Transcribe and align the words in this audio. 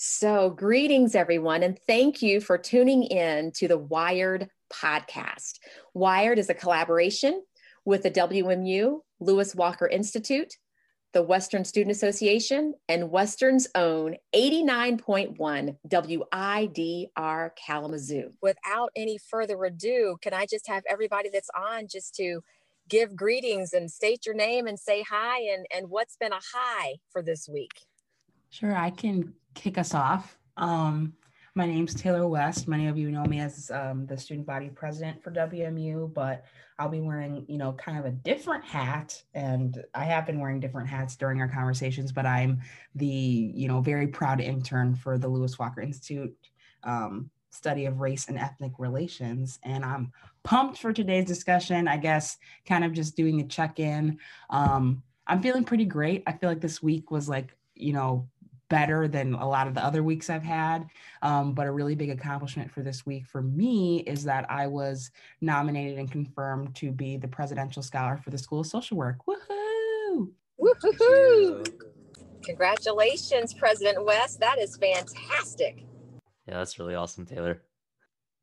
So, 0.00 0.50
greetings, 0.50 1.16
everyone, 1.16 1.64
and 1.64 1.76
thank 1.76 2.22
you 2.22 2.40
for 2.40 2.56
tuning 2.56 3.02
in 3.02 3.50
to 3.56 3.66
the 3.66 3.76
Wired 3.76 4.48
podcast. 4.72 5.58
Wired 5.92 6.38
is 6.38 6.48
a 6.48 6.54
collaboration 6.54 7.42
with 7.84 8.04
the 8.04 8.10
WMU 8.12 9.00
Lewis 9.18 9.56
Walker 9.56 9.88
Institute, 9.88 10.54
the 11.14 11.24
Western 11.24 11.64
Student 11.64 11.90
Association, 11.90 12.74
and 12.88 13.10
Western's 13.10 13.66
own 13.74 14.14
89.1 14.32 15.76
WIDR 15.88 17.50
Kalamazoo. 17.56 18.30
Without 18.40 18.92
any 18.94 19.18
further 19.18 19.64
ado, 19.64 20.16
can 20.22 20.32
I 20.32 20.46
just 20.46 20.68
have 20.68 20.84
everybody 20.88 21.28
that's 21.28 21.50
on 21.58 21.88
just 21.88 22.14
to 22.14 22.42
give 22.88 23.16
greetings 23.16 23.72
and 23.72 23.90
state 23.90 24.26
your 24.26 24.36
name 24.36 24.68
and 24.68 24.78
say 24.78 25.02
hi 25.02 25.40
and, 25.40 25.66
and 25.74 25.90
what's 25.90 26.16
been 26.16 26.32
a 26.32 26.40
high 26.54 26.98
for 27.10 27.20
this 27.20 27.48
week? 27.48 27.87
Sure, 28.50 28.74
I 28.74 28.90
can 28.90 29.34
kick 29.54 29.78
us 29.78 29.94
off. 29.94 30.38
Um, 30.56 31.14
my 31.54 31.66
name's 31.66 31.94
Taylor 31.94 32.28
West. 32.28 32.68
Many 32.68 32.86
of 32.86 32.96
you 32.96 33.10
know 33.10 33.24
me 33.24 33.40
as 33.40 33.70
um, 33.72 34.06
the 34.06 34.16
student 34.16 34.46
body 34.46 34.70
president 34.70 35.22
for 35.22 35.30
WMU, 35.30 36.12
but 36.14 36.44
I'll 36.78 36.88
be 36.88 37.00
wearing, 37.00 37.44
you 37.48 37.58
know, 37.58 37.72
kind 37.72 37.98
of 37.98 38.04
a 38.04 38.12
different 38.12 38.64
hat. 38.64 39.20
And 39.34 39.84
I 39.94 40.04
have 40.04 40.24
been 40.24 40.38
wearing 40.38 40.60
different 40.60 40.88
hats 40.88 41.16
during 41.16 41.40
our 41.40 41.48
conversations, 41.48 42.12
but 42.12 42.26
I'm 42.26 42.60
the, 42.94 43.06
you 43.06 43.66
know, 43.66 43.80
very 43.80 44.06
proud 44.06 44.40
intern 44.40 44.94
for 44.94 45.18
the 45.18 45.28
Lewis 45.28 45.58
Walker 45.58 45.80
Institute 45.80 46.34
um, 46.84 47.28
study 47.50 47.86
of 47.86 48.00
race 48.00 48.28
and 48.28 48.38
ethnic 48.38 48.72
relations. 48.78 49.58
And 49.64 49.84
I'm 49.84 50.12
pumped 50.44 50.78
for 50.78 50.92
today's 50.92 51.26
discussion. 51.26 51.88
I 51.88 51.96
guess 51.96 52.38
kind 52.66 52.84
of 52.84 52.92
just 52.92 53.16
doing 53.16 53.40
a 53.40 53.44
check 53.44 53.80
in. 53.80 54.18
Um, 54.50 55.02
I'm 55.26 55.42
feeling 55.42 55.64
pretty 55.64 55.86
great. 55.86 56.22
I 56.26 56.32
feel 56.32 56.48
like 56.48 56.60
this 56.60 56.82
week 56.82 57.10
was 57.10 57.28
like, 57.28 57.56
you 57.74 57.92
know, 57.92 58.28
better 58.68 59.08
than 59.08 59.34
a 59.34 59.48
lot 59.48 59.66
of 59.66 59.74
the 59.74 59.84
other 59.84 60.02
weeks 60.02 60.30
I've 60.30 60.42
had. 60.42 60.86
Um, 61.22 61.52
but 61.52 61.66
a 61.66 61.72
really 61.72 61.94
big 61.94 62.10
accomplishment 62.10 62.70
for 62.70 62.82
this 62.82 63.06
week 63.06 63.26
for 63.26 63.42
me 63.42 64.00
is 64.00 64.24
that 64.24 64.50
I 64.50 64.66
was 64.66 65.10
nominated 65.40 65.98
and 65.98 66.10
confirmed 66.10 66.74
to 66.76 66.90
be 66.90 67.16
the 67.16 67.28
presidential 67.28 67.82
scholar 67.82 68.16
for 68.16 68.30
the 68.30 68.38
School 68.38 68.60
of 68.60 68.66
Social 68.66 68.96
Work. 68.96 69.18
Woohoo! 69.26 70.30
Woohoo! 70.60 71.66
Congratulations, 72.44 73.54
President 73.54 74.04
West. 74.04 74.40
That 74.40 74.58
is 74.58 74.76
fantastic. 74.76 75.84
Yeah, 76.46 76.58
that's 76.58 76.78
really 76.78 76.94
awesome, 76.94 77.26
Taylor. 77.26 77.62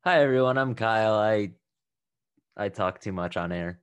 Hi 0.04 0.22
everyone, 0.22 0.58
I'm 0.58 0.74
Kyle. 0.74 1.14
I 1.14 1.50
I 2.56 2.68
talk 2.68 3.00
too 3.00 3.12
much 3.12 3.36
on 3.36 3.52
air. 3.52 3.80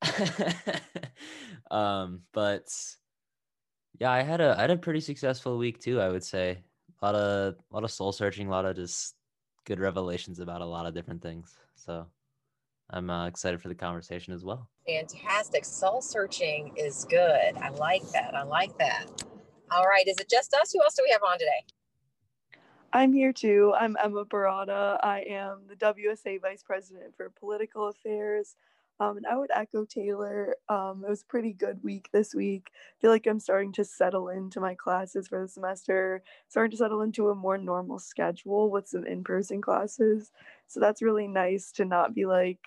um, 1.70 2.22
but 2.32 2.68
yeah, 3.98 4.10
I 4.10 4.22
had 4.22 4.40
a 4.40 4.54
I 4.56 4.62
had 4.62 4.70
a 4.70 4.76
pretty 4.76 5.00
successful 5.00 5.58
week 5.58 5.80
too. 5.80 6.00
I 6.00 6.08
would 6.08 6.24
say 6.24 6.58
a 7.00 7.04
lot 7.04 7.14
of 7.14 7.54
a 7.54 7.74
lot 7.74 7.84
of 7.84 7.90
soul 7.90 8.12
searching, 8.12 8.48
a 8.48 8.50
lot 8.50 8.64
of 8.64 8.76
just 8.76 9.14
good 9.64 9.80
revelations 9.80 10.38
about 10.38 10.60
a 10.60 10.66
lot 10.66 10.86
of 10.86 10.94
different 10.94 11.22
things. 11.22 11.56
So 11.74 12.06
I'm 12.90 13.10
uh, 13.10 13.26
excited 13.26 13.60
for 13.60 13.68
the 13.68 13.74
conversation 13.74 14.32
as 14.32 14.44
well. 14.44 14.68
Fantastic. 14.86 15.64
Soul 15.64 16.00
searching 16.00 16.72
is 16.76 17.04
good. 17.08 17.56
I 17.56 17.70
like 17.70 18.08
that. 18.12 18.34
I 18.34 18.42
like 18.44 18.76
that. 18.78 19.06
All 19.70 19.84
right. 19.84 20.06
Is 20.06 20.18
it 20.18 20.30
just 20.30 20.54
us? 20.54 20.72
Who 20.72 20.80
else 20.82 20.94
do 20.94 21.02
we 21.04 21.10
have 21.10 21.22
on 21.22 21.38
today? 21.38 21.64
I'm 22.92 23.12
here 23.12 23.32
too. 23.32 23.74
I'm 23.78 23.96
Emma 24.02 24.24
Barada. 24.24 24.98
I 25.02 25.24
am 25.28 25.62
the 25.68 25.74
WSA 25.74 26.40
Vice 26.40 26.62
President 26.62 27.14
for 27.16 27.30
Political 27.30 27.88
Affairs. 27.88 28.56
Um, 28.98 29.18
and 29.18 29.26
I 29.26 29.36
would 29.36 29.50
echo 29.54 29.84
Taylor. 29.84 30.56
Um, 30.68 31.04
it 31.06 31.10
was 31.10 31.22
a 31.22 31.26
pretty 31.26 31.52
good 31.52 31.82
week 31.82 32.08
this 32.12 32.34
week. 32.34 32.70
I 32.74 33.00
feel 33.00 33.10
like 33.10 33.26
I'm 33.26 33.40
starting 33.40 33.72
to 33.74 33.84
settle 33.84 34.28
into 34.28 34.60
my 34.60 34.74
classes 34.74 35.28
for 35.28 35.42
the 35.42 35.48
semester, 35.48 36.22
starting 36.48 36.70
to 36.70 36.76
settle 36.76 37.02
into 37.02 37.28
a 37.28 37.34
more 37.34 37.58
normal 37.58 37.98
schedule 37.98 38.70
with 38.70 38.88
some 38.88 39.04
in 39.04 39.22
person 39.22 39.60
classes. 39.60 40.30
So 40.66 40.80
that's 40.80 41.02
really 41.02 41.28
nice 41.28 41.72
to 41.72 41.84
not 41.84 42.14
be 42.14 42.24
like 42.24 42.60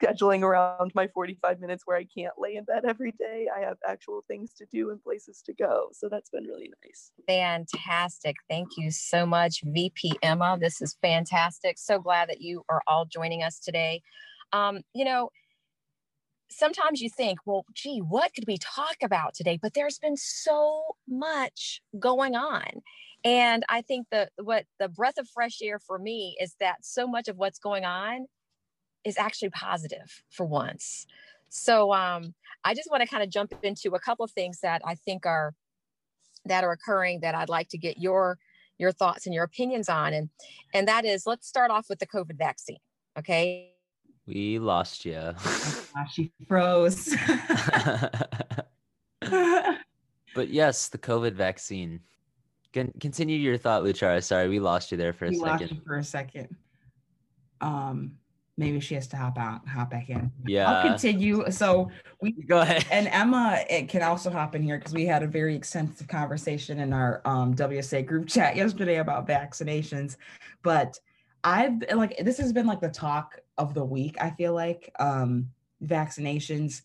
scheduling 0.00 0.42
around 0.42 0.92
my 0.94 1.08
45 1.08 1.60
minutes 1.60 1.82
where 1.84 1.96
I 1.96 2.04
can't 2.04 2.34
lay 2.38 2.56
in 2.56 2.64
bed 2.64 2.84
every 2.86 3.12
day. 3.12 3.48
I 3.54 3.60
have 3.60 3.76
actual 3.86 4.24
things 4.26 4.52
to 4.54 4.66
do 4.66 4.90
and 4.90 5.02
places 5.02 5.42
to 5.46 5.52
go. 5.52 5.88
So 5.92 6.08
that's 6.08 6.30
been 6.30 6.44
really 6.44 6.70
nice. 6.84 7.12
Fantastic. 7.26 8.36
Thank 8.48 8.68
you 8.76 8.90
so 8.90 9.26
much, 9.26 9.62
VP 9.64 10.18
Emma. 10.22 10.56
This 10.60 10.80
is 10.80 10.96
fantastic. 11.02 11.78
So 11.78 11.98
glad 11.98 12.28
that 12.30 12.40
you 12.40 12.64
are 12.68 12.82
all 12.86 13.04
joining 13.04 13.42
us 13.42 13.58
today. 13.58 14.02
Um, 14.52 14.80
you 14.94 15.04
know, 15.04 15.30
sometimes 16.50 17.00
you 17.00 17.10
think, 17.10 17.38
well, 17.44 17.64
gee, 17.74 17.98
what 17.98 18.34
could 18.34 18.44
we 18.46 18.58
talk 18.58 18.96
about 19.02 19.34
today? 19.34 19.58
But 19.60 19.74
there's 19.74 19.98
been 19.98 20.16
so 20.16 20.82
much 21.06 21.80
going 21.98 22.34
on. 22.34 22.82
And 23.24 23.64
I 23.68 23.82
think 23.82 24.06
the 24.10 24.28
what 24.42 24.64
the 24.78 24.88
breath 24.88 25.18
of 25.18 25.28
fresh 25.28 25.58
air 25.62 25.78
for 25.78 25.98
me 25.98 26.36
is 26.40 26.54
that 26.60 26.76
so 26.82 27.06
much 27.06 27.28
of 27.28 27.36
what's 27.36 27.58
going 27.58 27.84
on 27.84 28.26
is 29.04 29.18
actually 29.18 29.50
positive 29.50 30.22
for 30.30 30.46
once. 30.46 31.06
So 31.48 31.92
um, 31.92 32.34
I 32.64 32.74
just 32.74 32.90
want 32.90 33.02
to 33.02 33.08
kind 33.08 33.22
of 33.22 33.30
jump 33.30 33.52
into 33.62 33.94
a 33.94 34.00
couple 34.00 34.24
of 34.24 34.30
things 34.30 34.60
that 34.60 34.82
I 34.84 34.94
think 34.94 35.26
are 35.26 35.54
that 36.44 36.64
are 36.64 36.72
occurring 36.72 37.20
that 37.20 37.34
I'd 37.34 37.48
like 37.48 37.68
to 37.70 37.78
get 37.78 37.98
your 37.98 38.38
your 38.78 38.92
thoughts 38.92 39.26
and 39.26 39.34
your 39.34 39.44
opinions 39.44 39.88
on. 39.88 40.12
And 40.14 40.30
and 40.72 40.86
that 40.86 41.04
is 41.04 41.26
let's 41.26 41.48
start 41.48 41.70
off 41.70 41.86
with 41.88 41.98
the 41.98 42.06
COVID 42.06 42.38
vaccine. 42.38 42.78
Okay. 43.18 43.72
We 44.28 44.58
lost 44.58 45.06
you. 45.06 45.18
oh 45.18 46.04
she 46.12 46.30
froze. 46.46 47.16
but 49.22 50.48
yes, 50.48 50.88
the 50.88 50.98
COVID 50.98 51.32
vaccine. 51.32 52.00
Con- 52.74 52.92
continue 53.00 53.38
your 53.38 53.56
thought, 53.56 53.84
Luchara. 53.84 54.22
Sorry, 54.22 54.50
we 54.50 54.60
lost 54.60 54.92
you 54.92 54.98
there 54.98 55.14
for 55.14 55.24
a 55.24 55.30
we 55.30 55.36
second. 55.36 55.50
Lost 55.60 55.72
you 55.72 55.80
for 55.86 55.96
a 55.96 56.04
second. 56.04 56.54
Um, 57.62 58.18
maybe 58.58 58.80
she 58.80 58.94
has 58.96 59.06
to 59.08 59.16
hop 59.16 59.38
out, 59.38 59.66
hop 59.66 59.88
back 59.88 60.10
in. 60.10 60.30
Yeah, 60.44 60.70
I'll 60.70 60.86
continue. 60.86 61.50
So 61.50 61.90
we 62.20 62.32
go 62.46 62.60
ahead. 62.60 62.84
And 62.90 63.08
Emma 63.08 63.64
it 63.70 63.88
can 63.88 64.02
also 64.02 64.30
hop 64.30 64.54
in 64.54 64.62
here 64.62 64.76
because 64.76 64.92
we 64.92 65.06
had 65.06 65.22
a 65.22 65.26
very 65.26 65.56
extensive 65.56 66.06
conversation 66.06 66.80
in 66.80 66.92
our 66.92 67.22
um, 67.24 67.54
WSA 67.54 68.04
group 68.04 68.28
chat 68.28 68.56
yesterday 68.56 68.96
about 68.96 69.26
vaccinations. 69.26 70.16
But 70.62 71.00
I've 71.44 71.82
like 71.94 72.18
this 72.18 72.36
has 72.36 72.52
been 72.52 72.66
like 72.66 72.82
the 72.82 72.90
talk 72.90 73.40
of 73.58 73.74
the 73.74 73.84
week. 73.84 74.16
I 74.20 74.30
feel 74.30 74.54
like 74.54 74.90
um, 74.98 75.50
vaccinations. 75.84 76.82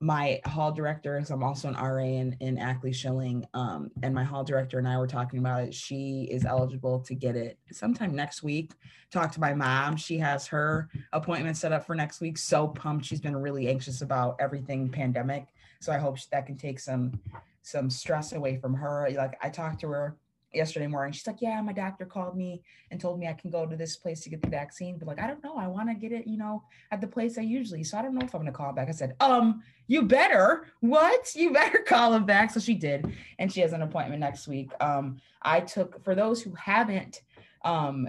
My 0.00 0.40
hall 0.46 0.72
director, 0.72 1.16
is 1.16 1.30
I'm 1.30 1.44
also 1.44 1.68
an 1.68 1.76
RA 1.76 2.02
in, 2.02 2.36
in 2.40 2.58
Ackley 2.58 2.92
Shilling, 2.92 3.46
um, 3.54 3.88
and 4.02 4.12
my 4.12 4.24
hall 4.24 4.42
director 4.42 4.80
and 4.80 4.88
I 4.88 4.98
were 4.98 5.06
talking 5.06 5.38
about 5.38 5.62
it. 5.62 5.72
She 5.72 6.28
is 6.28 6.44
eligible 6.44 6.98
to 7.02 7.14
get 7.14 7.36
it 7.36 7.56
sometime 7.70 8.16
next 8.16 8.42
week. 8.42 8.72
Talk 9.12 9.30
to 9.32 9.40
my 9.40 9.54
mom. 9.54 9.96
She 9.96 10.18
has 10.18 10.48
her 10.48 10.88
appointment 11.12 11.56
set 11.56 11.70
up 11.70 11.86
for 11.86 11.94
next 11.94 12.20
week. 12.20 12.36
So 12.36 12.66
pumped. 12.66 13.06
She's 13.06 13.20
been 13.20 13.36
really 13.36 13.68
anxious 13.68 14.02
about 14.02 14.34
everything 14.40 14.88
pandemic. 14.88 15.46
So 15.80 15.92
I 15.92 15.98
hope 15.98 16.18
that 16.32 16.46
can 16.46 16.56
take 16.56 16.80
some 16.80 17.20
some 17.62 17.88
stress 17.88 18.32
away 18.32 18.56
from 18.56 18.74
her. 18.74 19.08
Like 19.14 19.38
I 19.40 19.50
talked 19.50 19.80
to 19.82 19.88
her 19.88 20.16
yesterday 20.54 20.86
morning. 20.86 21.12
She's 21.12 21.26
like, 21.26 21.40
Yeah, 21.40 21.60
my 21.62 21.72
doctor 21.72 22.04
called 22.04 22.36
me 22.36 22.62
and 22.90 23.00
told 23.00 23.18
me 23.18 23.26
I 23.26 23.32
can 23.32 23.50
go 23.50 23.66
to 23.66 23.76
this 23.76 23.96
place 23.96 24.20
to 24.22 24.30
get 24.30 24.42
the 24.42 24.48
vaccine. 24.48 24.98
But 24.98 25.08
like, 25.08 25.20
I 25.20 25.26
don't 25.26 25.42
know. 25.42 25.56
I 25.56 25.66
want 25.66 25.88
to 25.88 25.94
get 25.94 26.12
it, 26.12 26.26
you 26.26 26.38
know, 26.38 26.62
at 26.90 27.00
the 27.00 27.06
place 27.06 27.38
I 27.38 27.42
usually. 27.42 27.84
So 27.84 27.98
I 27.98 28.02
don't 28.02 28.14
know 28.14 28.24
if 28.24 28.34
I'm 28.34 28.40
gonna 28.40 28.52
call 28.52 28.72
back. 28.72 28.88
I 28.88 28.92
said, 28.92 29.14
um, 29.20 29.62
you 29.86 30.02
better. 30.02 30.66
What? 30.80 31.34
You 31.34 31.52
better 31.52 31.78
call 31.86 32.14
him 32.14 32.24
back. 32.24 32.50
So 32.50 32.60
she 32.60 32.74
did. 32.74 33.12
And 33.38 33.52
she 33.52 33.60
has 33.60 33.72
an 33.72 33.82
appointment 33.82 34.20
next 34.20 34.48
week. 34.48 34.70
Um, 34.80 35.20
I 35.42 35.60
took 35.60 36.02
for 36.04 36.14
those 36.14 36.42
who 36.42 36.54
haven't 36.54 37.22
um 37.64 38.08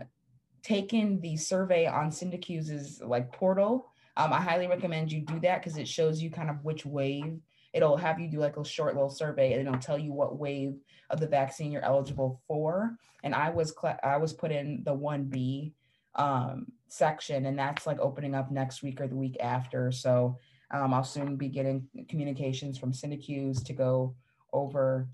taken 0.63 1.19
the 1.19 1.37
survey 1.37 1.85
on 1.85 2.09
Sindecuse 2.09 3.05
like 3.05 3.31
portal. 3.31 3.89
Um, 4.15 4.31
I 4.31 4.39
highly 4.39 4.67
recommend 4.67 5.11
you 5.11 5.21
do 5.21 5.39
that 5.41 5.61
because 5.61 5.77
it 5.77 5.87
shows 5.87 6.21
you 6.21 6.29
kind 6.29 6.49
of 6.49 6.63
which 6.63 6.85
wave 6.85 7.39
it'll 7.73 7.97
have 7.97 8.19
you 8.19 8.29
do 8.29 8.39
like 8.39 8.57
a 8.57 8.66
short 8.66 8.94
little 8.94 9.09
survey 9.09 9.53
and 9.53 9.67
it'll 9.67 9.79
tell 9.79 9.97
you 9.97 10.13
what 10.13 10.38
wave 10.38 10.75
of 11.09 11.19
the 11.19 11.28
vaccine 11.28 11.72
you're 11.72 11.84
eligible 11.84 12.41
for. 12.47 12.95
And 13.23 13.34
I 13.34 13.49
was 13.49 13.73
I 14.03 14.17
was 14.17 14.34
put 14.34 14.52
in 14.52 14.84
the 14.84 14.96
1B 14.96 15.73
um, 16.16 16.67
section, 16.87 17.46
and 17.46 17.58
that's 17.58 17.87
like 17.87 17.99
opening 17.99 18.35
up 18.35 18.52
next 18.52 18.84
week 18.84 19.02
or 19.02 19.08
the 19.08 19.16
week 19.16 19.37
after. 19.40 19.91
So 19.91 20.37
um, 20.72 20.93
I'll 20.93 21.03
soon 21.03 21.35
be 21.35 21.49
getting 21.49 21.87
communications 22.09 22.78
from 22.78 22.91
Sindecuse 22.91 23.64
to 23.66 23.73
go 23.73 24.16
over. 24.52 25.08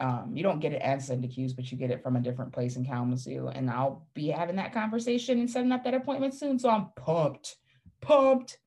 Um, 0.00 0.32
you 0.34 0.42
don't 0.42 0.60
get 0.60 0.72
it 0.72 0.82
as 0.82 1.08
Sindecuse, 1.08 1.54
but 1.54 1.70
you 1.70 1.78
get 1.78 1.90
it 1.90 2.02
from 2.02 2.16
a 2.16 2.20
different 2.20 2.52
place 2.52 2.76
in 2.76 2.84
Kalamazoo. 2.84 3.48
And 3.48 3.70
I'll 3.70 4.06
be 4.14 4.28
having 4.28 4.56
that 4.56 4.72
conversation 4.72 5.38
and 5.38 5.50
setting 5.50 5.70
up 5.70 5.84
that 5.84 5.94
appointment 5.94 6.34
soon. 6.34 6.58
So 6.58 6.70
I'm 6.70 6.88
pumped, 6.96 7.56
pumped. 8.00 8.58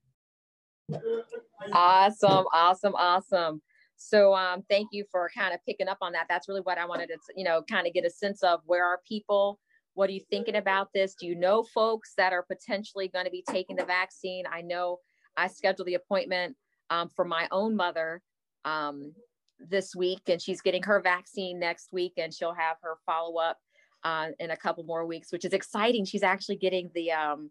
Awesome, 1.72 2.46
awesome, 2.54 2.96
awesome. 2.96 3.62
So 3.98 4.34
um, 4.34 4.64
thank 4.70 4.90
you 4.92 5.06
for 5.12 5.30
kind 5.36 5.54
of 5.54 5.60
picking 5.66 5.88
up 5.88 5.98
on 6.02 6.12
that. 6.14 6.26
That's 6.30 6.48
really 6.48 6.62
what 6.62 6.78
I 6.78 6.86
wanted 6.86 7.08
to, 7.08 7.18
you 7.36 7.44
know, 7.44 7.64
kind 7.70 7.88
of 7.88 7.94
get 7.94 8.06
a 8.06 8.10
sense 8.10 8.44
of 8.44 8.60
where 8.66 8.86
are 8.86 9.00
people? 9.08 9.60
What 9.94 10.10
are 10.10 10.14
you 10.14 10.22
thinking 10.30 10.56
about 10.56 10.90
this? 10.94 11.16
Do 11.16 11.26
you 11.26 11.36
know 11.36 11.64
folks 11.64 12.14
that 12.18 12.34
are 12.34 12.44
potentially 12.44 13.08
going 13.08 13.26
to 13.26 13.32
be 13.32 13.44
taking 13.50 13.78
the 13.78 13.86
vaccine? 13.86 14.44
I 14.52 14.62
know 14.62 15.00
I 15.38 15.48
scheduled 15.48 15.88
the 15.88 15.94
appointment 15.96 16.56
um, 16.90 17.10
for 17.10 17.26
my 17.26 17.48
own 17.52 17.76
mother 17.76 18.22
um, 18.66 19.14
this 19.60 19.96
week 19.96 20.22
and 20.28 20.42
she's 20.42 20.62
getting 20.62 20.84
her 20.84 21.00
vaccine 21.00 21.60
next 21.60 21.94
week 21.94 22.14
and 22.18 22.34
she'll 22.34 22.54
have 22.54 22.78
her 22.82 22.96
follow 23.06 23.38
up 23.38 23.58
uh, 24.04 24.28
in 24.40 24.52
a 24.52 24.58
couple 24.58 24.84
more 24.84 25.06
weeks, 25.06 25.32
which 25.32 25.46
is 25.46 25.54
exciting. 25.54 26.06
She's 26.06 26.24
actually 26.24 26.58
getting 26.58 26.92
the 26.94 27.12
um, 27.12 27.50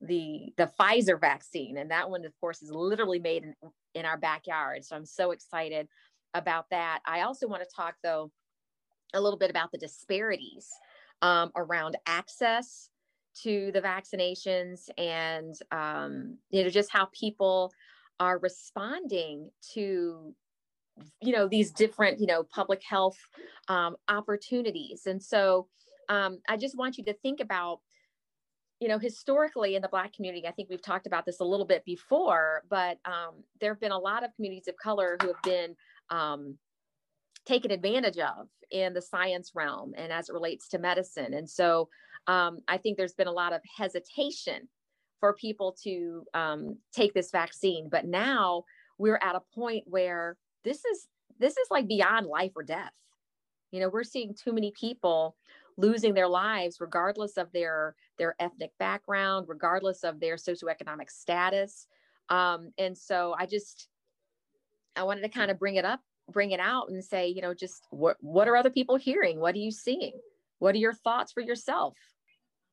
the 0.00 0.52
the 0.56 0.70
Pfizer 0.78 1.20
vaccine, 1.20 1.78
and 1.78 1.90
that 1.90 2.08
one, 2.08 2.24
of 2.24 2.32
course, 2.40 2.62
is 2.62 2.70
literally 2.70 3.18
made 3.18 3.44
in, 3.44 3.54
in 3.94 4.04
our 4.04 4.16
backyard. 4.16 4.84
So 4.84 4.96
I'm 4.96 5.06
so 5.06 5.32
excited 5.32 5.88
about 6.34 6.66
that. 6.70 7.00
I 7.06 7.22
also 7.22 7.48
want 7.48 7.62
to 7.62 7.68
talk 7.74 7.94
though 8.02 8.30
a 9.14 9.20
little 9.20 9.38
bit 9.38 9.50
about 9.50 9.72
the 9.72 9.78
disparities 9.78 10.68
um, 11.22 11.50
around 11.56 11.96
access 12.06 12.90
to 13.42 13.70
the 13.72 13.80
vaccinations 13.80 14.88
and 14.98 15.54
um, 15.70 16.38
you 16.50 16.62
know 16.62 16.70
just 16.70 16.90
how 16.90 17.06
people 17.06 17.72
are 18.20 18.38
responding 18.38 19.50
to 19.74 20.34
you 21.22 21.32
know 21.32 21.46
these 21.48 21.70
different 21.70 22.20
you 22.20 22.26
know 22.26 22.42
public 22.42 22.82
health 22.82 23.18
um, 23.68 23.96
opportunities 24.08 25.06
and 25.06 25.22
so 25.22 25.68
um, 26.08 26.38
i 26.48 26.56
just 26.56 26.76
want 26.76 26.98
you 26.98 27.04
to 27.04 27.12
think 27.14 27.40
about 27.40 27.80
you 28.80 28.88
know 28.88 28.98
historically 28.98 29.74
in 29.74 29.82
the 29.82 29.88
black 29.88 30.12
community 30.12 30.46
i 30.46 30.52
think 30.52 30.68
we've 30.68 30.82
talked 30.82 31.06
about 31.06 31.26
this 31.26 31.40
a 31.40 31.44
little 31.44 31.66
bit 31.66 31.84
before 31.84 32.62
but 32.70 32.98
um, 33.04 33.42
there 33.60 33.72
have 33.72 33.80
been 33.80 33.92
a 33.92 33.98
lot 33.98 34.24
of 34.24 34.34
communities 34.34 34.68
of 34.68 34.76
color 34.76 35.16
who 35.20 35.28
have 35.28 35.42
been 35.42 35.74
um, 36.10 36.56
taken 37.44 37.70
advantage 37.70 38.18
of 38.18 38.48
in 38.70 38.92
the 38.92 39.02
science 39.02 39.52
realm 39.54 39.94
and 39.96 40.12
as 40.12 40.28
it 40.28 40.34
relates 40.34 40.68
to 40.68 40.78
medicine. 40.78 41.32
And 41.34 41.48
so 41.48 41.88
um, 42.26 42.58
i 42.68 42.76
think 42.76 42.96
there's 42.96 43.14
been 43.14 43.26
a 43.26 43.32
lot 43.32 43.52
of 43.52 43.60
hesitation 43.76 44.68
for 45.20 45.34
people 45.34 45.76
to 45.82 46.24
um, 46.34 46.76
take 46.92 47.14
this 47.14 47.30
vaccine 47.30 47.88
but 47.90 48.06
now 48.06 48.64
we're 48.98 49.18
at 49.22 49.36
a 49.36 49.42
point 49.54 49.84
where 49.86 50.36
this 50.64 50.84
is 50.84 51.08
this 51.38 51.56
is 51.56 51.68
like 51.70 51.86
beyond 51.86 52.26
life 52.26 52.52
or 52.56 52.62
death. 52.62 52.92
You 53.70 53.80
know 53.80 53.88
we're 53.88 54.04
seeing 54.04 54.34
too 54.34 54.52
many 54.52 54.72
people 54.78 55.36
losing 55.78 56.12
their 56.12 56.28
lives 56.28 56.80
regardless 56.80 57.38
of 57.38 57.50
their 57.52 57.94
their 58.18 58.34
ethnic 58.38 58.72
background 58.78 59.46
regardless 59.48 60.04
of 60.04 60.20
their 60.20 60.36
socioeconomic 60.36 61.08
status. 61.10 61.86
Um, 62.28 62.72
and 62.76 62.98
so 62.98 63.34
i 63.38 63.46
just 63.46 63.88
i 64.96 65.02
wanted 65.02 65.22
to 65.22 65.30
kind 65.30 65.50
of 65.50 65.58
bring 65.58 65.76
it 65.76 65.86
up 65.86 66.00
bring 66.30 66.50
it 66.50 66.60
out 66.60 66.90
and 66.90 67.02
say 67.02 67.28
you 67.28 67.40
know 67.40 67.54
just 67.54 67.86
what 67.90 68.16
what 68.20 68.48
are 68.48 68.56
other 68.56 68.70
people 68.70 68.96
hearing? 68.96 69.40
What 69.40 69.54
are 69.54 69.58
you 69.58 69.70
seeing? 69.70 70.20
What 70.58 70.74
are 70.74 70.78
your 70.78 70.92
thoughts 70.92 71.32
for 71.32 71.40
yourself? 71.40 71.96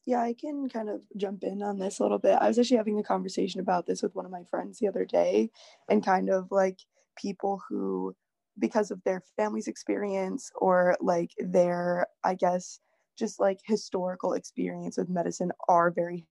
Yeah, 0.06 0.22
I 0.22 0.34
can 0.40 0.70
kind 0.70 0.90
of 0.90 1.02
jump 1.18 1.44
in 1.44 1.64
on 1.64 1.80
this 1.80 2.00
a 2.00 2.04
little 2.04 2.20
bit. 2.20 2.38
I 2.40 2.48
was 2.48 2.60
actually 2.60 2.78
having 2.78 3.00
a 3.00 3.04
conversation 3.04 3.60
about 3.60 3.88
this 3.88 4.04
with 4.04 4.14
one 4.14 4.26
of 4.26 4.32
my 4.32 4.44
friends 4.44 4.78
the 4.78 4.88
other 4.88 5.06
day, 5.06 5.50
and 5.90 6.06
kind 6.06 6.30
of 6.30 6.52
like 6.52 6.80
people 7.18 7.62
who 7.70 8.16
because 8.58 8.92
of 8.92 9.04
their 9.04 9.22
family's 9.36 9.68
experience 9.68 10.50
or 10.56 10.96
like 11.02 11.32
their 11.38 12.08
i 12.24 12.34
guess 12.34 12.80
just 13.16 13.40
like 13.40 13.60
historical 13.66 14.34
experience 14.34 14.98
with 14.98 15.10
medicine 15.10 15.52
are 15.68 15.92
very 15.92 16.26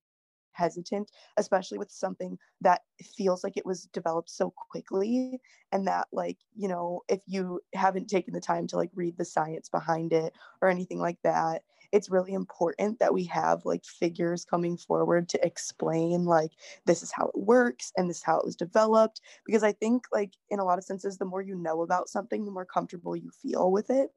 hesitant 0.55 1.11
especially 1.37 1.79
with 1.79 1.91
something 1.91 2.39
that 2.61 2.83
feels 3.03 3.45
like 3.45 3.57
it 3.57 3.67
was 3.67 3.87
developed 3.87 4.31
so 4.31 4.53
quickly 4.71 5.41
and 5.73 5.87
that 5.87 6.07
like 6.13 6.39
you 6.57 6.69
know 6.69 7.01
if 7.09 7.21
you 7.27 7.61
haven't 7.75 8.09
taken 8.09 8.33
the 8.33 8.41
time 8.41 8.67
to 8.67 8.77
like 8.77 8.91
read 8.95 9.17
the 9.19 9.25
science 9.25 9.69
behind 9.69 10.13
it 10.13 10.33
or 10.63 10.69
anything 10.69 11.01
like 11.01 11.19
that 11.23 11.63
it's 11.93 12.11
really 12.11 12.33
important 12.35 12.99
that 12.99 13.15
we 13.15 13.25
have 13.25 13.65
like 13.65 13.85
figures 13.85 14.45
coming 14.45 14.77
forward 14.77 15.29
to 15.29 15.45
explain 15.47 16.25
like 16.25 16.51
this 16.87 17.03
is 17.03 17.13
how 17.13 17.27
it 17.27 17.39
works 17.39 17.93
and 17.97 18.09
this 18.09 18.19
is 18.19 18.23
how 18.23 18.39
it 18.39 18.45
was 18.45 18.57
developed 18.57 19.21
because 19.45 19.63
i 19.63 19.73
think 19.73 20.05
like 20.13 20.33
in 20.51 20.59
a 20.61 20.65
lot 20.65 20.79
of 20.79 20.85
senses 20.85 21.19
the 21.19 21.25
more 21.25 21.43
you 21.43 21.57
know 21.57 21.83
about 21.83 22.09
something 22.09 22.45
the 22.45 22.51
more 22.51 22.65
comfortable 22.65 23.17
you 23.17 23.31
feel 23.43 23.71
with 23.71 23.91
it 23.91 24.11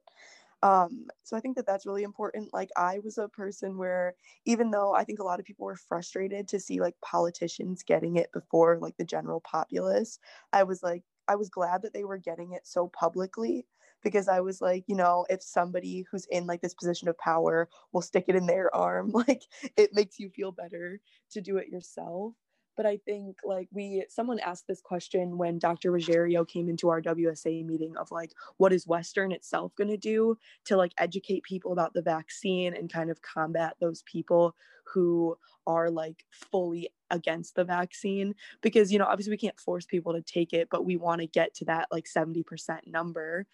um 0.62 1.06
so 1.22 1.36
i 1.36 1.40
think 1.40 1.56
that 1.56 1.66
that's 1.66 1.86
really 1.86 2.02
important 2.02 2.52
like 2.52 2.68
i 2.76 2.98
was 3.04 3.16
a 3.18 3.28
person 3.28 3.78
where 3.78 4.14
even 4.44 4.70
though 4.70 4.92
i 4.94 5.04
think 5.04 5.20
a 5.20 5.24
lot 5.24 5.38
of 5.38 5.46
people 5.46 5.64
were 5.64 5.76
frustrated 5.76 6.48
to 6.48 6.58
see 6.58 6.80
like 6.80 6.94
politicians 7.04 7.82
getting 7.84 8.16
it 8.16 8.32
before 8.32 8.78
like 8.78 8.96
the 8.96 9.04
general 9.04 9.40
populace 9.40 10.18
i 10.52 10.62
was 10.62 10.82
like 10.82 11.02
i 11.28 11.36
was 11.36 11.48
glad 11.48 11.82
that 11.82 11.92
they 11.92 12.04
were 12.04 12.18
getting 12.18 12.52
it 12.52 12.66
so 12.66 12.88
publicly 12.88 13.66
because 14.02 14.28
I 14.28 14.40
was 14.40 14.60
like, 14.60 14.84
you 14.86 14.94
know, 14.94 15.26
if 15.28 15.42
somebody 15.42 16.04
who's 16.10 16.24
in 16.30 16.46
like 16.46 16.60
this 16.60 16.74
position 16.74 17.08
of 17.08 17.18
power 17.18 17.68
will 17.92 18.00
stick 18.02 18.26
it 18.28 18.36
in 18.36 18.46
their 18.46 18.74
arm, 18.74 19.10
like 19.12 19.42
it 19.76 19.90
makes 19.92 20.18
you 20.18 20.30
feel 20.30 20.52
better 20.52 21.00
to 21.32 21.40
do 21.40 21.56
it 21.56 21.68
yourself. 21.68 22.34
But 22.78 22.86
I 22.86 22.96
think 22.98 23.38
like 23.44 23.68
we, 23.72 24.04
someone 24.08 24.38
asked 24.38 24.68
this 24.68 24.80
question 24.80 25.36
when 25.36 25.58
Dr. 25.58 25.90
Ruggiero 25.90 26.44
came 26.44 26.68
into 26.68 26.88
our 26.88 27.02
WSA 27.02 27.66
meeting 27.66 27.96
of 27.96 28.12
like, 28.12 28.32
what 28.58 28.72
is 28.72 28.86
Western 28.86 29.32
itself 29.32 29.74
going 29.74 29.90
to 29.90 29.96
do 29.96 30.38
to 30.66 30.76
like 30.76 30.92
educate 30.96 31.42
people 31.42 31.72
about 31.72 31.92
the 31.92 32.02
vaccine 32.02 32.74
and 32.74 32.90
kind 32.90 33.10
of 33.10 33.20
combat 33.20 33.74
those 33.80 34.02
people 34.02 34.54
who 34.94 35.36
are 35.66 35.90
like 35.90 36.24
fully 36.30 36.88
against 37.10 37.56
the 37.56 37.64
vaccine 37.64 38.34
because 38.62 38.92
you 38.92 38.98
know 38.98 39.04
obviously 39.06 39.30
we 39.32 39.36
can't 39.36 39.58
force 39.60 39.84
people 39.84 40.12
to 40.12 40.22
take 40.22 40.52
it 40.52 40.68
but 40.70 40.84
we 40.84 40.96
want 40.96 41.20
to 41.20 41.26
get 41.26 41.54
to 41.54 41.64
that 41.64 41.88
like 41.90 42.06
70% 42.06 42.44
number 42.86 43.46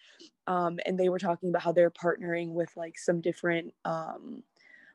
um, 0.47 0.79
and 0.85 0.97
they 0.97 1.09
were 1.09 1.19
talking 1.19 1.49
about 1.49 1.61
how 1.61 1.71
they're 1.71 1.91
partnering 1.91 2.49
with 2.49 2.69
like 2.77 2.97
some 2.97 3.21
different 3.21 3.73
um, 3.83 4.43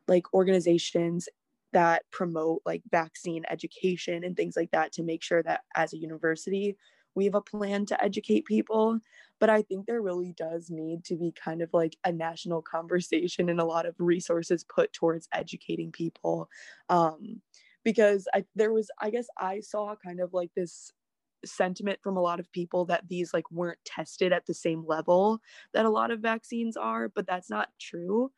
like 0.09 0.33
organizations 0.35 1.29
that 1.73 2.03
promote 2.11 2.63
like 2.65 2.83
vaccine 2.91 3.45
education 3.51 4.25
and 4.25 4.37
things 4.37 4.57
like 4.57 4.71
that 4.73 4.93
to 4.93 5.03
make 5.03 5.23
sure 5.23 5.43
that 5.43 5.63
as 5.75 5.93
a 5.93 5.99
university 5.99 6.77
we 7.17 7.25
have 7.25 7.35
a 7.35 7.41
plan 7.41 7.85
to 7.87 8.03
educate 8.03 8.45
people. 8.45 9.01
But 9.41 9.51
i 9.51 9.63
think 9.63 9.87
there 9.87 10.03
really 10.03 10.33
does 10.37 10.71
need 10.71 11.05
to 11.05 11.17
be 11.17 11.33
kind 11.33 11.63
of 11.63 11.71
like 11.73 11.97
a 12.05 12.13
national 12.13 12.63
conversation 12.63 13.49
and 13.49 13.61
a 13.61 13.65
lot 13.65 13.87
of 13.87 13.95
resources 13.99 14.65
put 14.65 14.93
towards 14.93 15.29
educating 15.33 15.93
people. 15.93 16.49
Um, 16.89 17.41
because 17.85 18.29
I, 18.35 18.45
there 18.55 18.73
was 18.73 18.91
i 19.01 19.11
guess 19.11 19.27
i 19.39 19.61
saw 19.61 19.95
kind 20.05 20.21
of 20.21 20.35
like 20.35 20.51
this 20.55 20.93
sentiment 21.45 21.99
from 22.03 22.17
a 22.17 22.21
lot 22.21 22.41
of 22.41 22.53
people 22.53 22.85
that 22.87 23.09
these 23.09 23.33
like 23.33 23.51
weren't 23.51 23.79
tested 23.85 24.33
at 24.33 24.45
the 24.47 24.55
same 24.55 24.85
level 24.87 25.41
that 25.73 25.87
a 25.87 25.91
lot 25.91 26.11
of 26.11 26.21
vaccines 26.21 26.77
are 26.77 27.09
but 27.09 27.27
that's 27.27 27.49
not 27.49 27.71
true 27.81 28.31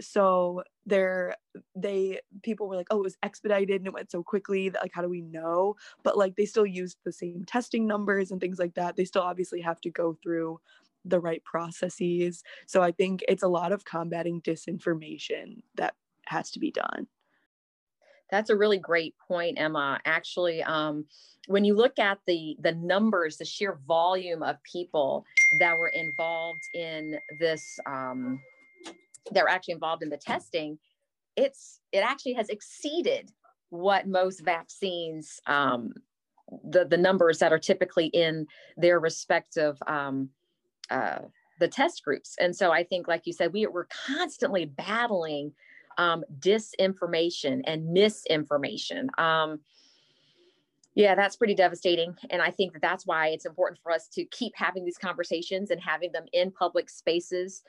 so 0.00 0.62
there 0.84 1.36
they 1.74 2.20
people 2.42 2.68
were 2.68 2.76
like 2.76 2.86
oh 2.90 2.98
it 2.98 3.04
was 3.04 3.16
expedited 3.22 3.80
and 3.80 3.86
it 3.86 3.92
went 3.92 4.10
so 4.10 4.22
quickly 4.22 4.68
that 4.68 4.82
like 4.82 4.92
how 4.92 5.02
do 5.02 5.08
we 5.08 5.22
know? 5.22 5.76
But 6.02 6.16
like 6.16 6.36
they 6.36 6.46
still 6.46 6.66
used 6.66 6.98
the 7.04 7.12
same 7.12 7.44
testing 7.44 7.86
numbers 7.86 8.30
and 8.30 8.40
things 8.40 8.58
like 8.58 8.74
that. 8.74 8.96
They 8.96 9.04
still 9.04 9.22
obviously 9.22 9.60
have 9.60 9.80
to 9.82 9.90
go 9.90 10.16
through 10.22 10.60
the 11.04 11.20
right 11.20 11.42
processes. 11.44 12.42
So 12.66 12.82
i 12.82 12.90
think 12.90 13.24
it's 13.28 13.42
a 13.42 13.48
lot 13.48 13.72
of 13.72 13.84
combating 13.84 14.40
disinformation 14.42 15.62
that 15.76 15.94
has 16.26 16.50
to 16.52 16.58
be 16.58 16.70
done. 16.70 17.06
That's 18.30 18.50
a 18.50 18.56
really 18.56 18.78
great 18.78 19.14
point 19.28 19.58
emma. 19.58 20.00
Actually 20.04 20.62
um, 20.62 21.06
when 21.46 21.64
you 21.64 21.74
look 21.74 21.98
at 21.98 22.18
the 22.26 22.56
the 22.60 22.72
numbers 22.72 23.36
the 23.36 23.44
sheer 23.44 23.78
volume 23.86 24.42
of 24.42 24.62
people 24.62 25.24
that 25.60 25.78
were 25.78 25.88
involved 25.88 26.62
in 26.74 27.18
this 27.38 27.78
um, 27.86 28.40
that 29.32 29.42
were 29.42 29.50
actually 29.50 29.74
involved 29.74 30.02
in 30.02 30.08
the 30.08 30.16
testing, 30.16 30.78
it's 31.36 31.80
it 31.92 31.98
actually 31.98 32.34
has 32.34 32.48
exceeded 32.48 33.30
what 33.70 34.06
most 34.06 34.40
vaccines 34.44 35.40
um, 35.46 35.92
the 36.64 36.84
the 36.84 36.96
numbers 36.96 37.38
that 37.38 37.52
are 37.52 37.58
typically 37.58 38.06
in 38.06 38.46
their 38.76 39.00
respective 39.00 39.76
um, 39.86 40.30
uh, 40.90 41.18
the 41.58 41.68
test 41.68 42.04
groups. 42.04 42.36
And 42.38 42.54
so 42.54 42.70
I 42.70 42.84
think, 42.84 43.08
like 43.08 43.26
you 43.26 43.32
said, 43.32 43.52
we 43.52 43.66
we're 43.66 43.88
constantly 44.06 44.64
battling 44.64 45.52
um, 45.98 46.24
disinformation 46.38 47.62
and 47.66 47.92
misinformation. 47.92 49.08
Um, 49.18 49.60
yeah, 50.94 51.14
that's 51.14 51.36
pretty 51.36 51.54
devastating. 51.54 52.16
And 52.30 52.40
I 52.40 52.50
think 52.50 52.72
that 52.72 52.80
that's 52.80 53.06
why 53.06 53.28
it's 53.28 53.44
important 53.44 53.80
for 53.82 53.92
us 53.92 54.08
to 54.14 54.24
keep 54.24 54.54
having 54.56 54.84
these 54.84 54.96
conversations 54.96 55.70
and 55.70 55.80
having 55.80 56.10
them 56.12 56.24
in 56.32 56.50
public 56.50 56.88
spaces 56.88 57.62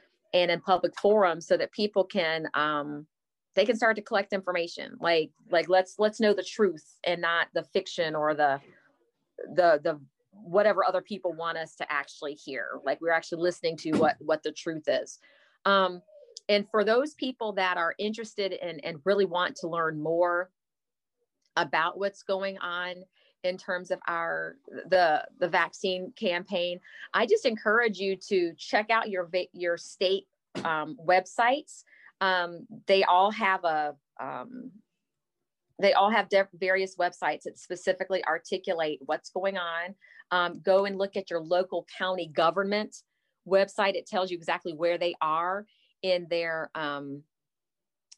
and 0.44 0.52
in 0.52 0.62
public 0.62 1.00
forums 1.00 1.48
so 1.48 1.58
that 1.58 1.72
people 1.72 2.04
can 2.04 2.48
um, 2.54 3.06
they 3.56 3.66
can 3.66 3.76
start 3.76 3.96
to 3.96 4.02
collect 4.02 4.34
information. 4.34 4.98
Like 5.00 5.32
like 5.50 5.70
let's 5.70 5.96
let's 5.98 6.20
know 6.20 6.34
the 6.34 6.44
truth 6.44 6.98
and 7.04 7.22
not 7.22 7.48
the 7.54 7.64
fiction 7.64 8.16
or 8.16 8.34
the 8.34 8.60
the 9.54 9.80
the 9.84 10.00
whatever 10.32 10.86
other 10.86 11.02
people 11.02 11.34
want 11.34 11.58
us 11.58 11.76
to 11.76 11.92
actually 11.92 12.36
hear. 12.36 12.80
Like 12.86 13.02
we're 13.02 13.12
actually 13.12 13.42
listening 13.42 13.78
to 13.78 13.92
what 13.94 14.16
what 14.20 14.44
the 14.44 14.52
truth 14.52 14.84
is. 14.88 15.20
Um 15.66 16.02
and 16.50 16.66
for 16.70 16.84
those 16.84 17.14
people 17.14 17.54
that 17.54 17.78
are 17.78 17.94
interested 17.98 18.54
in 18.54 18.80
and 18.82 19.02
really 19.04 19.26
want 19.26 19.56
to 19.58 19.68
learn 19.68 20.02
more 20.02 20.50
about 21.58 21.98
what's 21.98 22.24
going 22.24 22.58
on 22.60 23.04
in 23.48 23.58
terms 23.58 23.92
of 23.92 24.00
our 24.08 24.56
the 24.90 25.26
the 25.40 25.48
vaccine 25.48 26.14
campaign 26.16 26.80
i 27.14 27.26
just 27.26 27.46
encourage 27.46 27.98
you 27.98 28.16
to 28.16 28.54
check 28.58 28.90
out 28.90 29.10
your 29.10 29.30
your 29.54 29.78
state 29.78 30.28
um, 30.64 30.98
websites 31.06 31.84
um, 32.22 32.66
they 32.88 33.04
all 33.04 33.32
have 33.32 33.64
a 33.64 33.96
um, 34.20 34.72
they 35.80 35.94
all 35.94 36.10
have 36.10 36.28
various 36.54 36.96
websites 36.96 37.44
that 37.44 37.58
specifically 37.58 38.24
articulate 38.26 39.00
what's 39.06 39.30
going 39.30 39.58
on 39.58 39.96
Um, 40.32 40.62
go 40.62 40.86
and 40.86 40.98
look 40.98 41.16
at 41.16 41.30
your 41.30 41.40
local 41.40 41.86
county 41.98 42.28
government 42.28 43.04
website. 43.48 43.96
It 43.96 44.08
tells 44.08 44.30
you 44.32 44.38
exactly 44.38 44.74
where 44.74 44.98
they 44.98 45.16
are 45.22 45.66
in 46.02 46.28
their 46.30 46.70
um, 46.76 47.24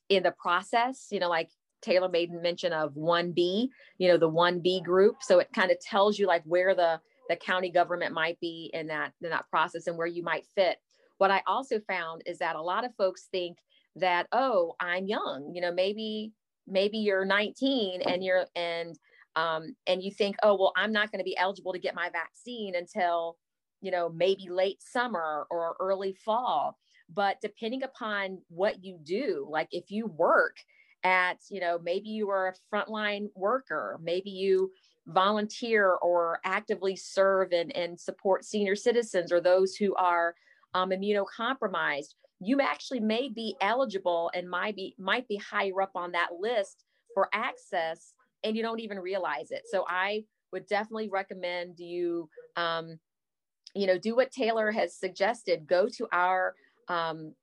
in 0.10 0.24
the 0.24 0.32
process. 0.32 1.08
You 1.12 1.20
know, 1.20 1.30
like 1.30 1.52
Taylor 1.82 2.10
made 2.10 2.32
mention 2.32 2.74
of 2.74 2.94
1B, 2.94 3.70
you 3.98 4.08
know, 4.08 4.18
the 4.18 4.30
1B 4.30 4.84
group. 4.84 5.18
So 5.22 5.40
it 5.40 5.50
kind 5.54 5.72
of 5.72 5.80
tells 5.80 6.18
you 6.18 6.28
like 6.28 6.44
where 6.46 6.76
the 6.76 7.00
the 7.30 7.36
county 7.36 7.70
government 7.70 8.12
might 8.12 8.40
be 8.40 8.72
in 8.74 8.88
that 8.88 9.14
in 9.22 9.30
that 9.30 9.50
process 9.50 9.88
and 9.88 9.98
where 9.98 10.08
you 10.08 10.24
might 10.24 10.46
fit. 10.56 10.78
What 11.20 11.32
I 11.32 11.44
also 11.46 11.80
found 11.82 12.24
is 12.26 12.40
that 12.40 12.56
a 12.56 12.62
lot 12.62 12.86
of 12.86 12.96
folks 12.96 13.28
think 13.32 13.58
that 13.96 14.28
oh, 14.32 14.76
I'm 14.80 15.06
young, 15.06 15.52
you 15.54 15.62
know, 15.62 15.72
maybe 15.72 16.34
maybe 16.70 16.98
you're 17.00 17.26
19 17.26 18.02
and 18.02 18.24
you're 18.24 18.46
and 18.56 18.98
um, 19.36 19.76
and 19.88 20.04
you 20.04 20.12
think 20.12 20.36
oh 20.44 20.56
well 20.56 20.74
i'm 20.76 20.92
not 20.92 21.12
going 21.12 21.20
to 21.20 21.26
be 21.26 21.38
eligible 21.38 21.74
to 21.74 21.80
get 21.80 21.96
my 21.96 22.10
vaccine 22.10 22.76
until 22.76 23.38
you 23.82 23.92
know 23.92 24.10
maybe 24.10 24.50
late 24.50 24.82
summer 24.82 25.46
or 25.50 25.76
early 25.80 26.14
fall 26.14 26.78
but 27.14 27.38
depending 27.42 27.84
upon 27.84 28.40
what 28.50 28.84
you 28.84 29.00
do 29.04 29.48
like 29.50 29.68
if 29.72 29.90
you 29.90 30.08
work 30.08 30.58
at 31.04 31.38
you 31.50 31.60
know 31.60 31.80
maybe 31.82 32.10
you 32.10 32.30
are 32.30 32.50
a 32.54 32.76
frontline 32.76 33.28
worker 33.36 33.98
maybe 34.04 34.30
you 34.30 34.70
volunteer 35.10 35.94
or 36.02 36.40
actively 36.46 36.96
serve 36.96 37.52
and, 37.52 37.76
and 37.76 38.00
support 38.00 38.46
senior 38.46 38.76
citizens 38.76 39.32
or 39.32 39.42
those 39.42 39.76
who 39.76 39.96
are 39.96 40.36
um, 40.74 40.92
immunocompromised. 40.92 42.14
You 42.40 42.62
actually 42.62 43.00
may 43.00 43.30
be 43.30 43.56
eligible 43.60 44.32
and 44.34 44.50
might 44.50 44.76
be 44.76 44.96
might 44.98 45.28
be 45.28 45.38
higher 45.38 45.82
up 45.82 45.92
on 45.96 46.12
that 46.14 46.30
list 46.40 46.86
for 47.14 47.28
access 47.34 48.14
and 48.44 48.56
you 48.56 48.64
don't 48.64 48.80
even 48.80 49.00
realize 49.00 49.52
it. 49.52 49.64
So 49.70 49.86
i 49.88 50.24
would 50.52 50.66
definitely 50.68 51.10
recommend 51.10 51.78
you 51.80 52.28
um, 52.56 52.98
you 53.76 53.86
know 53.86 53.98
do 53.98 54.16
what 54.16 54.32
taylor 54.32 54.72
has 54.72 54.96
suggested. 54.96 55.68
Go 55.68 55.88
to 55.98 56.08
our 56.12 56.56
um, 56.88 57.34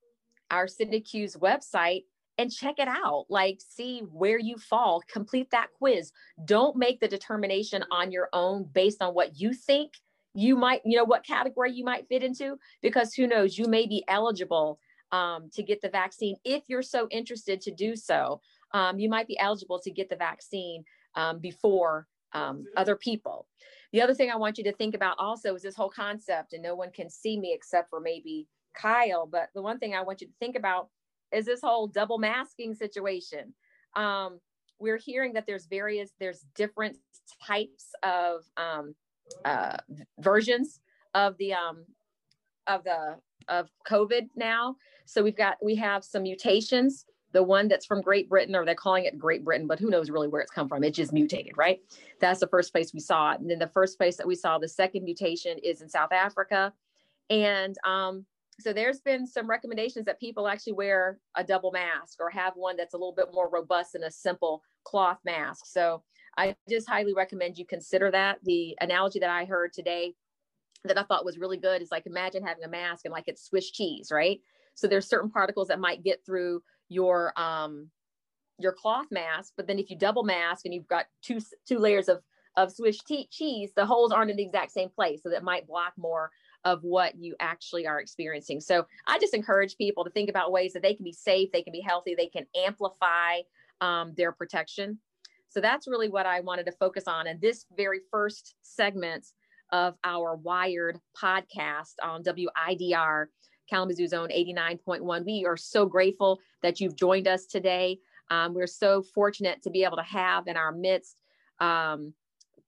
our 0.50 0.66
Sindecuse 0.66 1.38
website 1.38 2.04
and 2.38 2.52
check 2.52 2.78
it 2.78 2.88
out. 2.88 3.26
Like, 3.28 3.60
see 3.66 4.00
where 4.12 4.38
you 4.38 4.58
fall, 4.58 5.02
complete 5.10 5.50
that 5.50 5.68
quiz. 5.78 6.12
Don't 6.44 6.76
make 6.76 7.00
the 7.00 7.08
determination 7.08 7.84
on 7.90 8.12
your 8.12 8.28
own 8.32 8.68
based 8.72 9.02
on 9.02 9.14
what 9.14 9.40
you 9.40 9.52
think 9.52 9.92
you 10.34 10.54
might, 10.56 10.82
you 10.84 10.96
know, 10.96 11.04
what 11.04 11.24
category 11.24 11.72
you 11.72 11.84
might 11.84 12.08
fit 12.08 12.22
into, 12.22 12.58
because 12.82 13.14
who 13.14 13.26
knows, 13.26 13.56
you 13.56 13.66
may 13.66 13.86
be 13.86 14.04
eligible 14.06 14.78
um, 15.12 15.48
to 15.54 15.62
get 15.62 15.80
the 15.80 15.88
vaccine 15.88 16.36
if 16.44 16.64
you're 16.68 16.82
so 16.82 17.08
interested 17.10 17.60
to 17.62 17.70
do 17.70 17.96
so. 17.96 18.40
Um, 18.74 18.98
you 18.98 19.08
might 19.08 19.28
be 19.28 19.38
eligible 19.38 19.80
to 19.80 19.90
get 19.90 20.10
the 20.10 20.16
vaccine 20.16 20.84
um, 21.14 21.38
before 21.38 22.06
um, 22.32 22.66
other 22.76 22.96
people. 22.96 23.46
The 23.92 24.02
other 24.02 24.12
thing 24.12 24.30
I 24.30 24.36
want 24.36 24.58
you 24.58 24.64
to 24.64 24.72
think 24.74 24.94
about 24.94 25.16
also 25.18 25.54
is 25.54 25.62
this 25.62 25.76
whole 25.76 25.88
concept, 25.88 26.52
and 26.52 26.62
no 26.62 26.74
one 26.74 26.90
can 26.90 27.08
see 27.08 27.38
me 27.40 27.54
except 27.54 27.88
for 27.88 28.00
maybe 28.00 28.46
Kyle. 28.74 29.26
But 29.26 29.48
the 29.54 29.62
one 29.62 29.78
thing 29.78 29.94
I 29.94 30.02
want 30.02 30.20
you 30.20 30.26
to 30.26 30.32
think 30.38 30.56
about 30.56 30.90
is 31.32 31.46
this 31.46 31.60
whole 31.62 31.86
double 31.86 32.18
masking 32.18 32.74
situation. 32.74 33.54
Um, 33.94 34.40
we're 34.78 34.98
hearing 34.98 35.32
that 35.34 35.46
there's 35.46 35.66
various, 35.66 36.10
there's 36.20 36.44
different 36.54 36.98
types 37.44 37.92
of 38.02 38.44
um, 38.56 38.94
uh, 39.44 39.78
versions 40.18 40.80
of 41.14 41.36
the 41.38 41.54
um, 41.54 41.84
of 42.66 42.84
the 42.84 43.16
of 43.48 43.70
COVID 43.88 44.28
now. 44.36 44.76
So 45.04 45.22
we've 45.22 45.36
got 45.36 45.56
we 45.62 45.74
have 45.76 46.04
some 46.04 46.22
mutations. 46.22 47.06
The 47.32 47.42
one 47.42 47.68
that's 47.68 47.84
from 47.84 48.00
Great 48.00 48.30
Britain, 48.30 48.56
or 48.56 48.64
they're 48.64 48.74
calling 48.74 49.04
it 49.04 49.18
Great 49.18 49.44
Britain, 49.44 49.66
but 49.66 49.78
who 49.78 49.90
knows 49.90 50.08
really 50.08 50.28
where 50.28 50.40
it's 50.40 50.50
come 50.50 50.68
from? 50.68 50.82
It 50.82 50.92
just 50.92 51.12
mutated, 51.12 51.52
right? 51.58 51.80
That's 52.18 52.40
the 52.40 52.46
first 52.46 52.72
place 52.72 52.94
we 52.94 53.00
saw 53.00 53.32
it. 53.32 53.40
And 53.40 53.50
then 53.50 53.58
the 53.58 53.66
first 53.66 53.98
place 53.98 54.16
that 54.16 54.26
we 54.26 54.34
saw 54.34 54.58
the 54.58 54.68
second 54.68 55.04
mutation 55.04 55.58
is 55.58 55.82
in 55.82 55.88
South 55.88 56.12
Africa. 56.12 56.72
And 57.28 57.76
um, 57.84 58.24
so 58.60 58.72
there's 58.72 59.00
been 59.00 59.26
some 59.26 59.48
recommendations 59.48 60.06
that 60.06 60.18
people 60.18 60.48
actually 60.48 60.72
wear 60.72 61.18
a 61.36 61.44
double 61.44 61.72
mask 61.72 62.18
or 62.20 62.30
have 62.30 62.54
one 62.56 62.76
that's 62.76 62.94
a 62.94 62.96
little 62.96 63.14
bit 63.14 63.28
more 63.32 63.50
robust 63.50 63.92
than 63.92 64.04
a 64.04 64.10
simple 64.10 64.62
cloth 64.84 65.18
mask. 65.24 65.66
So 65.66 66.02
I 66.38 66.56
just 66.68 66.88
highly 66.88 67.12
recommend 67.14 67.58
you 67.58 67.66
consider 67.66 68.10
that. 68.10 68.38
The 68.44 68.76
analogy 68.80 69.18
that 69.18 69.30
I 69.30 69.44
heard 69.44 69.72
today 69.72 70.14
that 70.84 70.98
I 70.98 71.02
thought 71.02 71.24
was 71.24 71.38
really 71.38 71.58
good 71.58 71.82
is 71.82 71.90
like 71.90 72.06
imagine 72.06 72.44
having 72.44 72.64
a 72.64 72.68
mask 72.68 73.04
and 73.04 73.12
like 73.12 73.24
it's 73.26 73.46
Swiss 73.46 73.70
cheese, 73.70 74.08
right? 74.10 74.40
So 74.74 74.86
there's 74.86 75.08
certain 75.08 75.30
particles 75.30 75.68
that 75.68 75.80
might 75.80 76.04
get 76.04 76.24
through 76.24 76.62
your 76.88 77.38
um 77.38 77.90
your 78.58 78.72
cloth 78.72 79.06
mask, 79.10 79.52
but 79.56 79.66
then 79.66 79.78
if 79.78 79.90
you 79.90 79.98
double 79.98 80.22
mask 80.22 80.64
and 80.64 80.72
you've 80.72 80.88
got 80.88 81.06
two 81.22 81.40
two 81.68 81.78
layers 81.78 82.08
of 82.08 82.22
of 82.56 82.72
Swiss 82.72 82.98
cheese, 83.30 83.72
the 83.76 83.84
holes 83.84 84.12
aren't 84.12 84.30
in 84.30 84.36
the 84.36 84.44
exact 84.44 84.72
same 84.72 84.88
place, 84.88 85.22
so 85.22 85.28
that 85.28 85.44
might 85.44 85.66
block 85.66 85.92
more 85.98 86.30
of 86.66 86.82
what 86.82 87.16
you 87.16 87.36
actually 87.38 87.86
are 87.86 88.00
experiencing. 88.00 88.60
So 88.60 88.86
I 89.06 89.20
just 89.20 89.34
encourage 89.34 89.76
people 89.76 90.02
to 90.02 90.10
think 90.10 90.28
about 90.28 90.50
ways 90.50 90.72
that 90.72 90.82
they 90.82 90.94
can 90.94 91.04
be 91.04 91.12
safe, 91.12 91.50
they 91.52 91.62
can 91.62 91.72
be 91.72 91.80
healthy, 91.80 92.16
they 92.16 92.26
can 92.26 92.44
amplify 92.56 93.38
um, 93.80 94.14
their 94.16 94.32
protection. 94.32 94.98
So 95.48 95.60
that's 95.60 95.86
really 95.86 96.08
what 96.08 96.26
I 96.26 96.40
wanted 96.40 96.66
to 96.66 96.72
focus 96.72 97.04
on 97.06 97.28
in 97.28 97.38
this 97.40 97.66
very 97.76 98.00
first 98.10 98.56
segment 98.62 99.28
of 99.70 99.94
our 100.02 100.34
Wired 100.34 100.98
podcast 101.16 101.94
on 102.02 102.24
WIDR 102.24 103.26
Kalamazoo 103.70 104.08
Zone 104.08 104.30
89.1. 104.36 105.24
We 105.24 105.46
are 105.46 105.56
so 105.56 105.86
grateful 105.86 106.40
that 106.62 106.80
you've 106.80 106.96
joined 106.96 107.28
us 107.28 107.46
today. 107.46 108.00
Um, 108.28 108.54
we're 108.54 108.66
so 108.66 109.04
fortunate 109.14 109.62
to 109.62 109.70
be 109.70 109.84
able 109.84 109.98
to 109.98 110.02
have 110.02 110.48
in 110.48 110.56
our 110.56 110.72
midst 110.72 111.16
um, 111.60 112.12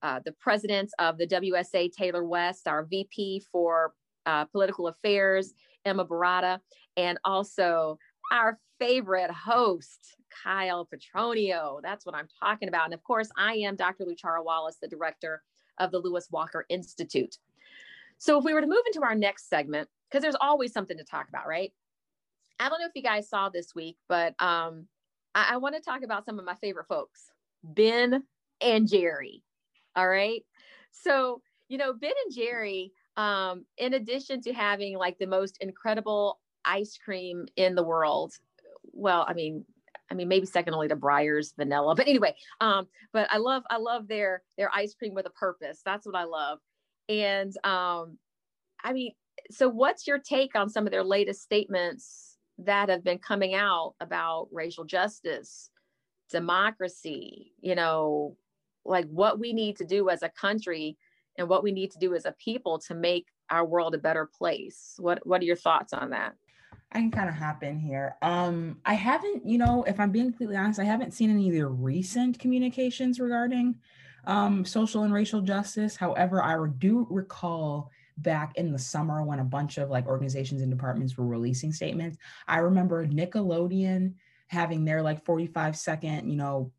uh, 0.02 0.20
the 0.24 0.32
presidents 0.32 0.92
of 0.98 1.18
the 1.18 1.26
WSA, 1.26 1.92
Taylor 1.92 2.24
West, 2.24 2.68
our 2.68 2.84
VP 2.84 3.44
for 3.50 3.92
uh, 4.26 4.44
political 4.46 4.88
affairs, 4.88 5.54
Emma 5.84 6.04
Barada, 6.04 6.58
and 6.96 7.18
also 7.24 7.98
our 8.30 8.58
favorite 8.78 9.30
host, 9.30 10.16
Kyle 10.44 10.86
Petronio. 10.86 11.80
That's 11.82 12.06
what 12.06 12.14
I'm 12.14 12.28
talking 12.40 12.68
about. 12.68 12.86
And 12.86 12.94
of 12.94 13.02
course, 13.02 13.28
I 13.36 13.54
am 13.54 13.76
Dr. 13.76 14.04
Luchara 14.04 14.44
Wallace, 14.44 14.76
the 14.80 14.88
director 14.88 15.42
of 15.78 15.90
the 15.90 15.98
Lewis 15.98 16.28
Walker 16.30 16.64
Institute. 16.68 17.36
So 18.18 18.38
if 18.38 18.44
we 18.44 18.52
were 18.52 18.60
to 18.60 18.66
move 18.66 18.82
into 18.86 19.02
our 19.02 19.14
next 19.14 19.48
segment, 19.48 19.88
because 20.10 20.22
there's 20.22 20.36
always 20.40 20.72
something 20.72 20.98
to 20.98 21.04
talk 21.04 21.28
about, 21.28 21.46
right? 21.46 21.72
I 22.58 22.68
don't 22.68 22.80
know 22.80 22.86
if 22.86 22.92
you 22.94 23.02
guys 23.02 23.28
saw 23.28 23.48
this 23.48 23.74
week, 23.74 23.96
but 24.08 24.34
um, 24.40 24.86
I, 25.34 25.50
I 25.52 25.56
want 25.58 25.76
to 25.76 25.80
talk 25.80 26.02
about 26.02 26.24
some 26.24 26.38
of 26.38 26.44
my 26.44 26.56
favorite 26.56 26.86
folks, 26.88 27.30
Ben 27.62 28.24
and 28.60 28.88
Jerry. 28.88 29.44
All 29.98 30.08
right. 30.08 30.44
So, 30.92 31.42
you 31.68 31.76
know, 31.76 31.92
Ben 31.92 32.12
and 32.24 32.32
Jerry, 32.32 32.92
um, 33.16 33.64
in 33.78 33.94
addition 33.94 34.40
to 34.42 34.52
having 34.52 34.96
like 34.96 35.18
the 35.18 35.26
most 35.26 35.56
incredible 35.60 36.38
ice 36.64 36.96
cream 37.04 37.46
in 37.56 37.74
the 37.74 37.82
world, 37.82 38.32
well, 38.92 39.26
I 39.28 39.34
mean, 39.34 39.64
I 40.08 40.14
mean, 40.14 40.28
maybe 40.28 40.46
second 40.46 40.74
only 40.74 40.86
to 40.86 40.94
Breyers 40.94 41.52
vanilla, 41.56 41.96
but 41.96 42.06
anyway, 42.06 42.36
um, 42.60 42.86
but 43.12 43.26
I 43.32 43.38
love, 43.38 43.64
I 43.70 43.78
love 43.78 44.06
their, 44.06 44.42
their 44.56 44.70
ice 44.72 44.94
cream 44.94 45.14
with 45.14 45.26
a 45.26 45.30
purpose. 45.30 45.80
That's 45.84 46.06
what 46.06 46.14
I 46.14 46.24
love. 46.24 46.60
And, 47.08 47.52
um, 47.64 48.18
I 48.84 48.92
mean, 48.92 49.14
so 49.50 49.68
what's 49.68 50.06
your 50.06 50.20
take 50.20 50.54
on 50.54 50.70
some 50.70 50.86
of 50.86 50.92
their 50.92 51.02
latest 51.02 51.42
statements 51.42 52.36
that 52.58 52.88
have 52.88 53.02
been 53.02 53.18
coming 53.18 53.56
out 53.56 53.94
about 53.98 54.46
racial 54.52 54.84
justice, 54.84 55.70
democracy, 56.30 57.52
you 57.60 57.74
know, 57.74 58.36
like 58.88 59.06
what 59.08 59.38
we 59.38 59.52
need 59.52 59.76
to 59.76 59.84
do 59.84 60.08
as 60.08 60.22
a 60.22 60.28
country 60.28 60.96
and 61.36 61.48
what 61.48 61.62
we 61.62 61.72
need 61.72 61.90
to 61.92 61.98
do 61.98 62.14
as 62.14 62.24
a 62.24 62.32
people 62.32 62.78
to 62.78 62.94
make 62.94 63.26
our 63.50 63.64
world 63.64 63.94
a 63.94 63.98
better 63.98 64.26
place. 64.26 64.94
What 64.98 65.24
what 65.26 65.40
are 65.40 65.44
your 65.44 65.56
thoughts 65.56 65.92
on 65.92 66.10
that? 66.10 66.34
I 66.92 67.00
can 67.00 67.10
kind 67.10 67.28
of 67.28 67.34
hop 67.34 67.62
in 67.62 67.78
here. 67.78 68.16
Um, 68.22 68.78
I 68.86 68.94
haven't, 68.94 69.46
you 69.46 69.58
know, 69.58 69.84
if 69.86 70.00
I'm 70.00 70.10
being 70.10 70.26
completely 70.26 70.56
honest, 70.56 70.80
I 70.80 70.84
haven't 70.84 71.12
seen 71.12 71.30
any 71.30 71.48
of 71.48 71.54
the 71.54 71.66
recent 71.66 72.38
communications 72.38 73.20
regarding 73.20 73.76
um, 74.24 74.64
social 74.64 75.02
and 75.02 75.12
racial 75.12 75.42
justice. 75.42 75.96
However, 75.96 76.42
I 76.42 76.56
do 76.78 77.06
recall 77.10 77.90
back 78.18 78.56
in 78.56 78.72
the 78.72 78.78
summer 78.78 79.22
when 79.22 79.38
a 79.38 79.44
bunch 79.44 79.76
of 79.76 79.90
like 79.90 80.06
organizations 80.06 80.62
and 80.62 80.70
departments 80.70 81.16
were 81.16 81.26
releasing 81.26 81.72
statements. 81.72 82.16
I 82.48 82.58
remember 82.58 83.06
Nickelodeon 83.06 84.14
having 84.48 84.84
their 84.84 85.02
like 85.02 85.24
45 85.24 85.76
second, 85.76 86.30
you 86.30 86.36
know, 86.36 86.72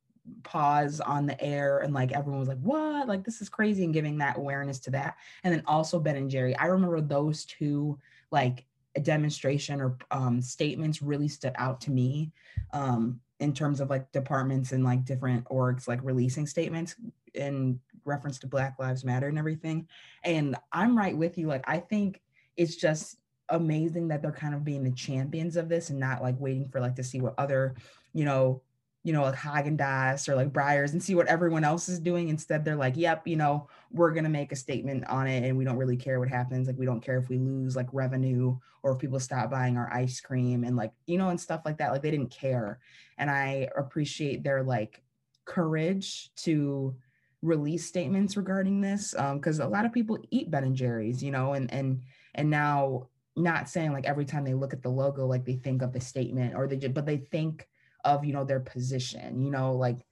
pause 0.44 1.00
on 1.00 1.26
the 1.26 1.42
air 1.42 1.80
and 1.80 1.94
like 1.94 2.12
everyone 2.12 2.40
was 2.40 2.50
like 2.50 2.60
what? 2.60 3.08
Like 3.08 3.24
this 3.24 3.42
is 3.42 3.50
crazy 3.50 3.84
and 3.84 3.94
giving 3.94 4.18
that 4.18 4.38
awareness 4.38 4.80
to 4.80 4.92
that. 4.92 5.16
And 5.44 5.54
then 5.54 5.64
also 5.66 6.00
ben 6.00 6.16
and 6.16 6.30
jerry 6.30 6.56
i 6.58 6.66
remember 6.66 7.02
those 7.02 7.46
two 7.46 7.98
like 8.32 8.66
a 8.96 9.00
demonstration 9.00 9.82
or 9.82 9.98
um, 10.12 10.42
statements 10.42 11.02
really 11.02 11.28
stood 11.28 11.54
out 11.56 11.80
to 11.82 11.92
me 11.92 12.32
um, 12.74 13.20
in 13.40 13.54
terms 13.54 13.80
of 13.80 13.90
like 13.90 14.12
departments 14.12 14.72
and 14.72 14.84
like 14.84 15.06
different 15.06 15.46
orgs 15.46 15.88
like 15.88 16.00
releasing 16.04 16.48
statements 16.48 16.96
in 17.36 17.80
reference 18.06 18.40
to 18.40 18.48
black 18.48 18.76
lives 18.80 19.06
matter 19.06 19.28
and 19.28 19.38
everything. 19.38 19.88
And 20.24 20.56
i'm 20.72 20.98
right 20.98 21.16
with 21.16 21.38
you 21.38 21.48
like 21.48 21.64
i 21.68 21.78
think 21.78 22.22
it's 22.58 22.76
just 22.76 23.18
amazing 23.50 24.08
that 24.08 24.22
they're 24.22 24.32
kind 24.32 24.54
of 24.54 24.64
being 24.64 24.84
the 24.84 24.92
champions 24.92 25.56
of 25.56 25.70
this 25.70 25.90
and 25.90 26.00
not 26.00 26.22
like 26.22 26.40
waiting 26.40 26.68
for 26.70 26.80
like 26.80 26.96
to 26.96 27.04
see 27.04 27.22
what 27.22 27.34
other 27.38 27.76
you 28.14 28.26
know 28.26 28.62
you 29.04 29.14
know, 29.14 29.22
like 29.24 29.36
Haagen 29.36 29.78
Dazs 29.78 30.28
or 30.28 30.36
like 30.36 30.52
Breyers 30.52 30.92
and 30.92 31.02
see 31.02 31.16
what 31.16 31.28
everyone 31.28 31.64
else 31.64 31.88
is 31.88 32.00
doing. 32.00 32.28
Instead, 32.28 32.66
they're 32.66 32.76
like, 32.76 32.98
yep, 32.98 33.26
you 33.26 33.38
know, 33.38 33.68
we're 33.92 34.12
going 34.12 34.26
to 34.26 34.30
make 34.30 34.52
a 34.52 34.58
statement 34.58 35.08
on 35.08 35.26
it 35.26 35.48
and 35.48 35.58
we 35.58 35.64
don't 35.64 35.78
really 35.78 35.96
care 35.96 36.20
what 36.20 36.28
happens. 36.28 36.68
Like, 36.68 36.78
we 36.78 36.86
don't 36.86 37.00
care 37.00 37.18
if 37.18 37.30
we 37.30 37.38
lose 37.38 37.78
like 37.78 37.88
revenue 37.94 38.58
or 38.84 38.92
if 38.92 39.00
people 39.00 39.20
stop 39.20 39.52
buying 39.52 39.78
our 39.78 39.92
ice 39.94 40.20
cream 40.20 40.66
and 40.66 40.76
like, 40.76 40.92
you 41.06 41.18
know, 41.18 41.30
and 41.30 41.40
stuff 41.40 41.62
like 41.64 41.78
that. 41.78 41.94
Like, 41.94 42.02
they 42.02 42.12
didn't 42.12 42.32
care. 42.32 42.80
And 43.18 43.32
I 43.32 43.70
appreciate 43.78 44.44
their 44.44 44.64
like 44.64 45.02
courage 45.46 46.32
to 46.44 46.94
release 47.42 47.86
statements 47.86 48.36
regarding 48.36 48.82
this 48.82 49.16
because 49.34 49.62
um, 49.62 49.68
a 49.68 49.70
lot 49.70 49.86
of 49.86 49.94
people 49.94 50.18
eat 50.30 50.52
Ben 50.52 50.66
and 50.66 50.76
Jerry's, 50.76 51.24
you 51.24 51.32
know, 51.32 51.54
and, 51.54 51.72
and, 51.74 52.02
and 52.36 52.50
now 52.50 53.08
not 53.38 53.70
saying 53.70 53.94
like 53.94 54.06
every 54.06 54.26
time 54.26 54.44
they 54.44 54.54
look 54.54 54.74
at 54.74 54.84
the 54.84 54.90
logo, 54.90 55.26
like 55.26 55.46
they 55.46 55.56
think 55.56 55.82
of 55.82 55.94
the 55.94 56.02
statement 56.02 56.54
or 56.54 56.68
they 56.68 56.76
just, 56.76 56.94
but 56.94 57.06
they 57.06 57.18
think, 57.18 57.66
of 58.04 58.24
you 58.26 58.34
know 58.34 58.44
their 58.44 58.60
position 58.60 59.44
you 59.44 59.52
know 59.52 59.74
like 59.74 60.06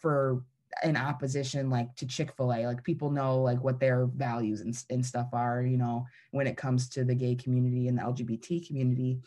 for 0.00 0.42
an 0.82 0.96
opposition 0.96 1.70
like 1.70 1.94
to 1.96 2.06
chick-fil-a 2.06 2.66
like 2.66 2.84
people 2.84 3.10
know 3.10 3.40
like 3.40 3.62
what 3.62 3.80
their 3.80 4.06
values 4.06 4.60
and, 4.60 4.80
and 4.90 5.04
stuff 5.04 5.28
are 5.32 5.62
you 5.62 5.76
know 5.76 6.06
when 6.30 6.46
it 6.46 6.56
comes 6.56 6.88
to 6.88 7.04
the 7.04 7.14
gay 7.14 7.34
community 7.34 7.88
and 7.88 7.98
the 7.98 8.02
lgbt 8.02 8.66
community. 8.66 9.18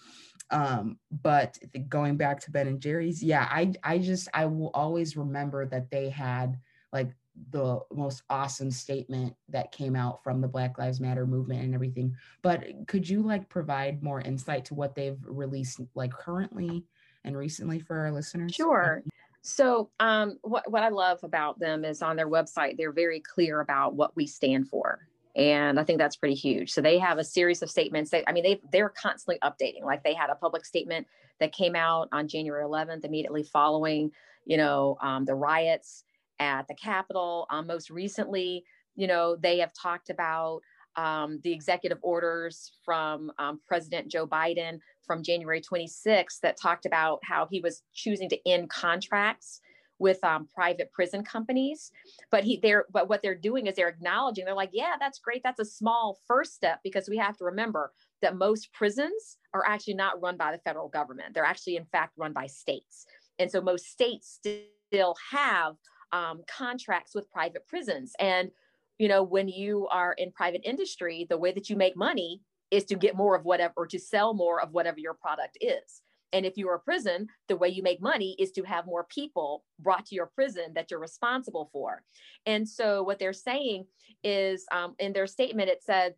Um 0.49 0.97
but 1.23 1.57
going 1.89 2.17
back 2.17 2.39
to 2.41 2.51
ben 2.51 2.67
and 2.67 2.79
jerry's 2.79 3.23
yeah 3.23 3.47
i 3.49 3.73
i 3.83 3.97
just 3.97 4.27
i 4.33 4.45
will 4.45 4.71
always 4.73 5.17
remember 5.17 5.65
that 5.65 5.89
they 5.89 6.09
had 6.09 6.57
like 6.93 7.11
the 7.51 7.79
most 7.93 8.23
awesome 8.29 8.71
statement 8.71 9.33
that 9.49 9.71
came 9.71 9.95
out 9.95 10.23
from 10.23 10.41
the 10.41 10.47
black 10.47 10.77
lives 10.77 10.99
matter 10.99 11.25
movement 11.25 11.63
and 11.63 11.73
everything. 11.73 12.15
But 12.41 12.65
could 12.87 13.07
you 13.07 13.21
like 13.21 13.49
provide 13.49 14.03
more 14.03 14.21
insight 14.21 14.65
to 14.65 14.73
what 14.73 14.95
they've 14.95 15.17
released 15.25 15.79
like 15.95 16.11
currently 16.11 16.83
and 17.23 17.37
recently 17.37 17.79
for 17.79 17.97
our 17.99 18.11
listeners? 18.11 18.53
Sure. 18.53 19.03
So, 19.41 19.89
um, 19.99 20.37
what, 20.43 20.69
what 20.71 20.83
I 20.83 20.89
love 20.89 21.19
about 21.23 21.59
them 21.59 21.83
is 21.83 22.01
on 22.01 22.15
their 22.15 22.29
website, 22.29 22.77
they're 22.77 22.91
very 22.91 23.19
clear 23.19 23.61
about 23.61 23.95
what 23.95 24.15
we 24.15 24.27
stand 24.27 24.67
for. 24.67 25.07
And 25.35 25.79
I 25.79 25.83
think 25.83 25.97
that's 25.97 26.15
pretty 26.15 26.35
huge. 26.35 26.71
So 26.71 26.81
they 26.81 26.99
have 26.99 27.17
a 27.17 27.23
series 27.23 27.61
of 27.61 27.71
statements. 27.71 28.13
I 28.13 28.31
mean, 28.31 28.43
they 28.43 28.61
they're 28.71 28.89
constantly 28.89 29.39
updating. 29.41 29.83
Like 29.83 30.03
they 30.03 30.13
had 30.13 30.29
a 30.29 30.35
public 30.35 30.65
statement 30.65 31.07
that 31.39 31.53
came 31.53 31.75
out 31.75 32.09
on 32.11 32.27
January 32.27 32.65
11th, 32.65 33.05
immediately 33.05 33.43
following, 33.43 34.11
you 34.45 34.57
know, 34.57 34.97
um, 35.01 35.25
the 35.25 35.33
riots 35.33 36.03
at 36.39 36.67
the 36.67 36.75
Capitol. 36.75 37.47
Um, 37.49 37.65
most 37.65 37.89
recently, 37.89 38.65
you 38.95 39.07
know, 39.07 39.37
they 39.37 39.59
have 39.59 39.73
talked 39.73 40.09
about 40.09 40.61
um, 40.95 41.39
the 41.43 41.51
executive 41.51 41.99
orders 42.01 42.73
from 42.83 43.31
um, 43.39 43.59
President 43.67 44.09
Joe 44.09 44.27
Biden 44.27 44.79
from 45.05 45.23
January 45.23 45.61
26th 45.61 46.39
that 46.41 46.59
talked 46.59 46.85
about 46.85 47.19
how 47.23 47.47
he 47.49 47.59
was 47.61 47.83
choosing 47.93 48.29
to 48.29 48.49
end 48.49 48.69
contracts 48.69 49.61
with 49.99 50.21
um, 50.23 50.47
private 50.53 50.91
prison 50.91 51.23
companies. 51.23 51.91
But 52.31 52.43
he 52.43 52.59
they're 52.61 52.85
but 52.91 53.07
what 53.07 53.21
they're 53.21 53.35
doing 53.35 53.67
is 53.67 53.75
they're 53.75 53.87
acknowledging 53.87 54.45
they're 54.45 54.55
like, 54.55 54.71
yeah, 54.73 54.95
that's 54.99 55.19
great. 55.19 55.43
That's 55.43 55.59
a 55.59 55.65
small 55.65 56.19
first 56.27 56.55
step 56.55 56.79
because 56.83 57.07
we 57.07 57.17
have 57.17 57.37
to 57.37 57.45
remember 57.45 57.93
that 58.21 58.35
most 58.35 58.73
prisons 58.73 59.37
are 59.53 59.65
actually 59.65 59.93
not 59.93 60.21
run 60.21 60.37
by 60.37 60.51
the 60.51 60.57
federal 60.59 60.89
government. 60.89 61.33
They're 61.33 61.45
actually 61.45 61.75
in 61.75 61.85
fact 61.85 62.13
run 62.17 62.33
by 62.33 62.47
states. 62.47 63.05
And 63.39 63.49
so 63.49 63.61
most 63.61 63.85
states 63.85 64.39
still 64.87 65.15
have 65.31 65.75
um, 66.11 66.41
contracts 66.47 67.15
with 67.15 67.29
private 67.31 67.67
prisons. 67.67 68.13
And 68.19 68.51
you 69.01 69.07
know, 69.07 69.23
when 69.23 69.47
you 69.47 69.87
are 69.87 70.13
in 70.13 70.31
private 70.31 70.61
industry, 70.63 71.25
the 71.27 71.37
way 71.37 71.51
that 71.51 71.71
you 71.71 71.75
make 71.75 71.97
money 71.97 72.39
is 72.69 72.83
to 72.85 72.95
get 72.95 73.15
more 73.15 73.35
of 73.35 73.43
whatever, 73.45 73.73
or 73.75 73.87
to 73.87 73.97
sell 73.97 74.35
more 74.35 74.61
of 74.61 74.73
whatever 74.73 74.99
your 74.99 75.15
product 75.15 75.57
is. 75.59 76.03
And 76.33 76.45
if 76.45 76.55
you're 76.55 76.75
a 76.75 76.79
prison, 76.79 77.25
the 77.47 77.55
way 77.57 77.67
you 77.67 77.81
make 77.81 77.99
money 77.99 78.35
is 78.37 78.51
to 78.51 78.61
have 78.61 78.85
more 78.85 79.07
people 79.09 79.63
brought 79.79 80.05
to 80.05 80.15
your 80.15 80.27
prison 80.27 80.73
that 80.75 80.91
you're 80.91 80.99
responsible 80.99 81.71
for. 81.73 82.03
And 82.45 82.69
so, 82.69 83.01
what 83.01 83.17
they're 83.17 83.33
saying 83.33 83.87
is 84.23 84.65
um, 84.71 84.93
in 84.99 85.13
their 85.13 85.25
statement, 85.25 85.69
it 85.69 85.81
said 85.81 86.13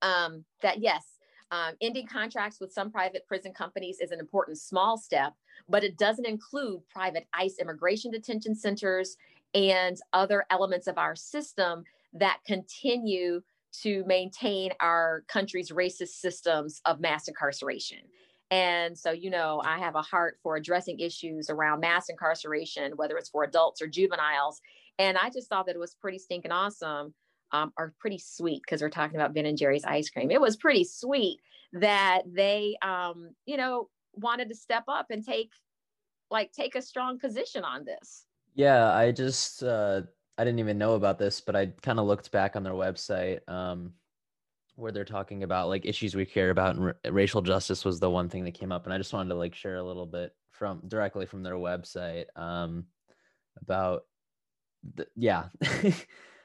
um, 0.00 0.44
that 0.62 0.78
yes, 0.78 1.18
um, 1.50 1.74
ending 1.80 2.06
contracts 2.06 2.60
with 2.60 2.72
some 2.72 2.92
private 2.92 3.26
prison 3.26 3.52
companies 3.52 3.98
is 4.00 4.12
an 4.12 4.20
important 4.20 4.58
small 4.58 4.96
step, 4.96 5.32
but 5.68 5.82
it 5.82 5.98
doesn't 5.98 6.26
include 6.26 6.88
private 6.88 7.26
ICE 7.34 7.58
immigration 7.60 8.12
detention 8.12 8.54
centers 8.54 9.16
and 9.54 9.96
other 10.12 10.44
elements 10.50 10.86
of 10.86 10.98
our 10.98 11.16
system 11.16 11.84
that 12.12 12.38
continue 12.46 13.40
to 13.82 14.04
maintain 14.06 14.72
our 14.80 15.24
country's 15.28 15.70
racist 15.70 16.20
systems 16.20 16.80
of 16.84 17.00
mass 17.00 17.28
incarceration. 17.28 17.98
And 18.50 18.98
so, 18.98 19.12
you 19.12 19.30
know, 19.30 19.62
I 19.64 19.78
have 19.78 19.94
a 19.94 20.02
heart 20.02 20.38
for 20.42 20.56
addressing 20.56 20.98
issues 20.98 21.50
around 21.50 21.80
mass 21.80 22.08
incarceration, 22.08 22.96
whether 22.96 23.16
it's 23.16 23.28
for 23.28 23.44
adults 23.44 23.80
or 23.80 23.86
juveniles. 23.86 24.60
And 24.98 25.16
I 25.16 25.30
just 25.30 25.48
thought 25.48 25.66
that 25.66 25.76
it 25.76 25.80
was 25.80 25.94
pretty 25.94 26.18
stinking 26.18 26.50
awesome, 26.50 27.14
um, 27.52 27.72
or 27.78 27.94
pretty 28.00 28.18
sweet, 28.18 28.62
because 28.64 28.82
we're 28.82 28.90
talking 28.90 29.16
about 29.16 29.34
Ben 29.34 29.46
and 29.46 29.56
Jerry's 29.56 29.84
ice 29.84 30.10
cream. 30.10 30.32
It 30.32 30.40
was 30.40 30.56
pretty 30.56 30.82
sweet 30.84 31.38
that 31.74 32.22
they, 32.26 32.76
um, 32.82 33.30
you 33.46 33.56
know, 33.56 33.88
wanted 34.14 34.48
to 34.48 34.56
step 34.56 34.84
up 34.88 35.06
and 35.10 35.24
take, 35.24 35.52
like, 36.28 36.50
take 36.50 36.74
a 36.74 36.82
strong 36.82 37.20
position 37.20 37.62
on 37.62 37.84
this. 37.84 38.26
Yeah, 38.54 38.92
I 38.92 39.12
just 39.12 39.62
uh, 39.62 40.02
I 40.36 40.44
didn't 40.44 40.58
even 40.58 40.78
know 40.78 40.94
about 40.94 41.18
this, 41.18 41.40
but 41.40 41.54
I 41.54 41.66
kind 41.82 41.98
of 41.98 42.06
looked 42.06 42.32
back 42.32 42.56
on 42.56 42.62
their 42.62 42.72
website 42.72 43.46
um, 43.48 43.92
where 44.74 44.92
they're 44.92 45.04
talking 45.04 45.42
about 45.42 45.68
like 45.68 45.86
issues 45.86 46.14
we 46.14 46.26
care 46.26 46.50
about, 46.50 46.76
and 46.76 46.84
r- 46.86 47.12
racial 47.12 47.42
justice 47.42 47.84
was 47.84 48.00
the 48.00 48.10
one 48.10 48.28
thing 48.28 48.44
that 48.44 48.54
came 48.54 48.72
up, 48.72 48.84
and 48.84 48.92
I 48.92 48.98
just 48.98 49.12
wanted 49.12 49.28
to 49.30 49.34
like 49.36 49.54
share 49.54 49.76
a 49.76 49.82
little 49.82 50.06
bit 50.06 50.34
from 50.50 50.82
directly 50.88 51.26
from 51.26 51.42
their 51.42 51.54
website 51.54 52.26
um, 52.36 52.86
about 53.60 54.02
the, 54.94 55.06
yeah. 55.16 55.48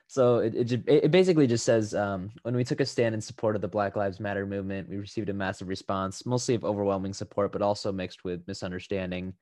so 0.08 0.40
it, 0.40 0.56
it 0.56 0.84
it 0.88 1.12
basically 1.12 1.48
just 1.48 1.66
says 1.66 1.96
um, 1.96 2.32
when 2.44 2.56
we 2.56 2.64
took 2.64 2.82
a 2.82 2.86
stand 2.86 3.16
in 3.16 3.22
support 3.22 3.56
of 3.56 3.62
the 3.62 3.68
Black 3.68 3.96
Lives 3.96 4.20
Matter 4.20 4.46
movement, 4.46 4.90
we 4.90 4.98
received 4.98 5.30
a 5.30 5.34
massive 5.34 5.68
response, 5.68 6.26
mostly 6.26 6.56
of 6.56 6.64
overwhelming 6.66 7.14
support, 7.14 7.52
but 7.52 7.62
also 7.62 7.92
mixed 7.92 8.24
with 8.24 8.48
misunderstanding 8.48 9.34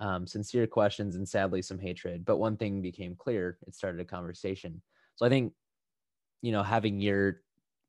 um, 0.00 0.26
sincere 0.26 0.66
questions, 0.66 1.16
and 1.16 1.28
sadly 1.28 1.62
some 1.62 1.78
hatred. 1.78 2.24
But 2.24 2.38
one 2.38 2.56
thing 2.56 2.82
became 2.82 3.16
clear: 3.16 3.58
it 3.66 3.74
started 3.74 4.00
a 4.00 4.04
conversation. 4.04 4.82
So 5.16 5.26
I 5.26 5.28
think, 5.28 5.52
you 6.42 6.52
know, 6.52 6.62
having 6.62 7.00
your 7.00 7.42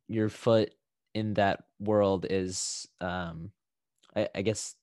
your 0.08 0.30
foot 0.30 0.74
in 1.14 1.34
that 1.34 1.64
world 1.80 2.26
is, 2.30 2.88
um, 3.02 3.52
I, 4.16 4.30
I 4.36 4.42
guess, 4.42 4.76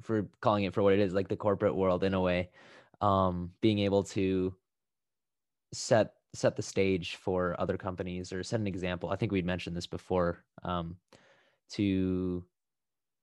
for 0.00 0.28
calling 0.40 0.64
it 0.64 0.74
for 0.74 0.82
what 0.82 0.94
it 0.94 1.00
is, 1.00 1.12
like 1.12 1.28
the 1.28 1.36
corporate 1.36 1.76
world 1.76 2.02
in 2.04 2.14
a 2.14 2.20
way, 2.20 2.50
um, 3.00 3.52
being 3.60 3.78
able 3.80 4.04
to 4.04 4.54
set 5.72 6.14
set 6.34 6.56
the 6.56 6.62
stage 6.62 7.16
for 7.16 7.54
other 7.60 7.76
companies 7.76 8.32
or 8.32 8.42
set 8.42 8.60
an 8.60 8.66
example. 8.66 9.10
I 9.10 9.16
think 9.16 9.32
we'd 9.32 9.44
mentioned 9.46 9.76
this 9.76 9.86
before. 9.86 10.44
Um, 10.64 10.96
to 11.72 12.44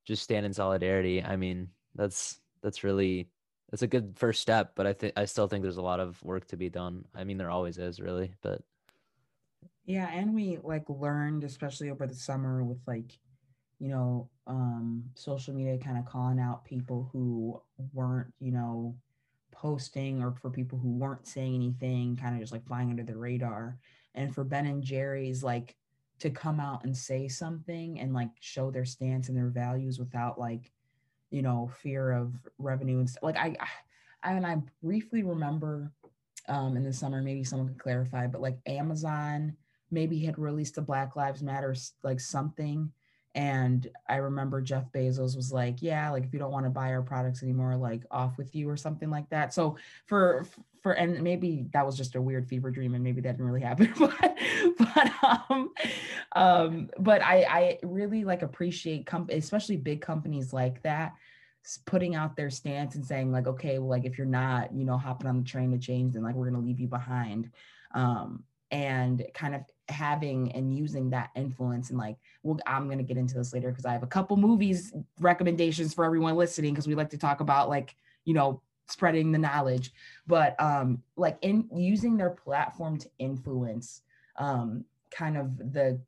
just 0.06 0.24
stand 0.24 0.46
in 0.46 0.54
solidarity. 0.54 1.24
I 1.24 1.36
mean, 1.36 1.70
that's 1.96 2.40
that's 2.62 2.84
really 2.84 3.30
it's 3.72 3.82
a 3.82 3.88
good 3.88 4.14
first 4.16 4.42
step, 4.42 4.72
but 4.76 4.88
I 4.88 4.94
think 4.94 5.14
I 5.16 5.26
still 5.26 5.48
think 5.48 5.64
there's 5.64 5.78
a 5.78 5.82
lot 5.82 6.00
of 6.00 6.22
work 6.24 6.48
to 6.48 6.58
be 6.58 6.70
done. 6.70 7.06
I 7.16 7.24
mean, 7.24 7.38
there 7.38 7.52
always 7.52 7.78
is, 7.78 8.00
really, 8.00 8.34
but 8.42 8.62
yeah, 9.86 10.10
and 10.14 10.34
we 10.34 10.60
like 10.64 10.86
learned, 10.88 11.44
especially 11.44 11.90
over 11.90 12.06
the 12.06 12.16
summer, 12.16 12.64
with 12.64 12.80
like, 12.86 13.18
you 13.80 13.90
know, 13.90 14.30
um, 14.48 15.04
social 15.16 15.54
media 15.54 15.78
kind 15.78 15.98
of 15.98 16.06
calling 16.06 16.40
out 16.40 16.66
people 16.66 17.10
who 17.12 17.62
weren't, 17.94 18.32
you 18.40 18.52
know, 18.52 18.96
posting, 19.52 20.22
or 20.22 20.32
for 20.32 20.50
people 20.50 20.78
who 20.78 20.92
weren't 20.98 21.28
saying 21.28 21.56
anything, 21.56 22.16
kind 22.16 22.36
of 22.36 22.42
just 22.42 22.54
like 22.54 22.68
flying 22.68 22.90
under 22.90 23.04
the 23.04 23.18
radar. 23.18 23.78
And 24.16 24.34
for 24.34 24.44
Ben 24.44 24.66
and 24.66 24.84
Jerry's, 24.84 25.44
like 25.44 25.76
to 26.20 26.30
come 26.30 26.60
out 26.60 26.84
and 26.84 26.96
say 26.96 27.28
something 27.28 28.00
and 28.00 28.14
like 28.14 28.30
show 28.42 28.72
their 28.72 28.86
stance 28.86 29.30
and 29.30 29.38
their 29.38 29.50
values 29.50 30.00
without 30.00 30.40
like 30.40 30.72
you 31.32 31.42
know, 31.42 31.72
fear 31.82 32.12
of 32.12 32.34
revenue 32.58 33.00
and 33.00 33.10
stuff. 33.10 33.24
Like 33.24 33.38
I, 33.38 33.56
I 34.24 34.34
and 34.34 34.46
I 34.46 34.58
briefly 34.84 35.24
remember 35.24 35.92
um, 36.48 36.76
in 36.76 36.84
the 36.84 36.94
summer, 36.94 37.22
maybe 37.22 37.44
someone 37.44 37.68
could 37.68 37.80
clarify, 37.80 38.28
but 38.28 38.42
like 38.42 38.58
Amazon 38.66 39.56
maybe 39.92 40.20
had 40.20 40.38
released 40.38 40.78
a 40.78 40.82
Black 40.82 41.16
Lives 41.16 41.44
Matter 41.44 41.76
like 42.04 42.20
something. 42.20 42.92
And 43.36 43.88
I 44.08 44.16
remember 44.16 44.60
Jeff 44.60 44.92
Bezos 44.92 45.36
was 45.36 45.52
like, 45.54 45.82
yeah, 45.82 46.10
like 46.10 46.24
if 46.24 46.34
you 46.34 46.40
don't 46.40 46.52
want 46.52 46.66
to 46.66 46.72
buy 46.72 46.92
our 46.92 47.04
products 47.04 47.44
anymore, 47.44 47.76
like 47.76 48.02
off 48.10 48.38
with 48.38 48.56
you 48.56 48.68
or 48.68 48.76
something 48.76 49.10
like 49.10 49.30
that. 49.30 49.54
So 49.54 49.78
for 50.08 50.48
for 50.82 50.94
and 50.94 51.22
maybe 51.22 51.66
that 51.74 51.86
was 51.86 51.98
just 51.98 52.16
a 52.16 52.22
weird 52.22 52.48
fever 52.48 52.72
dream 52.72 52.96
and 52.96 53.04
maybe 53.04 53.22
that 53.22 53.32
didn't 53.32 53.46
really 53.46 53.62
happen. 53.62 53.94
But 54.00 54.38
but 54.78 55.12
um 55.24 55.72
um 56.34 56.90
but 57.00 57.22
I 57.22 57.44
I 57.44 57.80
really 57.84 58.24
like 58.24 58.42
appreciate 58.42 59.06
comp 59.06 59.30
especially 59.32 59.78
big 59.78 60.02
companies 60.02 60.54
like 60.54 60.82
that 60.84 61.14
putting 61.86 62.16
out 62.16 62.36
their 62.36 62.50
stance 62.50 62.96
and 62.96 63.06
saying 63.06 63.32
like 63.32 63.48
okay 63.48 63.78
well 63.80 63.90
like 63.90 64.06
if 64.06 64.18
you're 64.18 64.26
not 64.28 64.74
you 64.74 64.86
know 64.86 64.98
hopping 64.98 65.28
on 65.28 65.38
the 65.38 65.44
train 65.44 65.72
to 65.72 65.78
change 65.78 66.14
then 66.14 66.24
like 66.24 66.36
we're 66.36 66.50
going 66.50 66.60
to 66.60 66.66
leave 66.66 66.80
you 66.80 66.88
behind 66.88 67.52
um 67.94 68.44
and 68.72 69.26
kind 69.34 69.56
of 69.56 69.62
having 69.88 70.52
and 70.54 70.76
using 70.76 71.10
that 71.10 71.30
influence 71.36 71.90
and 71.90 71.98
like 71.98 72.18
well 72.44 72.58
i'm 72.66 72.86
going 72.86 72.98
to 72.98 73.04
get 73.04 73.18
into 73.18 73.36
this 73.36 73.54
later 73.54 73.70
because 73.70 73.86
i 73.86 73.92
have 73.92 74.04
a 74.04 74.08
couple 74.08 74.38
movies 74.38 74.94
recommendations 75.20 75.94
for 75.94 76.06
everyone 76.06 76.36
listening 76.36 76.74
because 76.74 76.88
we 76.88 76.96
like 76.96 77.10
to 77.10 77.18
talk 77.18 77.40
about 77.40 77.70
like 77.70 77.96
you 78.26 78.34
know 78.34 78.62
spreading 78.90 79.32
the 79.32 79.38
knowledge 79.38 79.92
but 80.28 80.60
um 80.60 81.02
like 81.16 81.38
in 81.42 81.68
using 81.74 82.18
their 82.18 82.32
platform 82.32 82.98
to 82.98 83.10
influence 83.20 84.02
um 84.38 84.84
kind 85.12 85.38
of 85.38 85.58
the 85.74 86.00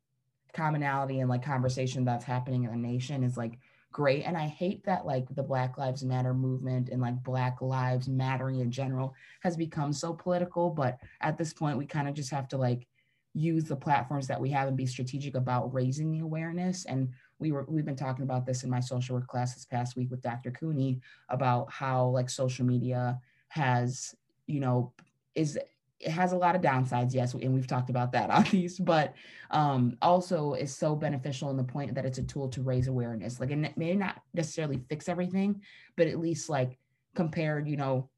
commonality 0.52 1.20
and 1.20 1.30
like 1.30 1.42
conversation 1.42 2.04
that's 2.04 2.24
happening 2.24 2.64
in 2.64 2.70
the 2.70 2.76
nation 2.76 3.22
is 3.22 3.36
like 3.36 3.58
great. 3.90 4.22
And 4.24 4.36
i 4.36 4.46
hate 4.46 4.84
that 4.84 5.06
like 5.06 5.26
the 5.34 5.42
black 5.42 5.78
lives 5.78 6.02
matter 6.02 6.34
movement 6.34 6.88
and 6.88 7.00
like 7.00 7.22
black 7.22 7.60
lives 7.60 8.08
mattering 8.08 8.60
in 8.60 8.70
general 8.70 9.14
has 9.42 9.56
become 9.56 9.92
so 9.92 10.14
political 10.14 10.70
but 10.70 10.98
at 11.20 11.36
this 11.36 11.52
point 11.52 11.78
we 11.78 11.86
kind 11.86 12.08
of 12.08 12.14
just 12.14 12.30
have 12.30 12.48
to 12.48 12.56
like 12.56 12.86
use 13.34 13.64
the 13.64 13.76
platforms 13.76 14.26
that 14.26 14.40
we 14.40 14.50
have 14.50 14.68
and 14.68 14.76
be 14.76 14.86
strategic 14.86 15.34
about 15.34 15.72
raising 15.72 16.10
the 16.10 16.20
awareness 16.20 16.84
and 16.86 17.10
we 17.42 17.52
were 17.52 17.66
we've 17.68 17.84
been 17.84 17.96
talking 17.96 18.22
about 18.22 18.46
this 18.46 18.64
in 18.64 18.70
my 18.70 18.80
social 18.80 19.16
work 19.16 19.26
class 19.26 19.54
this 19.54 19.66
past 19.66 19.96
week 19.96 20.10
with 20.10 20.22
dr 20.22 20.50
cooney 20.52 21.00
about 21.28 21.70
how 21.70 22.06
like 22.06 22.30
social 22.30 22.64
media 22.64 23.20
has 23.48 24.14
you 24.46 24.60
know 24.60 24.92
is 25.34 25.58
it 26.02 26.10
has 26.10 26.32
a 26.32 26.36
lot 26.36 26.56
of 26.56 26.62
downsides, 26.62 27.14
yes, 27.14 27.32
and 27.34 27.54
we've 27.54 27.66
talked 27.66 27.90
about 27.90 28.12
that 28.12 28.30
on 28.30 28.44
these, 28.50 28.78
but 28.78 29.14
um, 29.50 29.96
also 30.02 30.54
is 30.54 30.74
so 30.76 30.94
beneficial 30.96 31.50
in 31.50 31.56
the 31.56 31.64
point 31.64 31.94
that 31.94 32.04
it's 32.04 32.18
a 32.18 32.22
tool 32.22 32.48
to 32.48 32.62
raise 32.62 32.88
awareness. 32.88 33.38
Like, 33.38 33.50
it 33.50 33.76
may 33.76 33.94
not 33.94 34.20
necessarily 34.34 34.80
fix 34.88 35.08
everything, 35.08 35.62
but 35.96 36.08
at 36.08 36.18
least 36.18 36.48
like 36.48 36.78
compared, 37.14 37.68
you 37.68 37.76
know, 37.76 38.08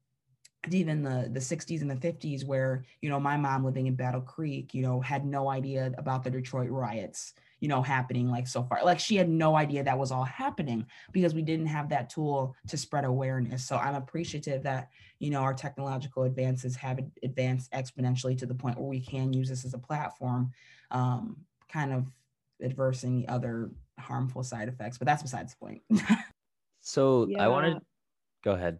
even 0.71 1.03
the 1.03 1.29
the 1.31 1.39
60s 1.39 1.81
and 1.81 1.91
the 1.91 1.95
50s, 1.95 2.43
where 2.43 2.85
you 3.01 3.09
know 3.09 3.19
my 3.19 3.37
mom 3.37 3.63
living 3.63 3.85
in 3.85 3.95
Battle 3.95 4.21
Creek, 4.21 4.73
you 4.73 4.81
know, 4.81 4.99
had 4.99 5.23
no 5.23 5.47
idea 5.49 5.91
about 5.99 6.23
the 6.23 6.31
Detroit 6.31 6.71
riots, 6.71 7.33
you 7.65 7.69
know, 7.69 7.81
happening 7.81 8.29
like 8.29 8.47
so 8.47 8.61
far. 8.61 8.85
Like 8.85 8.99
she 8.99 9.15
had 9.15 9.27
no 9.27 9.55
idea 9.55 9.83
that 9.83 9.97
was 9.97 10.11
all 10.11 10.23
happening 10.23 10.85
because 11.11 11.33
we 11.33 11.41
didn't 11.41 11.65
have 11.65 11.89
that 11.89 12.11
tool 12.11 12.55
to 12.67 12.77
spread 12.77 13.05
awareness. 13.05 13.65
So 13.65 13.75
I'm 13.75 13.95
appreciative 13.95 14.61
that, 14.61 14.89
you 15.17 15.31
know, 15.31 15.39
our 15.39 15.55
technological 15.55 16.25
advances 16.25 16.75
have 16.75 16.99
advanced 17.23 17.71
exponentially 17.71 18.37
to 18.37 18.45
the 18.45 18.53
point 18.53 18.77
where 18.77 18.87
we 18.87 18.99
can 18.99 19.33
use 19.33 19.49
this 19.49 19.65
as 19.65 19.73
a 19.73 19.79
platform, 19.79 20.51
um, 20.91 21.37
kind 21.67 21.91
of 21.91 22.11
adversing 22.61 23.15
the 23.15 23.27
other 23.29 23.71
harmful 23.97 24.43
side 24.43 24.67
effects. 24.67 24.99
But 24.99 25.07
that's 25.07 25.23
besides 25.23 25.55
the 25.55 25.65
point. 25.65 25.81
so 26.81 27.25
yeah. 27.27 27.43
I 27.43 27.47
wanted 27.47 27.79
go 28.43 28.51
ahead. 28.51 28.77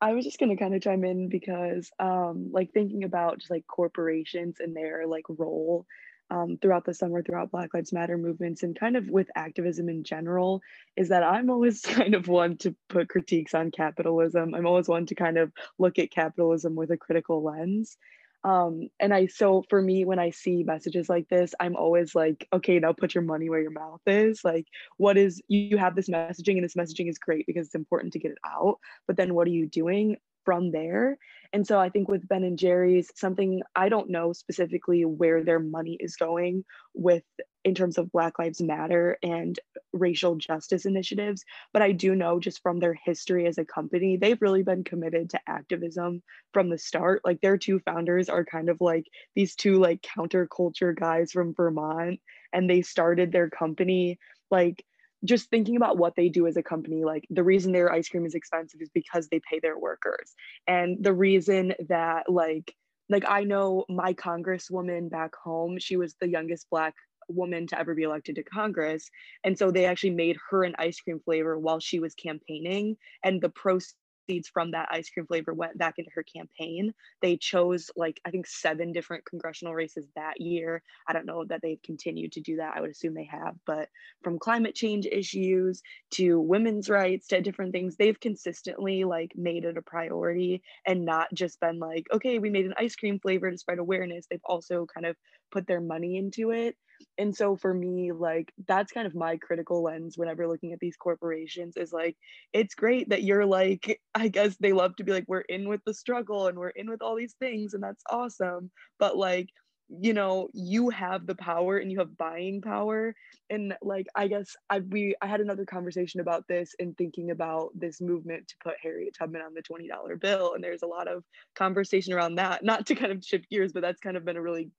I 0.00 0.12
was 0.12 0.24
just 0.24 0.38
gonna 0.38 0.56
kind 0.56 0.76
of 0.76 0.80
chime 0.80 1.02
in 1.02 1.28
because 1.28 1.90
um 1.98 2.50
like 2.52 2.70
thinking 2.72 3.02
about 3.02 3.38
just 3.38 3.50
like 3.50 3.66
corporations 3.66 4.58
and 4.60 4.76
their 4.76 5.08
like 5.08 5.24
role 5.28 5.86
um, 6.30 6.58
throughout 6.60 6.84
the 6.84 6.94
summer, 6.94 7.22
throughout 7.22 7.50
Black 7.50 7.74
Lives 7.74 7.92
Matter 7.92 8.18
movements, 8.18 8.62
and 8.62 8.78
kind 8.78 8.96
of 8.96 9.08
with 9.08 9.28
activism 9.34 9.88
in 9.88 10.04
general, 10.04 10.60
is 10.96 11.08
that 11.08 11.22
I'm 11.22 11.50
always 11.50 11.80
kind 11.82 12.14
of 12.14 12.28
one 12.28 12.56
to 12.58 12.74
put 12.88 13.08
critiques 13.08 13.54
on 13.54 13.70
capitalism. 13.70 14.54
I'm 14.54 14.66
always 14.66 14.88
one 14.88 15.06
to 15.06 15.14
kind 15.14 15.38
of 15.38 15.52
look 15.78 15.98
at 15.98 16.10
capitalism 16.10 16.74
with 16.74 16.90
a 16.90 16.96
critical 16.96 17.42
lens. 17.42 17.96
Um, 18.44 18.88
and 19.00 19.12
I, 19.12 19.26
so 19.26 19.64
for 19.68 19.82
me, 19.82 20.04
when 20.04 20.18
I 20.18 20.30
see 20.30 20.62
messages 20.62 21.08
like 21.08 21.28
this, 21.28 21.54
I'm 21.58 21.74
always 21.74 22.14
like, 22.14 22.46
okay, 22.52 22.78
now 22.78 22.92
put 22.92 23.14
your 23.14 23.24
money 23.24 23.50
where 23.50 23.60
your 23.60 23.72
mouth 23.72 24.00
is. 24.06 24.44
Like, 24.44 24.66
what 24.96 25.18
is, 25.18 25.42
you 25.48 25.76
have 25.76 25.96
this 25.96 26.08
messaging, 26.08 26.54
and 26.54 26.64
this 26.64 26.76
messaging 26.76 27.08
is 27.08 27.18
great 27.18 27.46
because 27.46 27.66
it's 27.66 27.74
important 27.74 28.12
to 28.12 28.20
get 28.20 28.30
it 28.30 28.38
out. 28.46 28.78
But 29.06 29.16
then 29.16 29.34
what 29.34 29.48
are 29.48 29.50
you 29.50 29.66
doing? 29.66 30.16
From 30.44 30.70
there. 30.70 31.18
And 31.52 31.66
so 31.66 31.78
I 31.78 31.88
think 31.88 32.08
with 32.08 32.28
Ben 32.28 32.44
and 32.44 32.58
Jerry's, 32.58 33.10
something 33.14 33.62
I 33.74 33.88
don't 33.88 34.10
know 34.10 34.32
specifically 34.32 35.04
where 35.04 35.42
their 35.42 35.60
money 35.60 35.96
is 35.98 36.16
going 36.16 36.64
with 36.94 37.24
in 37.64 37.74
terms 37.74 37.98
of 37.98 38.12
Black 38.12 38.38
Lives 38.38 38.60
Matter 38.60 39.18
and 39.22 39.58
racial 39.92 40.36
justice 40.36 40.86
initiatives, 40.86 41.44
but 41.72 41.82
I 41.82 41.92
do 41.92 42.14
know 42.14 42.38
just 42.38 42.62
from 42.62 42.78
their 42.78 42.94
history 42.94 43.46
as 43.46 43.58
a 43.58 43.64
company, 43.64 44.16
they've 44.16 44.40
really 44.40 44.62
been 44.62 44.84
committed 44.84 45.30
to 45.30 45.40
activism 45.46 46.22
from 46.52 46.70
the 46.70 46.78
start. 46.78 47.22
Like 47.24 47.40
their 47.40 47.58
two 47.58 47.80
founders 47.80 48.28
are 48.28 48.44
kind 48.44 48.68
of 48.68 48.78
like 48.80 49.04
these 49.34 49.54
two 49.54 49.78
like 49.78 50.02
counterculture 50.02 50.96
guys 50.98 51.32
from 51.32 51.54
Vermont, 51.54 52.20
and 52.52 52.68
they 52.68 52.82
started 52.82 53.32
their 53.32 53.50
company 53.50 54.18
like 54.50 54.84
just 55.24 55.50
thinking 55.50 55.76
about 55.76 55.98
what 55.98 56.14
they 56.16 56.28
do 56.28 56.46
as 56.46 56.56
a 56.56 56.62
company 56.62 57.04
like 57.04 57.26
the 57.30 57.42
reason 57.42 57.72
their 57.72 57.92
ice 57.92 58.08
cream 58.08 58.24
is 58.24 58.34
expensive 58.34 58.80
is 58.80 58.90
because 58.94 59.28
they 59.28 59.40
pay 59.50 59.58
their 59.60 59.78
workers. 59.78 60.34
And 60.66 61.02
the 61.02 61.12
reason 61.12 61.74
that 61.88 62.30
like 62.30 62.74
like 63.08 63.24
i 63.28 63.44
know 63.44 63.84
my 63.88 64.12
congresswoman 64.14 65.10
back 65.10 65.34
home 65.34 65.78
she 65.78 65.96
was 65.96 66.14
the 66.20 66.28
youngest 66.28 66.66
black 66.70 66.94
woman 67.28 67.66
to 67.66 67.78
ever 67.78 67.94
be 67.94 68.02
elected 68.02 68.36
to 68.36 68.42
congress. 68.42 69.10
And 69.44 69.58
so 69.58 69.70
they 69.70 69.84
actually 69.84 70.10
made 70.10 70.38
her 70.50 70.64
an 70.64 70.74
ice 70.78 71.00
cream 71.00 71.20
flavor 71.20 71.58
while 71.58 71.80
she 71.80 72.00
was 72.00 72.14
campaigning. 72.14 72.96
And 73.22 73.40
the 73.40 73.50
proceeds 73.50 73.94
seeds 74.28 74.48
from 74.48 74.72
that 74.72 74.88
ice 74.90 75.10
cream 75.10 75.26
flavor 75.26 75.54
went 75.54 75.78
back 75.78 75.94
into 75.98 76.10
her 76.14 76.22
campaign. 76.24 76.92
They 77.22 77.36
chose 77.36 77.90
like 77.96 78.20
I 78.24 78.30
think 78.30 78.46
seven 78.46 78.92
different 78.92 79.24
congressional 79.26 79.74
races 79.74 80.06
that 80.16 80.40
year. 80.40 80.82
I 81.06 81.12
don't 81.12 81.26
know 81.26 81.44
that 81.46 81.60
they've 81.62 81.82
continued 81.82 82.32
to 82.32 82.40
do 82.40 82.56
that. 82.56 82.76
I 82.76 82.80
would 82.80 82.90
assume 82.90 83.14
they 83.14 83.28
have, 83.30 83.56
but 83.66 83.88
from 84.22 84.38
climate 84.38 84.74
change 84.74 85.06
issues 85.06 85.82
to 86.12 86.40
women's 86.40 86.88
rights 86.90 87.26
to 87.28 87.40
different 87.40 87.72
things, 87.72 87.96
they've 87.96 88.18
consistently 88.20 89.04
like 89.04 89.32
made 89.36 89.64
it 89.64 89.76
a 89.78 89.82
priority 89.82 90.62
and 90.86 91.04
not 91.04 91.28
just 91.34 91.60
been 91.60 91.78
like, 91.78 92.06
okay, 92.12 92.38
we 92.38 92.50
made 92.50 92.66
an 92.66 92.74
ice 92.78 92.96
cream 92.96 93.18
flavor 93.20 93.50
to 93.50 93.58
spread 93.58 93.78
awareness. 93.78 94.26
They've 94.30 94.40
also 94.44 94.86
kind 94.86 95.06
of 95.06 95.16
put 95.50 95.66
their 95.66 95.80
money 95.80 96.16
into 96.16 96.50
it 96.50 96.76
and 97.16 97.34
so 97.34 97.56
for 97.56 97.72
me 97.72 98.12
like 98.12 98.52
that's 98.66 98.92
kind 98.92 99.06
of 99.06 99.14
my 99.14 99.36
critical 99.36 99.82
lens 99.82 100.18
whenever 100.18 100.46
looking 100.46 100.72
at 100.72 100.80
these 100.80 100.96
corporations 100.96 101.76
is 101.76 101.92
like 101.92 102.16
it's 102.52 102.74
great 102.74 103.08
that 103.08 103.22
you're 103.22 103.46
like 103.46 104.00
i 104.14 104.28
guess 104.28 104.56
they 104.60 104.72
love 104.72 104.94
to 104.96 105.04
be 105.04 105.12
like 105.12 105.24
we're 105.26 105.40
in 105.40 105.68
with 105.68 105.80
the 105.86 105.94
struggle 105.94 106.48
and 106.48 106.58
we're 106.58 106.68
in 106.70 106.88
with 106.88 107.02
all 107.02 107.16
these 107.16 107.34
things 107.38 107.74
and 107.74 107.82
that's 107.82 108.02
awesome. 108.10 108.70
But 108.98 109.16
like 109.16 109.48
you 109.90 110.12
know 110.12 110.50
you 110.52 110.90
have 110.90 111.26
the 111.26 111.34
power 111.34 111.78
and 111.78 111.90
you 111.90 111.98
have 111.98 112.16
buying 112.18 112.60
power. 112.60 113.14
And 113.48 113.74
like 113.80 114.06
i 114.14 114.28
guess 114.28 114.54
i 114.68 114.80
we 114.80 115.14
i 115.22 115.26
had 115.26 115.40
another 115.40 115.64
conversation 115.64 116.20
about 116.20 116.46
this 116.46 116.74
and 116.78 116.96
thinking 116.98 117.30
about 117.30 117.70
this 117.74 118.00
movement 118.00 118.48
to 118.48 118.54
put 118.62 118.74
harriet 118.82 119.14
tubman 119.18 119.40
on 119.42 119.54
the 119.54 119.62
$20 119.62 120.20
bill. 120.20 120.52
And 120.54 120.62
there's 120.62 120.82
a 120.82 120.86
lot 120.86 121.08
of 121.08 121.24
conversation 121.54 122.12
around 122.12 122.34
that 122.34 122.62
not 122.64 122.86
to 122.86 122.94
kind 122.94 123.12
of 123.12 123.24
shift 123.24 123.48
gears 123.48 123.72
but 123.72 123.80
that's 123.82 124.00
kind 124.00 124.16
of 124.16 124.24
been 124.24 124.36
a 124.36 124.42
really 124.42 124.70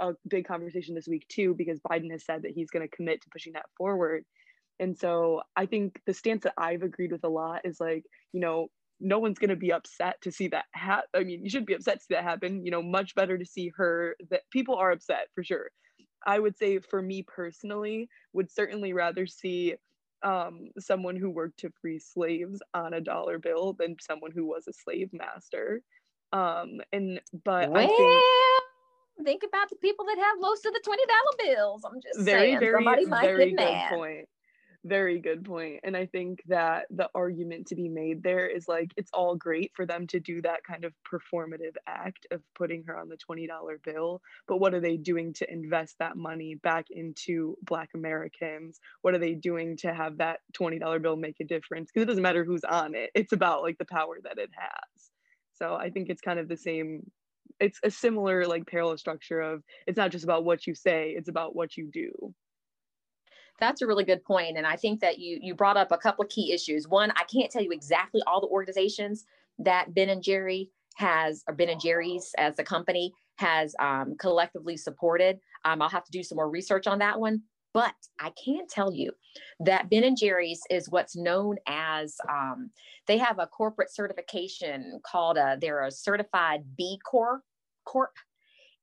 a 0.00 0.12
big 0.28 0.46
conversation 0.46 0.94
this 0.94 1.08
week 1.08 1.26
too 1.28 1.54
because 1.54 1.80
Biden 1.80 2.10
has 2.10 2.24
said 2.24 2.42
that 2.42 2.52
he's 2.52 2.70
going 2.70 2.86
to 2.86 2.96
commit 2.96 3.22
to 3.22 3.28
pushing 3.32 3.54
that 3.54 3.66
forward. 3.76 4.24
And 4.78 4.96
so 4.96 5.42
I 5.56 5.66
think 5.66 6.00
the 6.06 6.14
stance 6.14 6.42
that 6.44 6.54
I've 6.58 6.82
agreed 6.82 7.12
with 7.12 7.24
a 7.24 7.28
lot 7.28 7.62
is 7.64 7.80
like, 7.80 8.04
you 8.32 8.40
know, 8.40 8.68
no 9.00 9.18
one's 9.18 9.38
going 9.38 9.50
to 9.50 9.56
be 9.56 9.72
upset 9.72 10.16
to 10.22 10.32
see 10.32 10.48
that 10.48 10.64
happen. 10.72 11.08
I 11.14 11.24
mean, 11.24 11.42
you 11.42 11.50
shouldn't 11.50 11.66
be 11.66 11.74
upset 11.74 11.98
to 11.98 12.04
see 12.04 12.14
that 12.14 12.24
happen. 12.24 12.64
You 12.64 12.70
know, 12.70 12.82
much 12.82 13.14
better 13.14 13.36
to 13.36 13.44
see 13.44 13.70
her 13.76 14.16
that 14.30 14.42
people 14.50 14.76
are 14.76 14.90
upset 14.92 15.28
for 15.34 15.44
sure. 15.44 15.70
I 16.26 16.38
would 16.38 16.56
say 16.56 16.78
for 16.78 17.00
me 17.00 17.22
personally, 17.22 18.08
would 18.32 18.50
certainly 18.50 18.92
rather 18.92 19.26
see 19.26 19.76
um, 20.22 20.70
someone 20.78 21.16
who 21.16 21.30
worked 21.30 21.60
to 21.60 21.70
free 21.80 21.98
slaves 21.98 22.60
on 22.74 22.94
a 22.94 23.00
dollar 23.00 23.38
bill 23.38 23.74
than 23.78 23.96
someone 24.00 24.32
who 24.34 24.46
was 24.46 24.66
a 24.66 24.72
slave 24.72 25.10
master. 25.12 25.82
Um, 26.32 26.80
and 26.92 27.20
but 27.44 27.70
well, 27.70 27.82
I 27.82 27.86
think 27.86 28.24
think 29.24 29.42
about 29.46 29.70
the 29.70 29.76
people 29.76 30.04
that 30.06 30.18
have 30.18 30.36
most 30.40 30.66
of 30.66 30.72
the 30.72 30.80
twenty 30.84 31.02
dollar 31.06 31.54
bills. 31.54 31.82
I'm 31.84 32.00
just 32.00 32.20
very, 32.20 32.50
saying, 32.50 32.60
very, 32.60 32.72
somebody 32.84 33.06
might 33.06 33.22
very 33.22 33.50
get 33.50 33.56
good 33.56 33.64
mad. 33.64 33.90
point. 33.90 34.28
Very 34.84 35.18
good 35.18 35.44
point. 35.44 35.80
And 35.82 35.96
I 35.96 36.06
think 36.06 36.42
that 36.46 36.86
the 36.90 37.10
argument 37.12 37.66
to 37.68 37.74
be 37.74 37.88
made 37.88 38.22
there 38.22 38.46
is 38.46 38.68
like 38.68 38.92
it's 38.96 39.10
all 39.12 39.34
great 39.34 39.72
for 39.74 39.84
them 39.84 40.06
to 40.08 40.20
do 40.20 40.40
that 40.42 40.62
kind 40.62 40.84
of 40.84 40.92
performative 41.04 41.74
act 41.88 42.24
of 42.30 42.40
putting 42.54 42.84
her 42.84 42.96
on 42.96 43.08
the 43.08 43.16
$20 43.16 43.48
bill. 43.82 44.22
But 44.46 44.58
what 44.58 44.74
are 44.74 44.80
they 44.80 44.96
doing 44.96 45.32
to 45.34 45.52
invest 45.52 45.96
that 45.98 46.16
money 46.16 46.54
back 46.54 46.86
into 46.90 47.56
Black 47.62 47.90
Americans? 47.94 48.78
What 49.02 49.14
are 49.14 49.18
they 49.18 49.34
doing 49.34 49.76
to 49.78 49.92
have 49.92 50.18
that 50.18 50.38
$20 50.56 51.02
bill 51.02 51.16
make 51.16 51.40
a 51.40 51.44
difference? 51.44 51.90
Because 51.90 52.04
it 52.04 52.06
doesn't 52.06 52.22
matter 52.22 52.44
who's 52.44 52.62
on 52.62 52.94
it, 52.94 53.10
it's 53.12 53.32
about 53.32 53.62
like 53.62 53.78
the 53.78 53.86
power 53.86 54.18
that 54.22 54.38
it 54.38 54.50
has. 54.56 55.10
So 55.54 55.74
I 55.74 55.90
think 55.90 56.10
it's 56.10 56.20
kind 56.20 56.38
of 56.38 56.46
the 56.46 56.56
same 56.56 57.10
it's 57.60 57.80
a 57.82 57.90
similar 57.90 58.46
like 58.46 58.66
parallel 58.66 58.98
structure 58.98 59.40
of 59.40 59.62
it's 59.86 59.96
not 59.96 60.10
just 60.10 60.24
about 60.24 60.44
what 60.44 60.66
you 60.66 60.74
say 60.74 61.14
it's 61.16 61.28
about 61.28 61.54
what 61.54 61.76
you 61.76 61.90
do. 61.92 62.34
That's 63.58 63.80
a 63.80 63.86
really 63.86 64.04
good 64.04 64.24
point 64.24 64.56
and 64.56 64.66
i 64.66 64.76
think 64.76 65.00
that 65.00 65.18
you 65.18 65.38
you 65.40 65.54
brought 65.54 65.76
up 65.76 65.92
a 65.92 65.98
couple 65.98 66.24
of 66.24 66.30
key 66.30 66.52
issues. 66.52 66.88
One 66.88 67.10
i 67.16 67.24
can't 67.24 67.50
tell 67.50 67.62
you 67.62 67.72
exactly 67.72 68.20
all 68.26 68.40
the 68.40 68.48
organizations 68.48 69.24
that 69.58 69.94
ben 69.94 70.10
and 70.10 70.22
jerry 70.22 70.70
has 70.96 71.42
or 71.48 71.54
ben 71.54 71.70
and 71.70 71.80
jerry's 71.80 72.34
as 72.38 72.58
a 72.58 72.64
company 72.64 73.12
has 73.38 73.74
um, 73.80 74.16
collectively 74.18 74.76
supported. 74.76 75.38
Um, 75.64 75.80
i'll 75.82 75.88
have 75.88 76.04
to 76.04 76.12
do 76.12 76.22
some 76.22 76.36
more 76.36 76.50
research 76.50 76.86
on 76.86 76.98
that 76.98 77.18
one 77.18 77.42
but 77.76 77.94
I 78.18 78.32
can 78.42 78.66
tell 78.66 78.90
you 78.90 79.12
that 79.60 79.90
Ben 79.90 80.02
and 80.02 80.16
Jerry's 80.16 80.62
is 80.70 80.88
what's 80.88 81.14
known 81.14 81.56
as 81.68 82.16
um, 82.26 82.70
they 83.06 83.18
have 83.18 83.38
a 83.38 83.46
corporate 83.46 83.92
certification 83.94 84.98
called 85.04 85.36
a 85.36 85.58
they're 85.60 85.84
a 85.84 85.90
certified 85.90 86.64
B 86.74 86.98
Corp 87.04 87.42
Corp, 87.86 88.12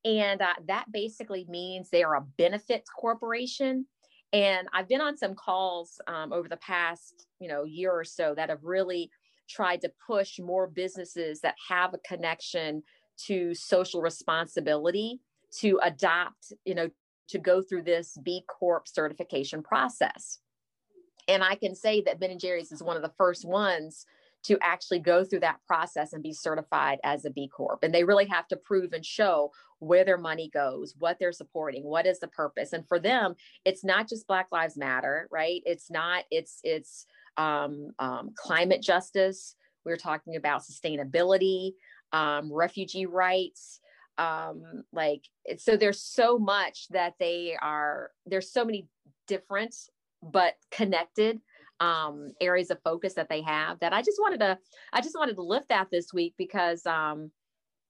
and 0.03 0.41
uh, 0.41 0.53
that 0.67 0.85
basically 0.91 1.45
means 1.47 1.89
they 1.89 2.03
are 2.03 2.15
a 2.15 2.21
benefits 2.37 2.89
corporation. 2.89 3.85
And 4.33 4.67
I've 4.73 4.89
been 4.89 5.01
on 5.01 5.15
some 5.15 5.35
calls 5.35 6.01
um, 6.07 6.33
over 6.33 6.49
the 6.49 6.57
past 6.57 7.27
you 7.39 7.47
know 7.47 7.63
year 7.65 7.91
or 7.91 8.03
so 8.03 8.33
that 8.35 8.49
have 8.49 8.63
really 8.63 9.11
tried 9.49 9.81
to 9.81 9.91
push 10.07 10.39
more 10.39 10.67
businesses 10.67 11.41
that 11.41 11.55
have 11.69 11.93
a 11.93 11.99
connection 11.99 12.81
to 13.27 13.53
social 13.53 14.01
responsibility 14.01 15.19
to 15.59 15.79
adopt, 15.83 16.53
you 16.65 16.73
know, 16.73 16.89
to 17.29 17.37
go 17.37 17.61
through 17.61 17.83
this 17.83 18.17
B 18.23 18.43
Corp 18.47 18.87
certification 18.87 19.61
process. 19.61 20.39
And 21.27 21.43
I 21.43 21.55
can 21.55 21.75
say 21.75 22.01
that 22.01 22.19
Ben 22.19 22.31
and 22.31 22.39
Jerry's 22.39 22.71
is 22.71 22.83
one 22.83 22.97
of 22.97 23.01
the 23.03 23.13
first 23.17 23.45
ones 23.45 24.05
to 24.43 24.57
actually 24.61 24.99
go 24.99 25.23
through 25.23 25.39
that 25.39 25.59
process 25.65 26.13
and 26.13 26.21
be 26.21 26.33
certified 26.33 26.99
as 27.03 27.25
a 27.25 27.29
B 27.29 27.47
Corp. 27.47 27.83
And 27.83 27.93
they 27.93 28.03
really 28.03 28.25
have 28.25 28.47
to 28.49 28.57
prove 28.57 28.93
and 28.93 29.05
show 29.05 29.51
where 29.79 30.05
their 30.05 30.17
money 30.17 30.49
goes, 30.53 30.95
what 30.97 31.17
they're 31.19 31.31
supporting, 31.31 31.83
what 31.83 32.05
is 32.05 32.19
the 32.19 32.27
purpose. 32.27 32.73
And 32.73 32.87
for 32.87 32.99
them, 32.99 33.35
it's 33.65 33.83
not 33.83 34.07
just 34.07 34.27
Black 34.27 34.47
Lives 34.51 34.77
Matter, 34.77 35.27
right? 35.31 35.61
It's 35.65 35.89
not, 35.89 36.23
it's, 36.31 36.59
it's 36.63 37.05
um, 37.37 37.89
um, 37.99 38.31
climate 38.35 38.81
justice. 38.81 39.55
We're 39.85 39.97
talking 39.97 40.35
about 40.35 40.61
sustainability, 40.61 41.73
um, 42.11 42.51
refugee 42.51 43.05
rights. 43.05 43.79
Um, 44.17 44.83
like, 44.93 45.23
so 45.57 45.75
there's 45.75 46.01
so 46.01 46.37
much 46.37 46.87
that 46.89 47.15
they 47.19 47.57
are, 47.61 48.11
there's 48.25 48.51
so 48.51 48.63
many 48.63 48.87
different 49.27 49.75
but 50.21 50.53
connected 50.71 51.41
um, 51.79 52.31
areas 52.39 52.69
of 52.71 52.81
focus 52.83 53.13
that 53.15 53.29
they 53.29 53.41
have 53.41 53.79
that 53.79 53.93
I 53.93 54.01
just 54.01 54.19
wanted 54.19 54.39
to 54.41 54.57
I 54.93 55.01
just 55.01 55.17
wanted 55.17 55.35
to 55.35 55.41
lift 55.41 55.69
that 55.69 55.89
this 55.91 56.13
week 56.13 56.33
because 56.37 56.85
um, 56.85 57.31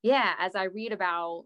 yeah, 0.01 0.33
as 0.39 0.55
I 0.55 0.65
read 0.65 0.91
about 0.91 1.45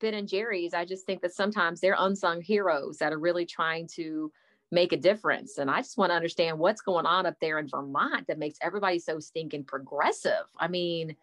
Ben 0.00 0.14
and 0.14 0.28
Jerry's, 0.28 0.74
I 0.74 0.84
just 0.84 1.06
think 1.06 1.22
that 1.22 1.34
sometimes 1.34 1.80
they're 1.80 1.96
unsung 1.98 2.42
heroes 2.42 2.98
that 2.98 3.12
are 3.12 3.18
really 3.18 3.46
trying 3.46 3.88
to 3.94 4.30
make 4.70 4.92
a 4.92 4.96
difference. 4.96 5.58
And 5.58 5.70
I 5.70 5.78
just 5.78 5.96
want 5.96 6.10
to 6.10 6.16
understand 6.16 6.58
what's 6.58 6.82
going 6.82 7.06
on 7.06 7.26
up 7.26 7.36
there 7.40 7.58
in 7.58 7.68
Vermont 7.68 8.26
that 8.26 8.38
makes 8.38 8.58
everybody 8.60 8.98
so 8.98 9.20
stinking 9.20 9.64
progressive. 9.64 10.44
I 10.58 10.68
mean, 10.68 11.16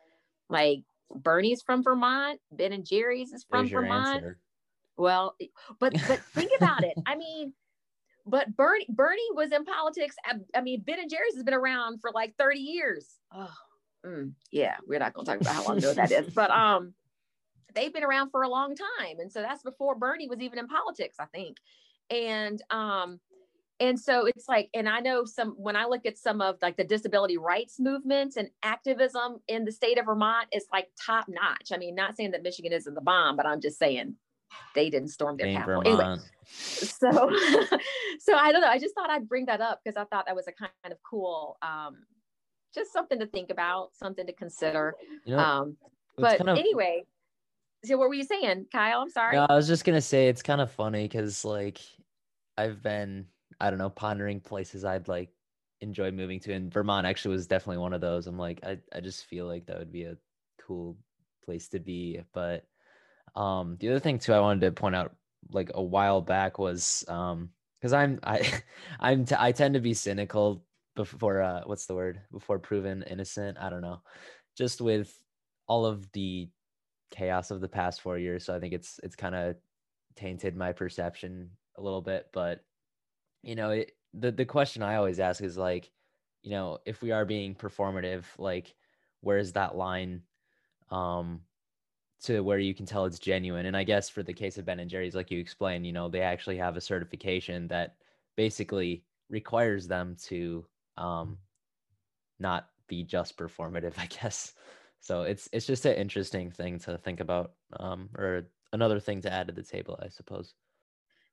like 0.49 0.83
Bernie's 1.13 1.61
from 1.61 1.83
Vermont, 1.83 2.39
Ben 2.51 2.73
and 2.73 2.85
Jerry's 2.85 3.33
is 3.33 3.45
from 3.49 3.67
Vermont. 3.67 4.15
Answer. 4.15 4.37
Well, 4.97 5.35
but 5.79 5.93
but 6.07 6.19
think 6.33 6.51
about 6.57 6.83
it. 6.83 6.93
I 7.05 7.15
mean, 7.15 7.53
but 8.31 8.55
Bernie 8.55 8.85
Bernie 8.87 9.29
was 9.33 9.51
in 9.51 9.65
politics. 9.65 10.15
I, 10.55 10.61
mean, 10.61 10.81
Ben 10.81 10.99
and 10.99 11.09
Jerry's 11.09 11.35
has 11.35 11.43
been 11.43 11.53
around 11.53 11.99
for 11.99 12.11
like 12.13 12.33
30 12.37 12.59
years. 12.59 13.05
Oh, 13.35 13.53
mm, 14.05 14.31
yeah, 14.51 14.77
we're 14.87 14.99
not 14.99 15.13
gonna 15.13 15.25
talk 15.25 15.41
about 15.41 15.53
how 15.53 15.65
long 15.65 15.77
ago 15.77 15.93
that 15.93 16.11
is, 16.11 16.27
but 16.33 16.49
um, 16.49 16.93
they've 17.75 17.93
been 17.93 18.05
around 18.05 18.29
for 18.29 18.43
a 18.43 18.49
long 18.49 18.73
time, 18.73 19.19
and 19.19 19.29
so 19.29 19.41
that's 19.41 19.63
before 19.63 19.95
Bernie 19.95 20.29
was 20.29 20.39
even 20.39 20.59
in 20.59 20.67
politics, 20.67 21.17
I 21.19 21.25
think. 21.25 21.57
And 22.09 22.61
um, 22.69 23.19
and 23.81 23.99
so 23.99 24.27
it's 24.27 24.47
like, 24.47 24.69
and 24.73 24.87
I 24.87 25.01
know 25.01 25.25
some 25.25 25.49
when 25.57 25.75
I 25.75 25.85
look 25.85 26.05
at 26.05 26.17
some 26.17 26.39
of 26.39 26.55
like 26.61 26.77
the 26.77 26.85
disability 26.85 27.37
rights 27.37 27.81
movements 27.81 28.37
and 28.37 28.49
activism 28.63 29.39
in 29.49 29.65
the 29.65 29.73
state 29.73 29.99
of 29.99 30.05
Vermont, 30.05 30.47
it's 30.53 30.67
like 30.71 30.87
top 31.05 31.25
notch. 31.27 31.73
I 31.73 31.77
mean, 31.77 31.95
not 31.95 32.15
saying 32.15 32.31
that 32.31 32.43
Michigan 32.43 32.71
isn't 32.71 32.93
the 32.93 33.01
bomb, 33.01 33.35
but 33.35 33.45
I'm 33.45 33.59
just 33.59 33.77
saying 33.77 34.15
they 34.75 34.89
didn't 34.89 35.09
storm 35.09 35.37
their 35.37 35.53
capital. 35.53 35.81
Anyway, 35.85 36.17
so 36.45 37.11
so 38.19 38.35
I 38.35 38.51
don't 38.51 38.61
know. 38.61 38.67
I 38.67 38.79
just 38.79 38.95
thought 38.95 39.09
I'd 39.09 39.27
bring 39.27 39.45
that 39.45 39.61
up 39.61 39.81
because 39.83 39.97
I 39.97 40.05
thought 40.05 40.25
that 40.25 40.35
was 40.35 40.47
a 40.47 40.51
kind 40.51 40.71
of 40.85 40.97
cool, 41.03 41.57
um, 41.61 41.97
just 42.73 42.93
something 42.93 43.19
to 43.19 43.25
think 43.27 43.49
about, 43.49 43.89
something 43.93 44.25
to 44.25 44.33
consider. 44.33 44.95
You 45.25 45.35
know, 45.35 45.41
um, 45.41 45.77
but 46.17 46.37
kind 46.37 46.49
of, 46.49 46.57
anyway, 46.57 47.03
so 47.83 47.97
what 47.97 48.09
were 48.09 48.15
you 48.15 48.23
saying, 48.23 48.67
Kyle? 48.71 49.01
I'm 49.01 49.09
sorry. 49.09 49.35
No, 49.35 49.45
I 49.49 49.55
was 49.55 49.67
just 49.67 49.85
gonna 49.85 50.01
say 50.01 50.27
it's 50.27 50.43
kind 50.43 50.61
of 50.61 50.71
funny 50.71 51.03
because 51.03 51.43
like 51.43 51.79
I've 52.57 52.81
been, 52.81 53.25
I 53.59 53.69
don't 53.69 53.79
know, 53.79 53.89
pondering 53.89 54.39
places 54.39 54.85
I'd 54.85 55.07
like 55.07 55.29
enjoy 55.81 56.11
moving 56.11 56.39
to, 56.41 56.53
and 56.53 56.71
Vermont 56.71 57.07
actually 57.07 57.33
was 57.33 57.47
definitely 57.47 57.79
one 57.79 57.93
of 57.93 58.01
those. 58.01 58.27
I'm 58.27 58.37
like, 58.37 58.59
I 58.63 58.77
I 58.93 58.99
just 58.99 59.25
feel 59.25 59.47
like 59.47 59.65
that 59.65 59.79
would 59.79 59.91
be 59.91 60.03
a 60.03 60.17
cool 60.65 60.97
place 61.43 61.67
to 61.69 61.79
be, 61.79 62.21
but 62.33 62.65
um, 63.35 63.77
the 63.79 63.89
other 63.89 63.99
thing 63.99 64.19
too, 64.19 64.33
I 64.33 64.39
wanted 64.39 64.61
to 64.61 64.71
point 64.71 64.95
out 64.95 65.15
like 65.51 65.71
a 65.73 65.81
while 65.83 66.21
back 66.21 66.59
was 66.59 67.03
um, 67.07 67.49
because 67.79 67.93
I'm 67.93 68.19
I 68.23 68.61
I'm 68.99 69.25
t- 69.25 69.35
I 69.37 69.51
tend 69.51 69.73
to 69.75 69.79
be 69.79 69.93
cynical 69.93 70.63
before 70.95 71.41
uh, 71.41 71.61
what's 71.65 71.85
the 71.85 71.95
word 71.95 72.21
before 72.31 72.59
proven 72.59 73.03
innocent. 73.03 73.57
I 73.59 73.69
don't 73.69 73.81
know, 73.81 74.01
just 74.57 74.81
with 74.81 75.17
all 75.67 75.85
of 75.85 76.11
the 76.11 76.49
chaos 77.11 77.51
of 77.51 77.61
the 77.61 77.67
past 77.67 78.01
four 78.01 78.17
years. 78.17 78.45
So 78.45 78.55
I 78.55 78.59
think 78.59 78.73
it's 78.73 78.99
it's 79.03 79.15
kind 79.15 79.35
of 79.35 79.55
tainted 80.15 80.55
my 80.55 80.73
perception 80.73 81.51
a 81.77 81.81
little 81.81 82.01
bit. 82.01 82.27
But 82.33 82.63
you 83.43 83.55
know, 83.55 83.71
it, 83.71 83.93
the 84.13 84.31
the 84.31 84.45
question 84.45 84.83
I 84.83 84.95
always 84.95 85.19
ask 85.19 85.41
is 85.41 85.57
like, 85.57 85.89
you 86.43 86.51
know, 86.51 86.79
if 86.85 87.01
we 87.01 87.11
are 87.11 87.25
being 87.25 87.55
performative, 87.55 88.23
like, 88.37 88.73
where's 89.21 89.53
that 89.53 89.75
line? 89.75 90.23
Um, 90.89 91.41
to 92.23 92.41
where 92.41 92.59
you 92.59 92.73
can 92.75 92.85
tell 92.85 93.05
it's 93.05 93.19
genuine. 93.19 93.65
And 93.65 93.75
I 93.75 93.83
guess 93.83 94.09
for 94.09 94.23
the 94.23 94.33
case 94.33 94.57
of 94.57 94.65
Ben 94.65 94.79
and 94.79 94.89
Jerry's, 94.89 95.15
like 95.15 95.31
you 95.31 95.39
explained, 95.39 95.85
you 95.85 95.93
know, 95.93 96.07
they 96.07 96.21
actually 96.21 96.57
have 96.57 96.77
a 96.77 96.81
certification 96.81 97.67
that 97.69 97.95
basically 98.35 99.03
requires 99.29 99.87
them 99.87 100.15
to 100.25 100.65
um, 100.97 101.37
not 102.39 102.69
be 102.87 103.03
just 103.03 103.37
performative, 103.37 103.93
I 103.97 104.05
guess. 104.05 104.53
So 104.99 105.23
it's 105.23 105.49
it's 105.51 105.65
just 105.65 105.85
an 105.85 105.95
interesting 105.95 106.51
thing 106.51 106.77
to 106.79 106.97
think 106.99 107.21
about, 107.21 107.53
um, 107.79 108.09
or 108.15 108.43
another 108.71 108.99
thing 108.99 109.21
to 109.21 109.33
add 109.33 109.47
to 109.47 109.53
the 109.53 109.63
table, 109.63 109.99
I 110.01 110.09
suppose. 110.09 110.53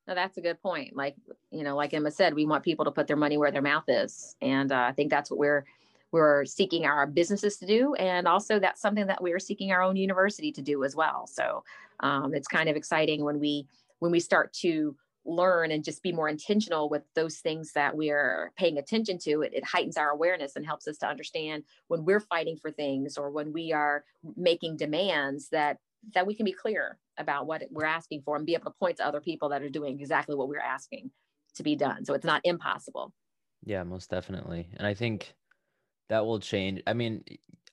No, 0.07 0.15
that's 0.15 0.37
a 0.37 0.41
good 0.41 0.59
point. 0.59 0.95
Like 0.95 1.15
you 1.51 1.63
know, 1.63 1.75
like 1.75 1.93
Emma 1.93 2.09
said, 2.09 2.33
we 2.33 2.47
want 2.47 2.63
people 2.63 2.85
to 2.85 2.91
put 2.91 3.05
their 3.05 3.15
money 3.15 3.37
where 3.37 3.51
their 3.51 3.61
mouth 3.61 3.83
is, 3.87 4.35
and 4.41 4.71
uh, 4.71 4.85
I 4.89 4.91
think 4.93 5.11
that's 5.11 5.29
what 5.29 5.37
we're 5.37 5.65
we're 6.11 6.45
seeking 6.45 6.85
our 6.85 7.05
businesses 7.05 7.57
to 7.57 7.65
do. 7.65 7.93
And 7.95 8.27
also, 8.27 8.59
that's 8.59 8.81
something 8.81 9.07
that 9.07 9.21
we 9.21 9.31
are 9.33 9.39
seeking 9.39 9.71
our 9.71 9.81
own 9.81 9.95
university 9.95 10.51
to 10.53 10.61
do 10.61 10.83
as 10.83 10.95
well. 10.95 11.27
So 11.27 11.63
um, 11.99 12.33
it's 12.33 12.47
kind 12.47 12.69
of 12.69 12.75
exciting 12.75 13.23
when 13.23 13.39
we 13.39 13.67
when 13.99 14.11
we 14.11 14.19
start 14.19 14.53
to 14.53 14.95
learn 15.25 15.71
and 15.71 15.83
just 15.83 16.01
be 16.01 16.11
more 16.11 16.29
intentional 16.29 16.89
with 16.89 17.03
those 17.13 17.37
things 17.37 17.73
that 17.73 17.95
we 17.95 18.09
are 18.09 18.51
paying 18.57 18.77
attention 18.77 19.17
to 19.17 19.41
it, 19.41 19.53
it 19.53 19.63
heightens 19.65 19.97
our 19.97 20.09
awareness 20.09 20.55
and 20.55 20.65
helps 20.65 20.87
us 20.87 20.97
to 20.97 21.07
understand 21.07 21.63
when 21.87 22.05
we're 22.05 22.21
fighting 22.21 22.55
for 22.55 22.71
things 22.71 23.17
or 23.17 23.29
when 23.29 23.51
we 23.51 23.73
are 23.73 24.03
making 24.35 24.77
demands 24.77 25.49
that 25.49 25.77
that 26.13 26.25
we 26.25 26.33
can 26.33 26.45
be 26.45 26.53
clear 26.53 26.97
about 27.17 27.45
what 27.45 27.61
we're 27.71 27.85
asking 27.85 28.21
for 28.21 28.37
and 28.37 28.45
be 28.45 28.53
able 28.53 28.71
to 28.71 28.77
point 28.79 28.97
to 28.97 29.05
other 29.05 29.19
people 29.19 29.49
that 29.49 29.61
are 29.61 29.69
doing 29.69 29.99
exactly 29.99 30.35
what 30.35 30.47
we're 30.47 30.59
asking 30.59 31.11
to 31.53 31.63
be 31.63 31.75
done 31.75 32.05
so 32.05 32.13
it's 32.13 32.25
not 32.25 32.41
impossible 32.45 33.13
yeah 33.65 33.83
most 33.83 34.09
definitely 34.09 34.69
and 34.77 34.87
i 34.87 34.93
think 34.93 35.33
that 36.09 36.25
will 36.25 36.39
change. 36.39 36.81
I 36.85 36.93
mean, 36.93 37.23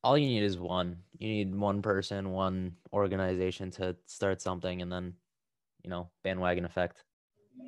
all 0.04 0.16
you 0.16 0.26
need 0.26 0.42
is 0.42 0.58
one. 0.58 0.98
You 1.18 1.28
need 1.28 1.54
one 1.54 1.82
person, 1.82 2.30
one 2.30 2.76
organization 2.92 3.70
to 3.72 3.96
start 4.06 4.40
something, 4.40 4.82
and 4.82 4.92
then, 4.92 5.14
you 5.82 5.90
know, 5.90 6.10
bandwagon 6.22 6.64
effect. 6.64 7.02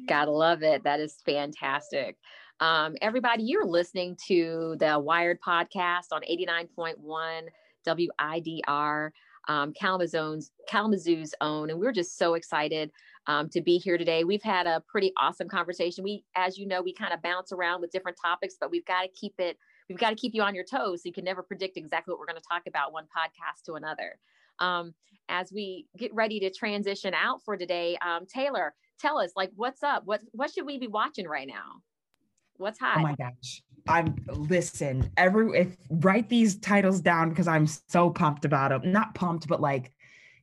Gotta 0.06 0.30
love 0.30 0.62
it. 0.62 0.84
That 0.84 1.00
is 1.00 1.16
fantastic. 1.24 2.16
Um, 2.60 2.96
everybody, 3.00 3.44
you're 3.44 3.66
listening 3.66 4.16
to 4.26 4.76
the 4.78 4.98
Wired 4.98 5.38
podcast 5.40 6.12
on 6.12 6.22
89.1 6.22 7.48
WIDR, 7.86 9.10
um, 9.48 9.72
Kalamazoo's, 9.72 10.50
Kalamazoo's 10.68 11.34
own. 11.40 11.70
And 11.70 11.78
we're 11.78 11.92
just 11.92 12.18
so 12.18 12.34
excited 12.34 12.90
um, 13.26 13.48
to 13.50 13.62
be 13.62 13.78
here 13.78 13.96
today. 13.96 14.24
We've 14.24 14.42
had 14.42 14.66
a 14.66 14.82
pretty 14.88 15.12
awesome 15.16 15.48
conversation. 15.48 16.04
We, 16.04 16.24
as 16.36 16.58
you 16.58 16.66
know, 16.66 16.82
we 16.82 16.92
kind 16.92 17.14
of 17.14 17.22
bounce 17.22 17.52
around 17.52 17.80
with 17.80 17.92
different 17.92 18.18
topics, 18.20 18.56
but 18.60 18.70
we've 18.70 18.84
got 18.84 19.02
to 19.02 19.08
keep 19.08 19.34
it 19.38 19.56
we've 19.88 19.98
got 19.98 20.10
to 20.10 20.16
keep 20.16 20.34
you 20.34 20.42
on 20.42 20.54
your 20.54 20.64
toes. 20.64 21.02
So 21.02 21.06
you 21.06 21.12
can 21.12 21.24
never 21.24 21.42
predict 21.42 21.76
exactly 21.76 22.12
what 22.12 22.20
we're 22.20 22.26
going 22.26 22.40
to 22.40 22.48
talk 22.48 22.62
about 22.66 22.92
one 22.92 23.04
podcast 23.04 23.64
to 23.66 23.74
another. 23.74 24.18
Um, 24.58 24.94
as 25.28 25.52
we 25.52 25.86
get 25.96 26.14
ready 26.14 26.40
to 26.40 26.50
transition 26.50 27.14
out 27.14 27.42
for 27.44 27.56
today, 27.56 27.98
um, 27.98 28.26
Taylor, 28.26 28.74
tell 28.98 29.18
us 29.18 29.32
like 29.36 29.50
what's 29.54 29.82
up? 29.82 30.02
What 30.04 30.20
what 30.32 30.50
should 30.50 30.66
we 30.66 30.78
be 30.78 30.88
watching 30.88 31.26
right 31.26 31.46
now? 31.46 31.82
What's 32.56 32.78
hot? 32.78 32.98
Oh 32.98 33.02
my 33.02 33.14
gosh. 33.14 33.62
I'm 33.86 34.16
listen, 34.26 35.10
every 35.16 35.58
if 35.58 35.76
write 35.90 36.28
these 36.28 36.58
titles 36.58 37.00
down 37.00 37.30
because 37.30 37.48
I'm 37.48 37.66
so 37.66 38.10
pumped 38.10 38.44
about 38.44 38.70
them. 38.70 38.92
Not 38.92 39.14
pumped, 39.14 39.46
but 39.46 39.60
like 39.60 39.92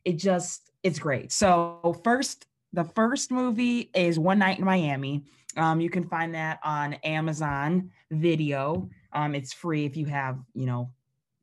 it 0.03 0.13
just 0.13 0.71
it's 0.83 0.99
great. 0.99 1.31
So 1.31 1.99
first, 2.03 2.45
the 2.73 2.83
first 2.83 3.31
movie 3.31 3.89
is 3.93 4.17
One 4.19 4.39
Night 4.39 4.59
in 4.59 4.65
Miami. 4.65 5.23
Um, 5.57 5.79
you 5.79 5.89
can 5.89 6.03
find 6.07 6.35
that 6.35 6.59
on 6.63 6.93
Amazon 6.95 7.91
Video. 8.11 8.89
Um, 9.15 9.33
it's 9.33 9.53
free 9.53 9.85
if 9.85 9.97
you 9.97 10.05
have, 10.05 10.37
you 10.53 10.65
know, 10.65 10.91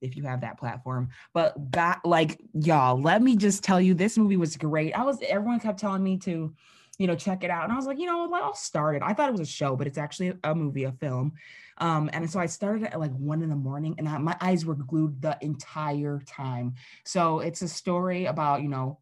if 0.01 0.17
you 0.17 0.25
have 0.25 0.43
that 0.43 0.59
platform. 0.59 1.09
But 1.33 1.55
that, 1.73 2.01
like, 2.05 2.41
y'all, 2.53 3.01
let 3.01 3.23
me 3.23 3.37
just 3.37 3.65
tell 3.65 3.81
you, 3.81 3.95
this 3.95 4.19
movie 4.19 4.37
was 4.37 4.57
great. 4.57 4.93
I 4.93 5.05
was, 5.05 5.19
everyone 5.27 5.61
kept 5.61 5.81
telling 5.81 6.05
me 6.05 6.19
to, 6.19 6.55
you 6.99 7.07
know, 7.07 7.17
check 7.17 7.43
it 7.43 7.51
out. 7.51 7.65
And 7.65 7.73
I 7.73 7.77
was 7.77 7.87
like, 7.87 7.99
you 7.99 8.07
know, 8.07 8.33
I'll 8.35 8.55
start 8.55 8.97
it. 8.97 9.03
I 9.03 9.15
thought 9.15 9.29
it 9.29 9.33
was 9.33 9.41
a 9.41 9.47
show, 9.47 9.75
but 9.75 9.87
it's 9.87 9.99
actually 9.99 10.35
a 10.45 10.55
movie, 10.55 10.85
a 10.85 10.93
film. 10.93 11.33
Um, 11.79 12.11
and 12.13 12.31
so 12.31 12.39
I 12.39 12.47
started 12.47 12.85
at 12.85 13.01
like 13.01 13.13
one 13.13 13.43
in 13.43 13.49
the 13.49 13.57
morning 13.57 13.95
and 13.99 14.09
I, 14.09 14.19
my 14.19 14.37
eyes 14.41 14.67
were 14.67 14.75
glued 14.75 15.23
the 15.23 15.39
entire 15.41 16.21
time. 16.27 16.75
So 17.05 17.41
it's 17.41 17.63
a 17.63 17.69
story 17.69 18.27
about, 18.27 18.63
you 18.63 18.69
know, 18.69 18.99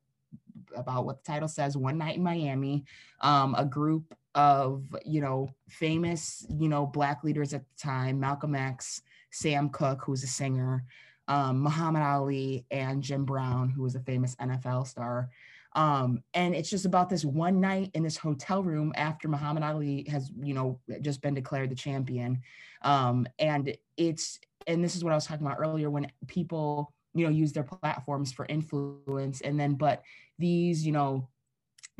about 0.76 1.04
what 1.04 1.24
the 1.24 1.32
title 1.32 1.48
says, 1.48 1.76
One 1.76 1.98
Night 1.98 2.16
in 2.16 2.22
Miami, 2.22 2.84
um, 3.20 3.54
a 3.58 3.64
group 3.64 4.14
of 4.34 4.84
you 5.04 5.20
know 5.20 5.48
famous 5.68 6.46
you 6.48 6.68
know 6.68 6.86
black 6.86 7.24
leaders 7.24 7.52
at 7.52 7.62
the 7.62 7.82
time 7.82 8.20
malcolm 8.20 8.54
x 8.54 9.02
Sam 9.30 9.68
Cooke, 9.70 10.02
who's 10.04 10.22
a 10.24 10.26
singer, 10.26 10.84
um, 11.28 11.60
Muhammad 11.60 12.02
Ali, 12.02 12.66
and 12.70 13.02
Jim 13.02 13.24
Brown, 13.24 13.70
who 13.70 13.82
was 13.82 13.94
a 13.94 14.00
famous 14.00 14.34
NFL 14.36 14.86
star. 14.86 15.30
Um, 15.76 16.22
and 16.34 16.54
it's 16.54 16.68
just 16.68 16.84
about 16.84 17.08
this 17.08 17.24
one 17.24 17.60
night 17.60 17.92
in 17.94 18.02
this 18.02 18.16
hotel 18.16 18.62
room 18.62 18.92
after 18.96 19.28
Muhammad 19.28 19.62
Ali 19.62 20.04
has, 20.08 20.32
you 20.42 20.52
know, 20.52 20.80
just 21.00 21.22
been 21.22 21.34
declared 21.34 21.70
the 21.70 21.76
champion. 21.76 22.40
Um, 22.82 23.26
and 23.38 23.76
it's, 23.96 24.40
and 24.66 24.82
this 24.82 24.96
is 24.96 25.04
what 25.04 25.12
I 25.12 25.16
was 25.16 25.26
talking 25.26 25.46
about 25.46 25.60
earlier 25.60 25.88
when 25.88 26.10
people, 26.26 26.92
you 27.14 27.24
know, 27.24 27.30
use 27.30 27.52
their 27.52 27.62
platforms 27.62 28.32
for 28.32 28.46
influence. 28.46 29.42
And 29.42 29.58
then, 29.60 29.74
but 29.74 30.02
these, 30.40 30.84
you 30.84 30.90
know, 30.90 31.28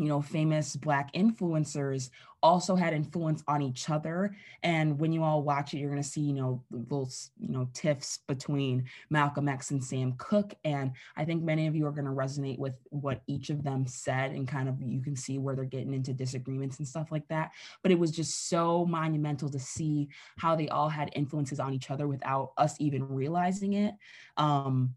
you 0.00 0.08
know, 0.08 0.22
famous 0.22 0.76
Black 0.76 1.12
influencers 1.12 2.10
also 2.42 2.74
had 2.74 2.94
influence 2.94 3.42
on 3.46 3.60
each 3.60 3.90
other. 3.90 4.34
And 4.62 4.98
when 4.98 5.12
you 5.12 5.22
all 5.22 5.42
watch 5.42 5.74
it, 5.74 5.78
you're 5.78 5.90
going 5.90 6.02
to 6.02 6.08
see, 6.08 6.22
you 6.22 6.32
know, 6.32 6.62
little, 6.70 7.10
you 7.38 7.52
know, 7.52 7.68
tiffs 7.74 8.20
between 8.26 8.84
Malcolm 9.10 9.48
X 9.48 9.70
and 9.72 9.84
Sam 9.84 10.14
Cooke. 10.16 10.54
And 10.64 10.92
I 11.16 11.24
think 11.24 11.42
many 11.42 11.66
of 11.66 11.76
you 11.76 11.86
are 11.86 11.92
going 11.92 12.06
to 12.06 12.10
resonate 12.10 12.58
with 12.58 12.74
what 12.88 13.22
each 13.26 13.50
of 13.50 13.62
them 13.62 13.86
said 13.86 14.32
and 14.32 14.48
kind 14.48 14.68
of 14.68 14.80
you 14.80 15.02
can 15.02 15.16
see 15.16 15.38
where 15.38 15.54
they're 15.54 15.64
getting 15.64 15.92
into 15.92 16.14
disagreements 16.14 16.78
and 16.78 16.88
stuff 16.88 17.12
like 17.12 17.28
that. 17.28 17.50
But 17.82 17.92
it 17.92 17.98
was 17.98 18.10
just 18.10 18.48
so 18.48 18.86
monumental 18.86 19.50
to 19.50 19.58
see 19.58 20.08
how 20.38 20.56
they 20.56 20.68
all 20.68 20.88
had 20.88 21.10
influences 21.14 21.60
on 21.60 21.74
each 21.74 21.90
other 21.90 22.08
without 22.08 22.52
us 22.56 22.74
even 22.78 23.06
realizing 23.06 23.74
it. 23.74 23.94
Um, 24.38 24.94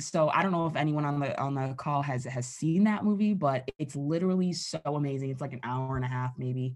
so 0.00 0.28
I 0.28 0.42
don't 0.42 0.52
know 0.52 0.66
if 0.66 0.76
anyone 0.76 1.04
on 1.04 1.20
the 1.20 1.38
on 1.40 1.54
the 1.54 1.74
call 1.74 2.02
has 2.02 2.24
has 2.24 2.46
seen 2.46 2.84
that 2.84 3.04
movie, 3.04 3.34
but 3.34 3.68
it's 3.78 3.96
literally 3.96 4.52
so 4.52 4.80
amazing. 4.84 5.30
It's 5.30 5.40
like 5.40 5.52
an 5.52 5.60
hour 5.62 5.96
and 5.96 6.04
a 6.04 6.08
half, 6.08 6.32
maybe. 6.38 6.74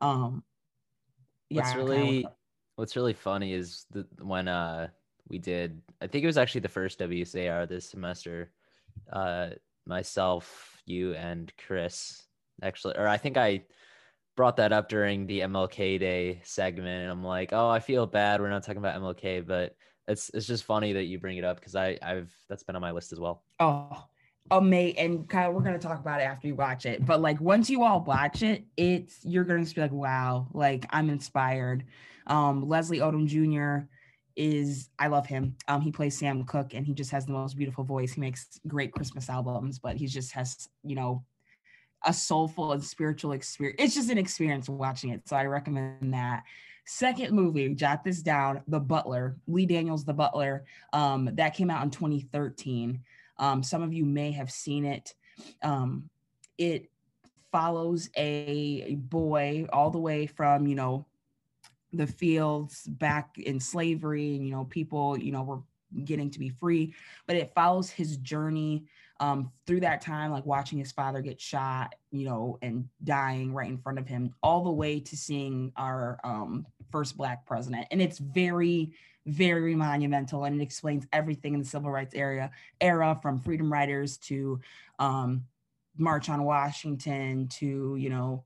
Um, 0.00 0.44
yeah, 1.50 1.62
what's 1.62 1.74
really 1.76 2.26
what's 2.76 2.96
really 2.96 3.14
funny 3.14 3.52
is 3.54 3.86
the 3.90 4.06
when 4.22 4.48
uh 4.48 4.88
we 5.28 5.38
did 5.38 5.80
I 6.00 6.06
think 6.06 6.24
it 6.24 6.26
was 6.26 6.38
actually 6.38 6.62
the 6.62 6.68
first 6.68 6.98
WSAR 6.98 7.68
this 7.68 7.90
semester. 7.90 8.52
Uh, 9.12 9.50
myself, 9.86 10.82
you, 10.84 11.14
and 11.14 11.52
Chris 11.66 12.22
actually, 12.62 12.96
or 12.96 13.08
I 13.08 13.16
think 13.16 13.36
I 13.36 13.64
brought 14.36 14.56
that 14.56 14.72
up 14.72 14.88
during 14.88 15.26
the 15.26 15.40
MLK 15.40 15.98
Day 15.98 16.40
segment, 16.44 17.02
and 17.02 17.10
I'm 17.10 17.24
like, 17.24 17.52
oh, 17.52 17.68
I 17.68 17.80
feel 17.80 18.06
bad 18.06 18.40
we're 18.40 18.50
not 18.50 18.62
talking 18.62 18.78
about 18.78 19.00
MLK, 19.00 19.46
but 19.46 19.74
it's 20.08 20.30
it's 20.30 20.46
just 20.46 20.64
funny 20.64 20.92
that 20.94 21.04
you 21.04 21.18
bring 21.18 21.36
it 21.36 21.44
up 21.44 21.60
because 21.60 21.76
I 21.76 21.98
I've 22.02 22.32
that's 22.48 22.62
been 22.62 22.74
on 22.74 22.82
my 22.82 22.90
list 22.90 23.12
as 23.12 23.20
well. 23.20 23.44
Oh, 23.60 24.04
oh, 24.50 24.60
mate, 24.60 24.96
and 24.98 25.28
Kyle, 25.28 25.52
we're 25.52 25.62
gonna 25.62 25.78
talk 25.78 26.00
about 26.00 26.20
it 26.20 26.24
after 26.24 26.48
you 26.48 26.54
watch 26.54 26.86
it. 26.86 27.04
But 27.04 27.20
like 27.20 27.40
once 27.40 27.68
you 27.68 27.84
all 27.84 28.00
watch 28.00 28.42
it, 28.42 28.64
it's 28.76 29.18
you're 29.24 29.44
gonna 29.44 29.62
just 29.62 29.74
be 29.74 29.82
like, 29.82 29.92
wow, 29.92 30.48
like 30.52 30.86
I'm 30.90 31.10
inspired. 31.10 31.84
Um, 32.26 32.66
Leslie 32.66 32.98
Odom 32.98 33.26
Jr. 33.26 33.86
is 34.36 34.88
I 34.98 35.08
love 35.08 35.26
him. 35.26 35.56
Um, 35.68 35.82
he 35.82 35.92
plays 35.92 36.18
Sam 36.18 36.44
Cooke, 36.44 36.74
and 36.74 36.86
he 36.86 36.94
just 36.94 37.10
has 37.10 37.26
the 37.26 37.32
most 37.32 37.56
beautiful 37.56 37.84
voice. 37.84 38.14
He 38.14 38.20
makes 38.20 38.58
great 38.66 38.92
Christmas 38.92 39.28
albums, 39.28 39.78
but 39.78 39.96
he 39.96 40.06
just 40.06 40.32
has 40.32 40.68
you 40.82 40.96
know 40.96 41.24
a 42.06 42.14
soulful 42.14 42.72
and 42.72 42.82
spiritual 42.82 43.32
experience. 43.32 43.76
It's 43.78 43.94
just 43.94 44.10
an 44.10 44.18
experience 44.18 44.68
watching 44.68 45.10
it. 45.10 45.28
So 45.28 45.36
I 45.36 45.44
recommend 45.44 46.14
that. 46.14 46.44
Second 46.90 47.34
movie, 47.34 47.68
jot 47.74 48.02
this 48.02 48.22
down 48.22 48.62
The 48.66 48.80
Butler, 48.80 49.36
Lee 49.46 49.66
Daniels, 49.66 50.06
The 50.06 50.14
Butler. 50.14 50.64
Um, 50.94 51.28
that 51.34 51.54
came 51.54 51.68
out 51.68 51.84
in 51.84 51.90
2013. 51.90 53.02
Um, 53.36 53.62
some 53.62 53.82
of 53.82 53.92
you 53.92 54.06
may 54.06 54.32
have 54.32 54.50
seen 54.50 54.86
it. 54.86 55.14
Um, 55.62 56.08
it 56.56 56.88
follows 57.52 58.08
a 58.16 58.94
boy 58.94 59.66
all 59.70 59.90
the 59.90 59.98
way 59.98 60.26
from, 60.26 60.66
you 60.66 60.74
know, 60.74 61.04
the 61.92 62.06
fields 62.06 62.84
back 62.84 63.36
in 63.36 63.60
slavery, 63.60 64.36
and, 64.36 64.46
you 64.46 64.52
know, 64.52 64.64
people, 64.64 65.18
you 65.18 65.30
know, 65.30 65.42
were 65.42 65.60
getting 66.04 66.30
to 66.30 66.38
be 66.38 66.48
free, 66.48 66.94
but 67.26 67.36
it 67.36 67.52
follows 67.54 67.90
his 67.90 68.16
journey 68.16 68.84
um, 69.20 69.50
through 69.66 69.80
that 69.80 70.00
time, 70.00 70.30
like 70.30 70.46
watching 70.46 70.78
his 70.78 70.92
father 70.92 71.20
get 71.20 71.40
shot, 71.40 71.94
you 72.10 72.24
know, 72.24 72.58
and 72.62 72.88
dying 73.04 73.52
right 73.52 73.68
in 73.68 73.78
front 73.78 73.98
of 73.98 74.06
him, 74.06 74.34
all 74.42 74.64
the 74.64 74.70
way 74.70 75.00
to 75.00 75.16
seeing 75.16 75.72
our 75.76 76.20
um, 76.24 76.66
first 76.90 77.16
Black 77.16 77.46
president. 77.46 77.86
And 77.90 78.00
it's 78.00 78.18
very, 78.18 78.92
very 79.26 79.74
monumental, 79.74 80.44
and 80.44 80.60
it 80.60 80.62
explains 80.62 81.06
everything 81.12 81.54
in 81.54 81.60
the 81.60 81.66
civil 81.66 81.90
rights 81.90 82.14
era, 82.14 82.50
era 82.80 83.18
from 83.20 83.38
freedom 83.38 83.72
riders 83.72 84.16
to 84.18 84.60
um, 84.98 85.44
March 85.98 86.28
on 86.28 86.44
Washington 86.44 87.48
to 87.48 87.96
you 87.96 88.08
know 88.08 88.44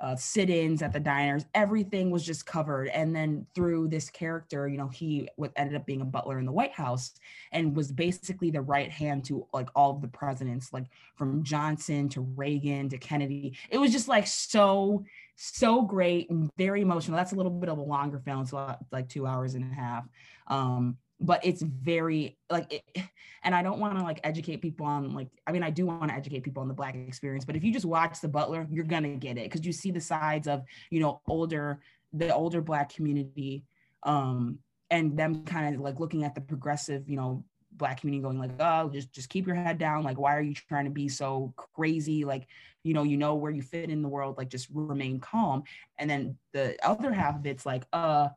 uh, 0.00 0.16
sit-ins 0.16 0.82
at 0.82 0.92
the 0.92 1.00
diners 1.00 1.44
everything 1.54 2.10
was 2.10 2.24
just 2.24 2.46
covered. 2.46 2.88
And 2.88 3.14
then 3.14 3.46
through 3.54 3.88
this 3.88 4.10
character 4.10 4.68
you 4.68 4.76
know 4.76 4.88
he 4.88 5.28
ended 5.56 5.76
up 5.76 5.86
being 5.86 6.00
a 6.00 6.06
butler 6.06 6.38
in 6.38 6.46
the 6.46 6.52
white 6.52 6.72
house 6.72 7.12
and 7.52 7.76
was 7.76 7.92
basically 7.92 8.50
the 8.50 8.60
right 8.60 8.90
hand 8.90 9.24
to 9.26 9.46
like 9.52 9.68
all 9.74 9.90
of 9.90 10.02
the 10.02 10.08
presidents 10.08 10.72
like 10.72 10.86
from 11.16 11.42
johnson 11.44 12.08
to 12.10 12.22
reagan 12.36 12.88
to 12.88 12.98
kennedy. 12.98 13.56
It 13.70 13.78
was 13.78 13.92
just 13.92 14.08
like 14.08 14.26
so 14.26 15.04
so 15.36 15.82
great 15.82 16.30
and 16.30 16.48
very 16.56 16.80
emotional. 16.80 17.16
That's 17.16 17.32
a 17.32 17.36
little 17.36 17.50
bit 17.50 17.68
of 17.68 17.78
a 17.78 17.82
longer 17.82 18.20
film 18.24 18.46
so 18.46 18.76
like 18.92 19.08
two 19.08 19.26
hours 19.26 19.54
and 19.54 19.70
a 19.70 19.74
half. 19.74 20.04
Um 20.46 20.98
but 21.24 21.44
it's 21.44 21.62
very 21.62 22.36
like 22.50 22.72
it, 22.72 23.04
and 23.42 23.54
i 23.54 23.62
don't 23.62 23.78
want 23.78 23.96
to 23.96 24.04
like 24.04 24.20
educate 24.24 24.58
people 24.58 24.86
on 24.86 25.12
like 25.14 25.28
i 25.46 25.52
mean 25.52 25.62
i 25.62 25.70
do 25.70 25.86
want 25.86 26.08
to 26.08 26.14
educate 26.14 26.42
people 26.42 26.60
on 26.60 26.68
the 26.68 26.74
black 26.74 26.94
experience 26.94 27.44
but 27.44 27.56
if 27.56 27.64
you 27.64 27.72
just 27.72 27.86
watch 27.86 28.20
the 28.20 28.28
butler 28.28 28.66
you're 28.70 28.84
gonna 28.84 29.16
get 29.16 29.38
it 29.38 29.44
because 29.44 29.66
you 29.66 29.72
see 29.72 29.90
the 29.90 30.00
sides 30.00 30.46
of 30.46 30.62
you 30.90 31.00
know 31.00 31.20
older 31.26 31.80
the 32.12 32.32
older 32.34 32.60
black 32.60 32.92
community 32.92 33.64
um 34.04 34.58
and 34.90 35.16
them 35.16 35.44
kind 35.44 35.74
of 35.74 35.80
like 35.80 35.98
looking 35.98 36.24
at 36.24 36.34
the 36.34 36.40
progressive 36.40 37.08
you 37.08 37.16
know 37.16 37.44
black 37.76 38.00
community 38.00 38.22
going 38.22 38.38
like 38.38 38.52
oh 38.60 38.88
just 38.88 39.12
just 39.12 39.28
keep 39.28 39.46
your 39.46 39.56
head 39.56 39.78
down 39.78 40.02
like 40.02 40.18
why 40.18 40.36
are 40.36 40.42
you 40.42 40.54
trying 40.54 40.84
to 40.84 40.90
be 40.90 41.08
so 41.08 41.52
crazy? 41.56 42.24
Like 42.24 42.46
you 42.82 42.94
know 42.94 43.02
you 43.02 43.16
know 43.16 43.34
where 43.34 43.52
you 43.52 43.62
fit 43.62 43.90
in 43.90 44.02
the 44.02 44.08
world 44.08 44.38
like 44.38 44.48
just 44.48 44.68
remain 44.72 45.18
calm. 45.20 45.64
And 45.98 46.08
then 46.08 46.36
the 46.52 46.76
other 46.86 47.12
half 47.12 47.36
of 47.36 47.46
it's 47.46 47.66
like 47.66 47.84
uh 47.92 48.28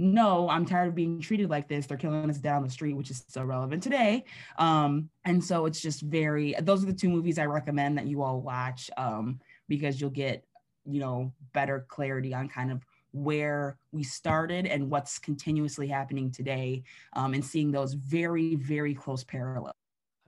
no, 0.00 0.48
I'm 0.48 0.64
tired 0.64 0.88
of 0.88 0.94
being 0.94 1.20
treated 1.20 1.50
like 1.50 1.68
this. 1.68 1.84
They're 1.84 1.98
killing 1.98 2.30
us 2.30 2.38
down 2.38 2.64
the 2.64 2.70
street, 2.70 2.94
which 2.94 3.10
is 3.10 3.22
so 3.28 3.44
relevant 3.44 3.82
today. 3.82 4.24
Um, 4.58 5.10
and 5.26 5.44
so 5.44 5.66
it's 5.66 5.82
just 5.82 6.00
very, 6.00 6.54
those 6.62 6.82
are 6.82 6.86
the 6.86 6.94
two 6.94 7.10
movies 7.10 7.38
I 7.38 7.44
recommend 7.44 7.98
that 7.98 8.06
you 8.06 8.22
all 8.22 8.40
watch 8.40 8.90
um, 8.96 9.40
because 9.68 10.00
you'll 10.00 10.08
get, 10.08 10.42
you 10.86 11.00
know, 11.00 11.34
better 11.52 11.84
clarity 11.86 12.32
on 12.32 12.48
kind 12.48 12.72
of 12.72 12.82
where 13.12 13.76
we 13.92 14.02
started 14.02 14.64
and 14.64 14.88
what's 14.88 15.18
continuously 15.18 15.86
happening 15.86 16.30
today 16.30 16.82
um, 17.12 17.34
and 17.34 17.44
seeing 17.44 17.70
those 17.70 17.92
very, 17.92 18.54
very 18.54 18.94
close 18.94 19.22
parallels. 19.22 19.74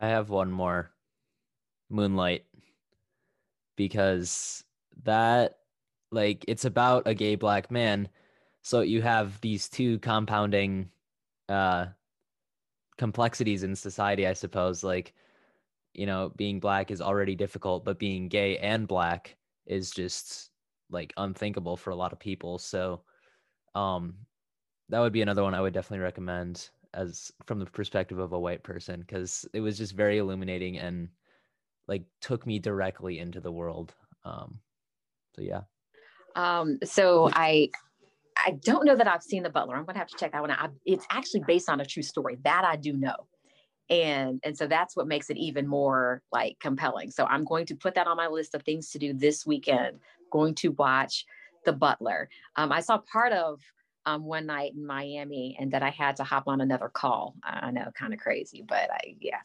I 0.00 0.08
have 0.08 0.28
one 0.28 0.52
more 0.52 0.90
Moonlight 1.88 2.44
because 3.76 4.64
that, 5.04 5.60
like, 6.10 6.44
it's 6.46 6.66
about 6.66 7.04
a 7.06 7.14
gay 7.14 7.36
black 7.36 7.70
man 7.70 8.10
so 8.62 8.80
you 8.80 9.02
have 9.02 9.40
these 9.40 9.68
two 9.68 9.98
compounding 9.98 10.88
uh, 11.48 11.86
complexities 12.96 13.64
in 13.64 13.74
society, 13.74 14.26
I 14.26 14.32
suppose. 14.32 14.84
Like, 14.84 15.14
you 15.94 16.06
know, 16.06 16.32
being 16.36 16.60
black 16.60 16.90
is 16.90 17.00
already 17.02 17.34
difficult, 17.34 17.84
but 17.84 17.98
being 17.98 18.28
gay 18.28 18.58
and 18.58 18.86
black 18.86 19.36
is 19.66 19.90
just 19.90 20.50
like 20.90 21.12
unthinkable 21.16 21.76
for 21.76 21.90
a 21.90 21.96
lot 21.96 22.12
of 22.12 22.20
people. 22.20 22.58
So, 22.58 23.02
um, 23.74 24.14
that 24.88 25.00
would 25.00 25.12
be 25.12 25.22
another 25.22 25.42
one 25.42 25.54
I 25.54 25.60
would 25.60 25.72
definitely 25.72 26.04
recommend 26.04 26.70
as 26.94 27.32
from 27.46 27.58
the 27.58 27.66
perspective 27.66 28.18
of 28.18 28.32
a 28.32 28.38
white 28.38 28.62
person 28.62 29.00
because 29.00 29.46
it 29.54 29.60
was 29.60 29.78
just 29.78 29.94
very 29.94 30.18
illuminating 30.18 30.78
and 30.78 31.08
like 31.88 32.04
took 32.20 32.46
me 32.46 32.58
directly 32.58 33.18
into 33.18 33.40
the 33.40 33.50
world. 33.50 33.94
Um, 34.24 34.60
so 35.34 35.42
yeah. 35.42 35.62
Um, 36.36 36.78
so 36.84 37.30
I 37.32 37.70
I 38.36 38.52
don't 38.64 38.84
know 38.84 38.96
that 38.96 39.06
I've 39.06 39.22
seen 39.22 39.42
The 39.42 39.50
Butler. 39.50 39.76
I'm 39.76 39.84
going 39.84 39.94
to 39.94 39.98
have 39.98 40.08
to 40.08 40.16
check 40.18 40.32
that 40.32 40.40
one 40.40 40.50
out. 40.50 40.72
it's 40.84 41.06
actually 41.10 41.42
based 41.46 41.68
on 41.68 41.80
a 41.80 41.84
true 41.84 42.02
story 42.02 42.38
that 42.44 42.64
I 42.64 42.76
do 42.76 42.92
know. 42.92 43.16
And, 43.90 44.40
and 44.42 44.56
so 44.56 44.66
that's 44.66 44.96
what 44.96 45.06
makes 45.06 45.28
it 45.28 45.36
even 45.36 45.66
more 45.66 46.22
like 46.32 46.56
compelling. 46.60 47.10
So 47.10 47.26
I'm 47.26 47.44
going 47.44 47.66
to 47.66 47.76
put 47.76 47.94
that 47.94 48.06
on 48.06 48.16
my 48.16 48.26
list 48.26 48.54
of 48.54 48.62
things 48.62 48.90
to 48.90 48.98
do 48.98 49.12
this 49.12 49.44
weekend. 49.44 49.98
Going 50.30 50.54
to 50.56 50.68
watch 50.68 51.26
The 51.66 51.72
Butler. 51.72 52.28
Um, 52.56 52.72
I 52.72 52.80
saw 52.80 52.98
part 52.98 53.32
of 53.32 53.60
um, 54.06 54.24
one 54.24 54.46
night 54.46 54.72
in 54.74 54.86
Miami 54.86 55.56
and 55.60 55.70
that 55.72 55.82
I 55.82 55.90
had 55.90 56.16
to 56.16 56.24
hop 56.24 56.44
on 56.46 56.60
another 56.60 56.88
call. 56.88 57.34
I 57.44 57.70
know, 57.70 57.90
kind 57.96 58.12
of 58.12 58.18
crazy, 58.18 58.64
but 58.66 58.90
I, 58.90 59.16
yeah. 59.20 59.40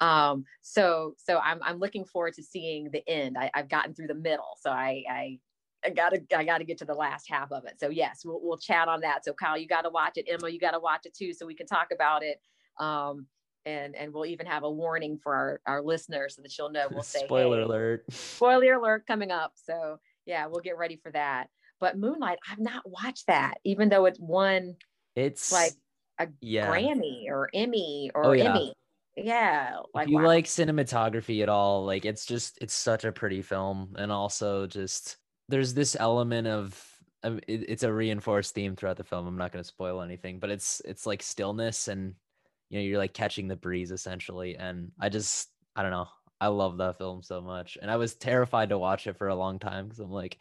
Um, 0.00 0.44
so, 0.62 1.14
so 1.18 1.38
I'm, 1.38 1.60
I'm 1.62 1.78
looking 1.78 2.04
forward 2.04 2.34
to 2.34 2.42
seeing 2.42 2.90
the 2.90 3.06
end. 3.08 3.36
I, 3.38 3.50
have 3.54 3.68
gotten 3.68 3.94
through 3.94 4.08
the 4.08 4.14
middle. 4.14 4.56
So 4.60 4.70
I, 4.70 5.04
I 5.10 5.38
I 5.84 5.90
gotta 5.90 6.22
I 6.36 6.44
gotta 6.44 6.64
get 6.64 6.78
to 6.78 6.84
the 6.84 6.94
last 6.94 7.28
half 7.28 7.52
of 7.52 7.64
it. 7.64 7.80
So 7.80 7.88
yes, 7.88 8.22
we'll 8.24 8.40
we'll 8.42 8.58
chat 8.58 8.88
on 8.88 9.00
that. 9.00 9.24
So 9.24 9.32
Kyle, 9.32 9.56
you 9.56 9.66
gotta 9.66 9.90
watch 9.90 10.16
it. 10.16 10.26
Emma, 10.28 10.48
you 10.48 10.60
gotta 10.60 10.80
watch 10.80 11.06
it 11.06 11.14
too, 11.14 11.32
so 11.32 11.46
we 11.46 11.54
can 11.54 11.66
talk 11.66 11.88
about 11.92 12.22
it. 12.22 12.40
Um, 12.78 13.26
and 13.66 13.94
and 13.96 14.12
we'll 14.12 14.26
even 14.26 14.46
have 14.46 14.62
a 14.62 14.70
warning 14.70 15.18
for 15.22 15.34
our, 15.34 15.60
our 15.66 15.82
listeners 15.82 16.36
so 16.36 16.42
that 16.42 16.56
you'll 16.56 16.70
know. 16.70 16.88
We'll 16.90 17.02
say 17.02 17.24
spoiler 17.24 17.58
hey, 17.58 17.64
alert. 17.64 18.04
Spoiler 18.10 18.74
alert 18.74 19.06
coming 19.06 19.30
up. 19.30 19.52
So 19.54 19.98
yeah, 20.26 20.46
we'll 20.46 20.60
get 20.60 20.78
ready 20.78 20.96
for 20.96 21.10
that. 21.12 21.48
But 21.78 21.98
Moonlight, 21.98 22.38
I've 22.50 22.58
not 22.58 22.82
watched 22.88 23.26
that, 23.28 23.54
even 23.64 23.88
though 23.88 24.04
it's 24.04 24.20
one. 24.20 24.76
It's 25.16 25.50
like 25.50 25.72
a 26.18 26.28
Yeah. 26.40 26.70
Grammy 26.70 27.24
or 27.28 27.48
Emmy 27.54 28.10
or 28.14 28.26
Oh, 28.26 28.32
yeah. 28.32 28.50
Emmy. 28.50 28.74
Yeah, 29.16 29.80
like 29.92 30.06
if 30.06 30.12
you 30.12 30.18
wow. 30.18 30.26
like 30.26 30.44
cinematography 30.46 31.42
at 31.42 31.48
all, 31.48 31.84
like 31.84 32.04
it's 32.04 32.24
just 32.24 32.58
it's 32.62 32.72
such 32.72 33.04
a 33.04 33.12
pretty 33.12 33.42
film, 33.42 33.94
and 33.98 34.10
also 34.10 34.66
just 34.66 35.18
there's 35.50 35.74
this 35.74 35.96
element 35.98 36.46
of 36.46 36.86
of- 37.22 37.38
it, 37.48 37.68
it's 37.68 37.82
a 37.82 37.92
reinforced 37.92 38.54
theme 38.54 38.76
throughout 38.76 38.96
the 38.96 39.04
film. 39.04 39.26
I'm 39.26 39.36
not 39.36 39.52
going 39.52 39.62
to 39.62 39.68
spoil 39.68 40.00
anything, 40.02 40.38
but 40.38 40.50
it's 40.50 40.80
it's 40.84 41.06
like 41.06 41.22
stillness 41.22 41.88
and 41.88 42.14
you 42.70 42.78
know 42.78 42.84
you're 42.84 42.98
like 42.98 43.14
catching 43.14 43.48
the 43.48 43.56
breeze 43.56 43.90
essentially, 43.90 44.56
and 44.56 44.92
I 45.00 45.08
just 45.08 45.50
I 45.76 45.82
don't 45.82 45.90
know. 45.90 46.08
I 46.40 46.46
love 46.48 46.78
that 46.78 46.96
film 46.96 47.22
so 47.22 47.40
much, 47.42 47.76
and 47.80 47.90
I 47.90 47.96
was 47.96 48.14
terrified 48.14 48.70
to 48.70 48.78
watch 48.78 49.06
it 49.06 49.18
for 49.18 49.28
a 49.28 49.34
long 49.34 49.58
time 49.58 49.86
because 49.86 49.98
I'm 50.00 50.10
like, 50.10 50.38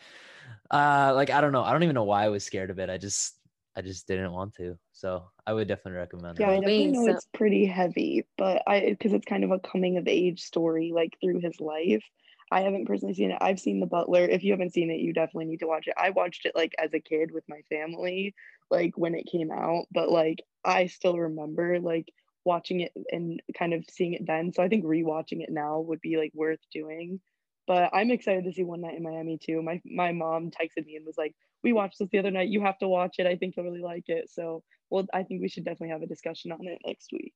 uh, 0.71 1.11
like 1.15 1.29
I 1.29 1.41
don't 1.41 1.51
know. 1.51 1.63
I 1.63 1.73
don't 1.73 1.83
even 1.83 1.95
know 1.95 2.05
why 2.05 2.23
I 2.25 2.29
was 2.29 2.43
scared 2.43 2.69
of 2.69 2.79
it. 2.79 2.89
I 2.89 2.97
just 2.97 3.35
I 3.75 3.81
just 3.81 4.07
didn't 4.07 4.31
want 4.31 4.55
to. 4.55 4.77
So 4.93 5.25
I 5.45 5.53
would 5.53 5.67
definitely 5.67 5.99
recommend 5.99 6.39
Yeah, 6.39 6.49
I 6.49 6.55
definitely 6.55 6.91
know 6.91 7.05
so- 7.05 7.11
it's 7.11 7.27
pretty 7.33 7.65
heavy, 7.65 8.25
but 8.37 8.63
I 8.67 8.89
because 8.89 9.13
it's 9.13 9.25
kind 9.25 9.43
of 9.43 9.51
a 9.51 9.59
coming 9.59 9.97
of 9.97 10.07
age 10.07 10.41
story, 10.41 10.91
like 10.93 11.17
through 11.21 11.39
his 11.41 11.59
life. 11.59 12.03
I 12.51 12.61
haven't 12.61 12.85
personally 12.85 13.13
seen 13.13 13.31
it. 13.31 13.37
I've 13.41 13.59
seen 13.59 13.79
The 13.79 13.85
Butler. 13.85 14.23
If 14.25 14.43
you 14.43 14.51
haven't 14.53 14.73
seen 14.73 14.89
it, 14.91 14.99
you 14.99 15.13
definitely 15.13 15.45
need 15.45 15.59
to 15.59 15.67
watch 15.67 15.87
it. 15.87 15.93
I 15.97 16.09
watched 16.11 16.45
it 16.45 16.55
like 16.55 16.73
as 16.79 16.93
a 16.93 16.99
kid 16.99 17.31
with 17.31 17.43
my 17.47 17.61
family, 17.69 18.33
like 18.71 18.97
when 18.97 19.15
it 19.15 19.27
came 19.31 19.51
out, 19.51 19.85
but 19.91 20.09
like 20.11 20.41
I 20.65 20.87
still 20.87 21.17
remember 21.17 21.79
like 21.79 22.11
watching 22.45 22.81
it 22.81 22.91
and 23.11 23.41
kind 23.57 23.73
of 23.73 23.85
seeing 23.89 24.13
it 24.13 24.25
then. 24.25 24.51
So 24.53 24.63
I 24.63 24.67
think 24.69 24.85
rewatching 24.85 25.41
it 25.43 25.51
now 25.51 25.79
would 25.81 26.01
be 26.01 26.17
like 26.17 26.31
worth 26.33 26.59
doing. 26.73 27.19
But 27.67 27.91
I'm 27.93 28.09
excited 28.11 28.45
to 28.45 28.53
see 28.53 28.63
One 28.63 28.81
Night 28.81 28.97
in 28.97 29.03
Miami 29.03 29.37
too. 29.37 29.61
My 29.61 29.81
my 29.85 30.11
mom 30.11 30.49
texted 30.49 30.85
me 30.85 30.95
and 30.95 31.05
was 31.05 31.17
like, 31.19 31.35
"We 31.63 31.71
watched 31.73 31.99
this 31.99 32.09
the 32.09 32.17
other 32.19 32.31
night. 32.31 32.49
You 32.49 32.61
have 32.61 32.79
to 32.79 32.87
watch 32.87 33.17
it. 33.19 33.27
I 33.27 33.35
think 33.35 33.55
you'll 33.55 33.65
really 33.65 33.81
like 33.81 34.09
it." 34.09 34.29
So 34.31 34.63
well, 34.89 35.05
I 35.13 35.21
think 35.23 35.41
we 35.41 35.49
should 35.49 35.65
definitely 35.65 35.89
have 35.89 36.01
a 36.01 36.07
discussion 36.07 36.51
on 36.51 36.67
it 36.67 36.79
next 36.85 37.11
week. 37.11 37.35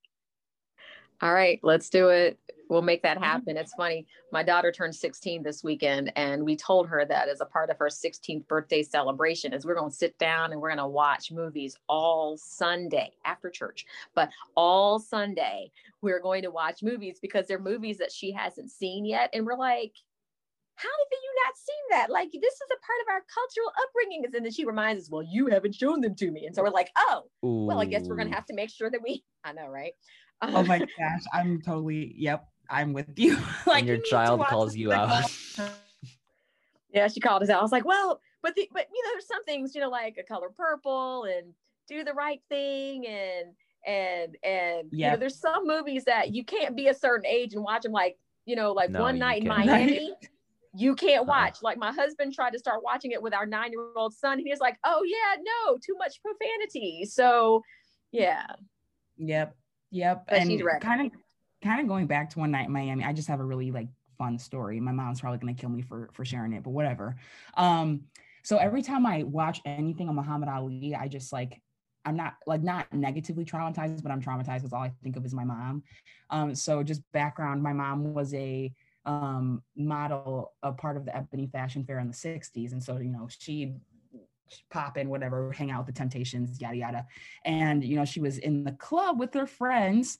All 1.23 1.33
right, 1.33 1.57
let's 1.63 1.89
do 1.89 2.09
it. 2.09 2.37
We'll 2.69 2.81
make 2.81 3.01
that 3.03 3.17
happen. 3.17 3.55
It's 3.55 3.73
funny. 3.75 4.05
My 4.33 4.43
daughter 4.43 4.73
turned 4.73 4.93
16 4.93 5.41
this 5.41 5.63
weekend, 5.63 6.11
and 6.17 6.43
we 6.43 6.57
told 6.57 6.89
her 6.89 7.05
that 7.05 7.29
as 7.29 7.39
a 7.39 7.45
part 7.45 7.69
of 7.69 7.77
her 7.77 7.87
16th 7.87 8.45
birthday 8.49 8.83
celebration, 8.83 9.53
is 9.53 9.65
we're 9.65 9.75
going 9.75 9.89
to 9.89 9.95
sit 9.95 10.17
down 10.19 10.51
and 10.51 10.59
we're 10.59 10.67
going 10.67 10.79
to 10.79 10.87
watch 10.87 11.31
movies 11.31 11.77
all 11.87 12.35
Sunday 12.35 13.13
after 13.23 13.49
church. 13.49 13.85
But 14.15 14.31
all 14.57 14.99
Sunday, 14.99 15.71
we're 16.01 16.19
going 16.19 16.41
to 16.43 16.51
watch 16.51 16.83
movies 16.83 17.19
because 17.21 17.47
they're 17.47 17.57
movies 17.57 17.99
that 17.99 18.11
she 18.11 18.33
hasn't 18.33 18.69
seen 18.69 19.05
yet, 19.05 19.29
and 19.33 19.45
we're 19.45 19.57
like. 19.57 19.93
How 20.75 20.89
have 20.89 21.07
you 21.11 21.33
not 21.45 21.55
seen 21.55 21.75
that? 21.91 22.09
Like, 22.09 22.31
this 22.31 22.53
is 22.55 22.61
a 22.71 22.83
part 22.83 22.99
of 23.03 23.07
our 23.11 23.23
cultural 23.31 23.71
upbringing. 23.83 24.25
And 24.25 24.33
then 24.33 24.51
she 24.51 24.65
reminds 24.65 25.03
us, 25.03 25.09
well, 25.11 25.21
you 25.21 25.45
haven't 25.45 25.75
shown 25.75 26.01
them 26.01 26.15
to 26.15 26.31
me. 26.31 26.47
And 26.47 26.55
so 26.55 26.63
we're 26.63 26.71
like, 26.71 26.89
oh, 26.97 27.25
well, 27.43 27.79
I 27.79 27.85
guess 27.85 28.07
we're 28.07 28.15
gonna 28.15 28.33
have 28.33 28.47
to 28.47 28.55
make 28.55 28.71
sure 28.71 28.89
that 28.89 28.99
we, 29.03 29.23
I 29.43 29.53
know, 29.53 29.67
right? 29.67 29.93
Oh 30.49 30.63
my 30.63 30.79
gosh, 30.99 31.23
I'm 31.33 31.61
totally 31.61 32.13
yep. 32.17 32.47
I'm 32.69 32.93
with 32.93 33.07
you. 33.17 33.37
like 33.67 33.79
and 33.79 33.87
your 33.87 33.97
you 33.97 34.03
child 34.03 34.45
calls 34.47 34.75
you 34.75 34.91
out. 34.91 35.09
all 35.09 35.21
the 35.55 35.55
time. 35.55 35.69
Yeah, 36.91 37.07
she 37.07 37.19
called 37.19 37.43
us 37.43 37.49
out. 37.49 37.59
I 37.59 37.61
was 37.63 37.71
like, 37.71 37.85
well, 37.85 38.21
but 38.41 38.55
the, 38.55 38.69
but 38.71 38.87
you 38.93 39.03
know, 39.03 39.09
there's 39.13 39.27
some 39.27 39.43
things, 39.43 39.73
you 39.73 39.81
know, 39.81 39.89
like 39.89 40.17
a 40.19 40.23
color 40.23 40.49
purple 40.55 41.23
and 41.25 41.53
do 41.87 42.03
the 42.03 42.13
right 42.13 42.41
thing 42.49 43.05
and 43.07 43.53
and 43.85 44.37
and 44.43 44.89
you 44.91 45.11
know, 45.11 45.17
there's 45.17 45.39
some 45.39 45.67
movies 45.67 46.05
that 46.05 46.33
you 46.33 46.43
can't 46.45 46.75
be 46.75 46.87
a 46.87 46.93
certain 46.93 47.25
age 47.25 47.53
and 47.53 47.63
watch 47.63 47.81
them 47.83 47.91
like, 47.91 48.17
you 48.45 48.55
know, 48.55 48.71
like 48.71 48.89
No, 48.89 49.01
one 49.01 49.19
night 49.19 49.41
in 49.41 49.49
can't. 49.49 49.67
Miami. 49.67 50.13
You 50.75 50.95
can't 50.95 51.27
Uh-uh. 51.27 51.45
watch. 51.45 51.57
Like 51.61 51.77
my 51.77 51.91
husband 51.91 52.33
tried 52.33 52.51
to 52.53 52.59
start 52.59 52.83
watching 52.83 53.11
it 53.11 53.21
with 53.21 53.33
our 53.33 53.45
nine-year-old 53.45 54.13
son. 54.13 54.39
He 54.39 54.49
was 54.49 54.59
like, 54.59 54.77
"Oh 54.83 55.03
yeah, 55.05 55.41
no, 55.41 55.77
too 55.77 55.95
much 55.99 56.19
profanity." 56.21 57.05
So, 57.05 57.61
yeah, 58.11 58.45
Yep. 59.17 59.55
Yep. 59.93 60.25
But 60.27 60.39
and 60.39 60.81
kind 60.81 61.05
of 61.05 61.11
kind 61.63 61.79
of 61.79 61.87
going 61.87 62.07
back 62.07 62.31
to 62.31 62.39
one 62.39 62.51
night 62.51 62.65
in 62.65 62.73
Miami, 62.73 63.03
I 63.03 63.13
just 63.13 63.27
have 63.27 63.39
a 63.39 63.45
really 63.45 63.71
like 63.71 63.87
fun 64.17 64.37
story. 64.39 64.79
My 64.79 64.91
mom's 64.91 65.21
probably 65.21 65.37
gonna 65.37 65.53
kill 65.53 65.69
me 65.69 65.83
for 65.83 66.09
for 66.13 66.25
sharing 66.25 66.53
it, 66.53 66.63
but 66.63 66.71
whatever. 66.71 67.15
Um, 67.55 68.05
so 68.43 68.57
every 68.57 68.81
time 68.81 69.05
I 69.05 69.23
watch 69.23 69.61
anything 69.65 70.09
on 70.09 70.15
Muhammad 70.15 70.49
Ali, 70.49 70.95
I 70.95 71.07
just 71.07 71.31
like 71.31 71.61
I'm 72.05 72.17
not 72.17 72.33
like 72.47 72.63
not 72.63 72.91
negatively 72.91 73.45
traumatized, 73.45 74.01
but 74.01 74.11
I'm 74.11 74.21
traumatized 74.21 74.57
because 74.57 74.73
all 74.73 74.81
I 74.81 74.91
think 75.03 75.15
of 75.15 75.25
is 75.25 75.33
my 75.33 75.45
mom. 75.45 75.83
Um, 76.31 76.55
so 76.55 76.81
just 76.83 77.01
background, 77.13 77.61
my 77.61 77.73
mom 77.73 78.13
was 78.13 78.33
a 78.33 78.73
um 79.05 79.61
model, 79.75 80.53
a 80.63 80.71
part 80.71 80.97
of 80.97 81.05
the 81.05 81.15
Ebony 81.15 81.47
Fashion 81.47 81.83
Fair 81.83 81.99
in 81.99 82.07
the 82.07 82.13
60s. 82.13 82.71
And 82.71 82.81
so, 82.81 82.97
you 82.97 83.11
know, 83.11 83.27
she 83.29 83.75
pop 84.69 84.97
in, 84.97 85.09
whatever, 85.09 85.51
hang 85.51 85.71
out 85.71 85.85
with 85.85 85.95
the 85.95 85.99
temptations, 85.99 86.59
yada 86.61 86.75
yada. 86.75 87.05
And 87.45 87.83
you 87.83 87.95
know 87.95 88.05
she 88.05 88.19
was 88.19 88.37
in 88.37 88.63
the 88.63 88.73
club 88.73 89.19
with 89.19 89.33
her 89.33 89.47
friends 89.47 90.17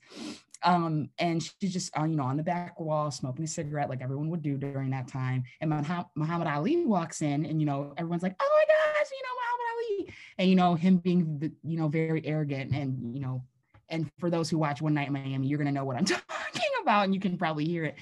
um 0.62 1.10
and 1.18 1.42
she's 1.42 1.72
just 1.72 1.96
uh, 1.98 2.04
you 2.04 2.16
know 2.16 2.22
on 2.22 2.38
the 2.38 2.42
back 2.42 2.80
wall 2.80 3.10
smoking 3.10 3.44
a 3.44 3.48
cigarette 3.48 3.90
like 3.90 4.00
everyone 4.00 4.30
would 4.30 4.42
do 4.42 4.56
during 4.56 4.90
that 4.90 5.06
time. 5.08 5.44
And 5.60 5.70
Muhammad, 5.70 6.48
ali 6.48 6.84
walks 6.84 7.22
in 7.22 7.44
and 7.44 7.60
you 7.60 7.66
know 7.66 7.92
everyone's 7.96 8.22
like 8.22 8.34
oh 8.40 8.50
my 8.50 8.74
gosh 8.74 9.10
you 9.10 9.22
know 9.22 9.34
Muhammad 9.40 10.06
ali! 10.06 10.14
And 10.38 10.50
you 10.50 10.56
know 10.56 10.74
him 10.74 10.96
being 10.98 11.38
the, 11.38 11.52
you 11.62 11.78
know 11.78 11.88
very 11.88 12.24
arrogant 12.26 12.72
and 12.72 13.14
you 13.14 13.20
know 13.20 13.42
and 13.88 14.10
for 14.18 14.30
those 14.30 14.48
who 14.48 14.58
watch 14.58 14.80
one 14.80 14.94
night 14.94 15.08
in 15.08 15.12
miami 15.12 15.46
you're 15.46 15.62
to 15.62 15.70
know 15.70 15.84
what 15.84 15.96
i'm 15.96 16.04
talking 16.06 16.70
about 16.82 17.04
and 17.04 17.14
you 17.14 17.20
can 17.20 17.36
probably 17.36 17.64
hear 17.64 17.84
it 17.84 17.96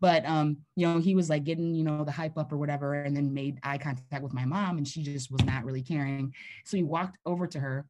but 0.00 0.24
um 0.26 0.56
you 0.74 0.86
know 0.86 0.98
he 0.98 1.14
was 1.14 1.30
like 1.30 1.44
getting 1.44 1.74
you 1.74 1.84
know 1.84 2.04
the 2.04 2.12
hype 2.12 2.36
up 2.36 2.52
or 2.52 2.56
whatever 2.56 2.94
and 2.94 3.16
then 3.16 3.32
made 3.32 3.58
eye 3.62 3.78
contact 3.78 4.22
with 4.22 4.34
my 4.34 4.44
mom 4.44 4.78
and 4.78 4.86
she 4.86 5.02
just 5.02 5.30
was 5.30 5.44
not 5.44 5.64
really 5.64 5.82
caring 5.82 6.32
so 6.64 6.76
he 6.76 6.82
walked 6.82 7.18
over 7.24 7.46
to 7.46 7.58
her 7.58 7.86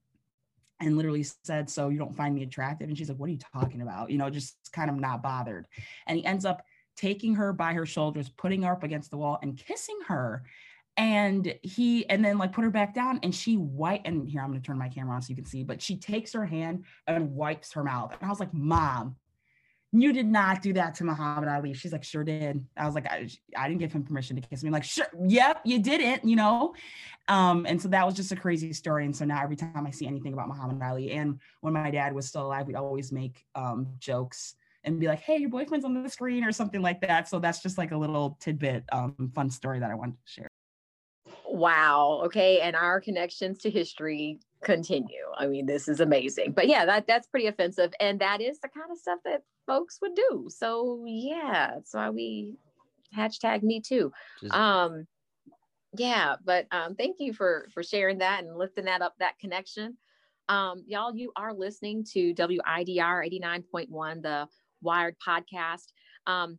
and 0.81 0.97
literally 0.97 1.25
said, 1.45 1.71
So 1.71 1.89
you 1.89 1.99
don't 1.99 2.17
find 2.17 2.35
me 2.35 2.43
attractive? 2.43 2.89
And 2.89 2.97
she's 2.97 3.09
like, 3.09 3.19
What 3.19 3.29
are 3.29 3.33
you 3.33 3.39
talking 3.53 3.83
about? 3.83 4.11
You 4.11 4.19
know, 4.19 4.31
just 4.31 4.57
kind 4.73 4.91
of 4.91 4.97
not 4.97 5.23
bothered. 5.23 5.67
And 6.07 6.19
he 6.19 6.25
ends 6.25 6.45
up 6.45 6.63
taking 6.97 7.35
her 7.35 7.53
by 7.53 7.73
her 7.73 7.87
shoulders, 7.87 8.29
putting 8.29 8.63
her 8.63 8.73
up 8.73 8.83
against 8.83 9.11
the 9.11 9.17
wall 9.17 9.39
and 9.43 9.57
kissing 9.57 9.99
her. 10.07 10.45
And 10.99 11.55
he, 11.63 12.09
and 12.09 12.25
then 12.25 12.39
like 12.39 12.53
put 12.53 12.65
her 12.65 12.71
back 12.71 12.95
down 12.95 13.21
and 13.23 13.35
she 13.35 13.57
white, 13.57 14.03
and 14.07 14.29
here 14.29 14.41
I'm 14.41 14.49
gonna 14.49 14.61
turn 14.61 14.79
my 14.79 14.89
camera 14.89 15.15
on 15.15 15.23
so 15.23 15.31
you 15.31 15.37
can 15.37 15.45
see, 15.45 15.63
but 15.63 15.83
she 15.83 15.97
takes 15.97 16.33
her 16.33 16.47
hand 16.47 16.85
and 17.07 17.35
wipes 17.35 17.73
her 17.73 17.85
mouth. 17.85 18.13
And 18.19 18.27
I 18.27 18.31
was 18.31 18.41
like, 18.41 18.55
Mom, 18.55 19.17
you 19.93 20.13
did 20.13 20.27
not 20.27 20.63
do 20.63 20.73
that 20.75 20.95
to 20.97 21.05
Muhammad 21.05 21.49
Ali. 21.49 21.73
She's 21.73 21.93
like, 21.93 22.05
sure 22.05 22.25
did. 22.25 22.65
I 22.77 22.87
was 22.87 22.95
like, 22.95 23.07
I, 23.07 23.29
I 23.57 23.69
didn't 23.69 23.81
give 23.81 23.93
him 23.93 24.03
permission 24.03 24.37
to 24.37 24.43
kiss 24.47 24.63
me. 24.63 24.69
I'm 24.69 24.73
like, 24.73 24.85
sure, 24.85 25.07
yep, 25.27 25.61
you 25.65 25.79
didn't, 25.79 26.29
you 26.29 26.37
know? 26.37 26.75
Um, 27.29 27.67
and 27.67 27.81
so 27.81 27.89
that 27.89 28.05
was 28.05 28.15
just 28.15 28.33
a 28.33 28.37
crazy 28.37 28.73
story. 28.73 29.05
And 29.05 29.17
so 29.17 29.25
now 29.25 29.43
every 29.43 29.57
time 29.57 29.87
I 29.87 29.91
see 29.91 30.07
anything 30.07 30.33
about 30.33 30.49
Muhammad 30.49 30.83
Ali, 30.83 31.13
and 31.13 31.41
when 31.61 31.73
my 31.73 31.91
dad 31.91 32.15
was 32.15 32.27
still 32.27 32.47
alive, 32.47 32.67
we'd 32.67 32.77
always 32.77 33.13
make 33.13 33.45
um, 33.55 33.87
jokes 33.99 34.57
and 34.85 35.01
be 35.01 35.07
like, 35.09 35.21
hey, 35.21 35.37
your 35.37 35.51
boyfriend's 35.51 35.85
on 35.85 36.01
the 36.01 36.09
screen 36.09 36.45
or 36.45 36.53
something 36.53 36.83
like 36.83 37.01
that. 37.01 37.29
So 37.29 37.39
that's 37.39 37.63
just 37.63 37.79
like 37.79 37.93
a 37.93 37.97
little 37.97 38.37
tidbit, 38.41 38.85
um, 38.93 39.33
fun 39.35 39.51
story 39.51 39.81
that 39.81 39.91
I 39.91 39.95
wanted 39.95 40.17
to 40.25 40.33
share. 40.33 40.49
wow. 41.49 42.23
Okay, 42.27 42.61
and 42.61 42.77
our 42.77 43.01
connections 43.01 43.59
to 43.59 43.71
history 43.71 44.41
continue. 44.63 45.25
I 45.37 45.47
mean, 45.47 45.67
this 45.67 45.89
is 45.89 46.01
amazing. 46.01 46.53
But 46.53 46.69
yeah, 46.69 46.85
that 46.85 47.07
that's 47.07 47.27
pretty 47.27 47.47
offensive, 47.47 47.93
and 48.01 48.21
that 48.21 48.41
is 48.41 48.59
the 48.61 48.69
kind 48.69 48.91
of 48.91 48.99
stuff 48.99 49.21
that 49.25 49.43
folks 49.67 49.99
would 50.01 50.15
do. 50.15 50.49
So 50.49 51.05
yeah, 51.07 51.73
that's 51.75 51.95
why 51.95 52.11
we 52.11 52.55
hashtag 53.17 53.63
me 53.63 53.81
too. 53.81 54.13
Just, 54.41 54.55
um 54.55 55.07
yeah 55.99 56.37
but 56.45 56.67
um 56.73 56.95
thank 56.95 57.17
you 57.19 57.33
for 57.33 57.69
for 57.73 57.83
sharing 57.83 58.19
that 58.19 58.45
and 58.45 58.57
lifting 58.57 58.85
that 58.85 59.03
up 59.03 59.15
that 59.19 59.39
connection 59.39 59.97
um 60.49 60.83
y'all 60.87 61.15
you 61.15 61.33
are 61.37 61.55
listening 61.55 62.05
to 62.05 62.35
widr 62.35 62.61
89.1 62.65 64.23
the 64.23 64.49
wired 64.83 65.17
podcast 65.27 65.93
um 66.27 66.59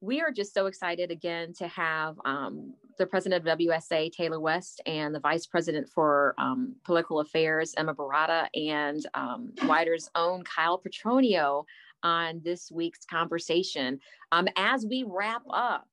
we 0.00 0.20
are 0.20 0.30
just 0.30 0.52
so 0.52 0.66
excited 0.66 1.10
again 1.10 1.52
to 1.54 1.66
have 1.68 2.16
um, 2.24 2.74
the 2.98 3.06
president 3.06 3.46
of 3.46 3.58
WSA, 3.58 4.12
Taylor 4.12 4.38
West, 4.38 4.82
and 4.86 5.14
the 5.14 5.20
vice 5.20 5.46
president 5.46 5.88
for 5.88 6.34
um, 6.38 6.76
political 6.84 7.20
affairs, 7.20 7.74
Emma 7.76 7.94
Barata, 7.94 8.46
and 8.54 9.04
um, 9.14 9.52
WIDR's 9.62 10.10
own 10.14 10.44
Kyle 10.44 10.80
Petronio 10.80 11.64
on 12.02 12.40
this 12.44 12.70
week's 12.70 13.04
conversation. 13.04 14.00
Um, 14.32 14.48
as 14.56 14.86
we 14.88 15.04
wrap 15.06 15.42
up, 15.50 15.88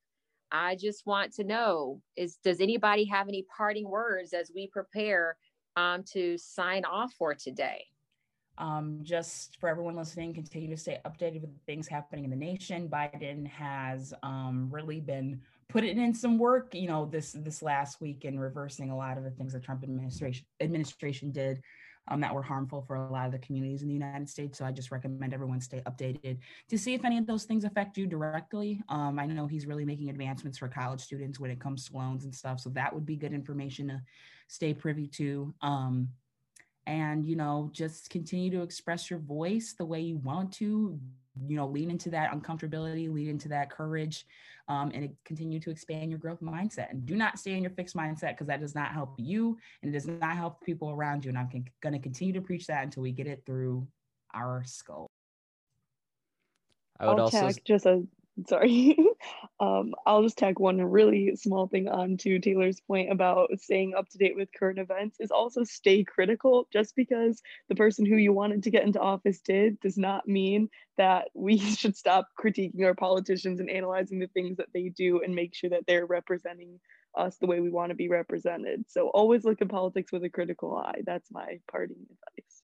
I 0.51 0.75
just 0.75 1.05
want 1.05 1.33
to 1.33 1.43
know 1.43 2.01
is 2.15 2.37
does 2.43 2.61
anybody 2.61 3.05
have 3.05 3.27
any 3.27 3.45
parting 3.55 3.89
words 3.89 4.33
as 4.33 4.51
we 4.53 4.67
prepare 4.67 5.37
um, 5.75 6.03
to 6.13 6.37
sign 6.37 6.85
off 6.85 7.13
for 7.13 7.33
today? 7.33 7.85
Um, 8.59 8.99
just 9.01 9.59
for 9.59 9.67
everyone 9.67 9.95
listening, 9.95 10.31
continue 10.35 10.69
to 10.69 10.77
stay 10.77 10.99
updated 11.05 11.41
with 11.41 11.49
things 11.65 11.87
happening 11.87 12.23
in 12.23 12.29
the 12.29 12.35
nation. 12.35 12.87
Biden 12.87 13.47
has 13.47 14.13
um, 14.21 14.69
really 14.71 14.99
been 14.99 15.41
putting 15.69 15.97
in 15.97 16.13
some 16.13 16.37
work, 16.37 16.75
you 16.75 16.87
know, 16.87 17.05
this 17.05 17.31
this 17.31 17.63
last 17.63 17.99
week 17.99 18.25
in 18.25 18.37
reversing 18.37 18.91
a 18.91 18.95
lot 18.95 19.17
of 19.17 19.23
the 19.23 19.31
things 19.31 19.53
the 19.53 19.59
Trump 19.59 19.83
administration 19.83 20.45
administration 20.61 21.31
did 21.31 21.61
um, 22.07 22.21
that 22.21 22.33
were 22.33 22.41
harmful 22.41 22.81
for 22.81 22.95
a 22.95 23.11
lot 23.11 23.25
of 23.25 23.31
the 23.31 23.39
communities 23.39 23.81
in 23.81 23.87
the 23.87 23.93
United 23.93 24.29
States. 24.29 24.57
So 24.57 24.65
I 24.65 24.71
just 24.71 24.91
recommend 24.91 25.33
everyone 25.33 25.61
stay 25.61 25.81
updated 25.85 26.37
to 26.69 26.77
see 26.77 26.93
if 26.93 27.05
any 27.05 27.17
of 27.17 27.25
those 27.25 27.45
things 27.45 27.63
affect 27.63 27.97
you 27.97 28.05
directly. 28.05 28.81
Um, 28.89 29.19
I 29.19 29.25
know 29.25 29.47
he's 29.47 29.65
really 29.65 29.85
making 29.85 30.09
advancements 30.09 30.57
for 30.57 30.67
college 30.67 31.01
students 31.01 31.39
when 31.39 31.51
it 31.51 31.59
comes 31.59 31.87
to 31.89 31.97
loans 31.97 32.25
and 32.25 32.35
stuff. 32.35 32.59
So 32.59 32.69
that 32.71 32.93
would 32.93 33.05
be 33.05 33.15
good 33.15 33.33
information 33.33 33.87
to 33.87 34.01
stay 34.47 34.73
privy 34.73 35.07
to. 35.07 35.53
Um, 35.61 36.09
and 36.85 37.25
you 37.25 37.37
know 37.37 37.69
just 37.71 38.09
continue 38.09 38.51
to 38.51 38.61
express 38.61 39.09
your 39.09 39.19
voice 39.19 39.73
the 39.77 39.85
way 39.85 40.01
you 40.01 40.17
want 40.17 40.51
to 40.51 40.99
you 41.47 41.55
know 41.55 41.67
lean 41.67 41.89
into 41.89 42.09
that 42.09 42.31
uncomfortability 42.31 43.11
lean 43.11 43.29
into 43.29 43.49
that 43.49 43.69
courage 43.69 44.25
um, 44.67 44.91
and 44.93 45.09
continue 45.25 45.59
to 45.59 45.71
expand 45.71 46.09
your 46.09 46.19
growth 46.19 46.41
mindset. 46.41 46.89
And 46.91 47.05
do 47.05 47.15
not 47.15 47.37
stay 47.37 47.53
in 47.53 47.63
your 47.63 47.71
fixed 47.71 47.95
mindset 47.95 48.31
because 48.31 48.47
that 48.47 48.61
does 48.61 48.75
not 48.75 48.91
help 48.91 49.15
you 49.17 49.57
and 49.81 49.89
it 49.89 49.93
does 49.93 50.07
not 50.07 50.37
help 50.37 50.63
people 50.63 50.89
around 50.89 51.25
you 51.25 51.29
and 51.29 51.37
i'm 51.37 51.49
going 51.81 51.93
to 51.93 51.99
continue 51.99 52.33
to 52.33 52.41
preach 52.41 52.67
that 52.67 52.83
until 52.83 53.03
we 53.03 53.11
get 53.11 53.27
it 53.27 53.43
through 53.45 53.87
our 54.33 54.63
skull. 54.65 55.07
I 56.99 57.07
would 57.07 57.19
I'll 57.19 57.25
also 57.25 57.49
just 57.65 57.85
a 57.85 58.03
sorry. 58.47 58.97
Um, 59.59 59.93
i'll 60.05 60.23
just 60.23 60.37
tag 60.37 60.59
one 60.59 60.81
really 60.81 61.35
small 61.35 61.67
thing 61.67 61.87
on 61.87 62.17
to 62.17 62.39
taylor's 62.39 62.81
point 62.81 63.11
about 63.11 63.49
staying 63.59 63.93
up 63.93 64.09
to 64.09 64.17
date 64.17 64.35
with 64.35 64.49
current 64.57 64.79
events 64.79 65.17
is 65.19 65.31
also 65.31 65.63
stay 65.63 66.03
critical. 66.03 66.67
Just 66.73 66.95
because 66.95 67.41
the 67.69 67.75
person 67.75 68.05
who 68.05 68.15
you 68.15 68.33
wanted 68.33 68.63
to 68.63 68.71
get 68.71 68.83
into 68.83 68.99
office 68.99 69.39
did 69.39 69.79
does 69.79 69.97
not 69.97 70.27
mean 70.27 70.69
that 70.97 71.29
we 71.33 71.57
should 71.75 71.95
stop 71.95 72.27
critiquing 72.39 72.83
our 72.83 72.95
politicians 72.95 73.59
and 73.59 73.69
analyzing 73.69 74.19
the 74.19 74.27
things 74.27 74.57
that 74.57 74.73
they 74.73 74.89
do 74.89 75.21
and 75.21 75.35
make 75.35 75.55
sure 75.55 75.69
that 75.69 75.85
they're 75.87 76.05
representing 76.05 76.79
us 77.15 77.37
the 77.37 77.47
way 77.47 77.59
we 77.59 77.69
want 77.69 77.89
to 77.89 77.95
be 77.95 78.09
represented. 78.09 78.85
So 78.87 79.09
always 79.09 79.43
look 79.43 79.61
at 79.61 79.69
politics 79.69 80.11
with 80.11 80.23
a 80.23 80.29
critical 80.29 80.75
eye. 80.75 81.01
That's 81.05 81.31
my 81.31 81.59
parting 81.69 81.97
advice. 82.01 82.63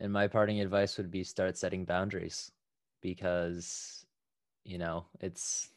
And 0.00 0.12
my 0.12 0.28
parting 0.28 0.60
advice 0.60 0.96
would 0.96 1.10
be 1.10 1.24
start 1.24 1.58
setting 1.58 1.84
boundaries 1.84 2.50
because 3.02 3.97
you 4.68 4.76
know, 4.76 5.06
it's 5.20 5.70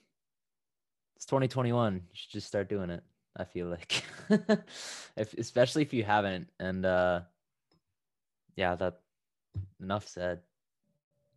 it's 1.16 1.26
2021. 1.26 1.94
You 1.94 2.02
should 2.12 2.32
just 2.32 2.48
start 2.48 2.70
doing 2.70 2.90
it. 2.90 3.04
I 3.38 3.46
feel 3.46 3.68
like, 3.68 4.04
if 5.16 5.34
especially 5.36 5.84
if 5.84 5.94
you 5.94 6.04
haven't, 6.04 6.50
and 6.60 6.86
uh, 6.86 7.22
yeah, 8.58 8.76
that 8.76 9.00
enough 9.82 10.08
said. 10.08 10.42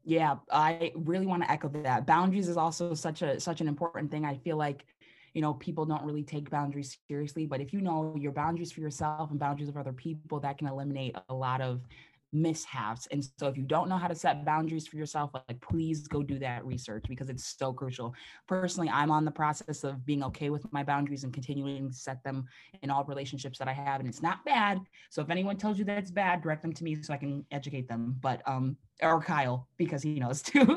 Yeah, 0.03 0.37
I 0.51 0.93
really 0.97 1.27
want 1.27 1.45
to 1.45 1.51
echo 1.51 1.69
that. 1.69 2.07
Boundaries 2.07 2.49
is 2.49 2.57
also 2.57 2.93
such 2.93 3.23
a 3.23 3.39
such 3.39 3.61
an 3.61 3.69
important 3.69 4.11
thing. 4.11 4.25
I 4.25 4.37
feel 4.37 4.57
like 4.57 4.85
you 5.33 5.41
know 5.41 5.55
people 5.55 5.85
don't 5.85 6.03
really 6.03 6.23
take 6.23 6.49
boundaries 6.49 6.97
seriously 7.09 7.45
but 7.45 7.61
if 7.61 7.73
you 7.73 7.81
know 7.81 8.15
your 8.17 8.31
boundaries 8.31 8.71
for 8.71 8.81
yourself 8.81 9.33
and 9.33 9.41
boundaries 9.41 9.69
of 9.69 9.77
other 9.77 9.93
people 9.93 10.39
that 10.39 10.57
can 10.59 10.69
eliminate 10.69 11.17
a 11.29 11.35
lot 11.35 11.61
of 11.61 11.81
mishaps. 12.35 13.07
And 13.11 13.25
so 13.39 13.49
if 13.49 13.57
you 13.57 13.63
don't 13.63 13.89
know 13.89 13.97
how 13.97 14.09
to 14.09 14.15
set 14.15 14.45
boundaries 14.45 14.87
for 14.87 14.97
yourself, 14.97 15.31
like 15.35 15.61
please 15.61 16.09
go 16.09 16.23
do 16.23 16.39
that 16.41 16.65
research 16.65 17.05
because 17.09 17.31
it's 17.31 17.57
so 17.59 17.73
crucial. 17.73 18.15
Personally, 18.49 18.91
I'm 18.91 19.11
on 19.11 19.25
the 19.25 19.31
process 19.31 19.85
of 19.85 20.05
being 20.05 20.23
okay 20.25 20.51
with 20.51 20.71
my 20.73 20.83
boundaries 20.83 21.25
and 21.25 21.33
continuing 21.33 21.91
to 21.91 21.97
set 21.97 22.23
them 22.25 22.47
in 22.83 22.91
all 22.91 23.05
relationships 23.05 23.59
that 23.59 23.69
I 23.69 23.73
have. 23.73 24.01
And 24.01 24.09
it's 24.09 24.23
not 24.23 24.45
bad. 24.45 24.81
So 25.11 25.23
if 25.23 25.31
anyone 25.31 25.57
tells 25.57 25.79
you 25.79 25.85
that 25.87 25.99
it's 25.99 26.11
bad, 26.11 26.43
direct 26.43 26.63
them 26.63 26.73
to 26.73 26.85
me 26.85 27.01
so 27.03 27.15
I 27.15 27.17
can 27.17 27.47
educate 27.51 27.89
them. 27.89 28.17
But 28.21 28.43
um 28.47 28.77
or 29.03 29.21
Kyle, 29.21 29.69
because 29.77 30.03
he 30.03 30.19
knows 30.19 30.43
too. 30.43 30.77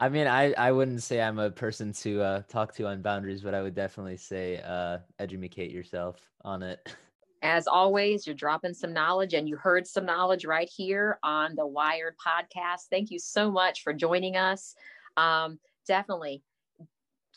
I 0.00 0.08
mean, 0.08 0.26
I, 0.26 0.52
I 0.54 0.72
wouldn't 0.72 1.02
say 1.02 1.20
I'm 1.20 1.38
a 1.38 1.50
person 1.50 1.92
to 1.92 2.20
uh, 2.20 2.42
talk 2.48 2.74
to 2.74 2.86
on 2.88 3.00
boundaries, 3.00 3.42
but 3.42 3.54
I 3.54 3.62
would 3.62 3.74
definitely 3.74 4.16
say 4.16 4.60
uh, 4.64 4.98
educate 5.20 5.70
yourself 5.70 6.18
on 6.42 6.62
it. 6.62 6.96
As 7.44 7.66
always, 7.66 8.26
you're 8.26 8.34
dropping 8.34 8.72
some 8.72 8.94
knowledge 8.94 9.34
and 9.34 9.46
you 9.46 9.56
heard 9.56 9.86
some 9.86 10.06
knowledge 10.06 10.46
right 10.46 10.68
here 10.74 11.18
on 11.22 11.54
the 11.54 11.66
Wired 11.66 12.14
podcast. 12.16 12.86
Thank 12.88 13.10
you 13.10 13.18
so 13.18 13.50
much 13.50 13.82
for 13.82 13.92
joining 13.92 14.34
us. 14.34 14.74
Um, 15.18 15.58
definitely, 15.86 16.42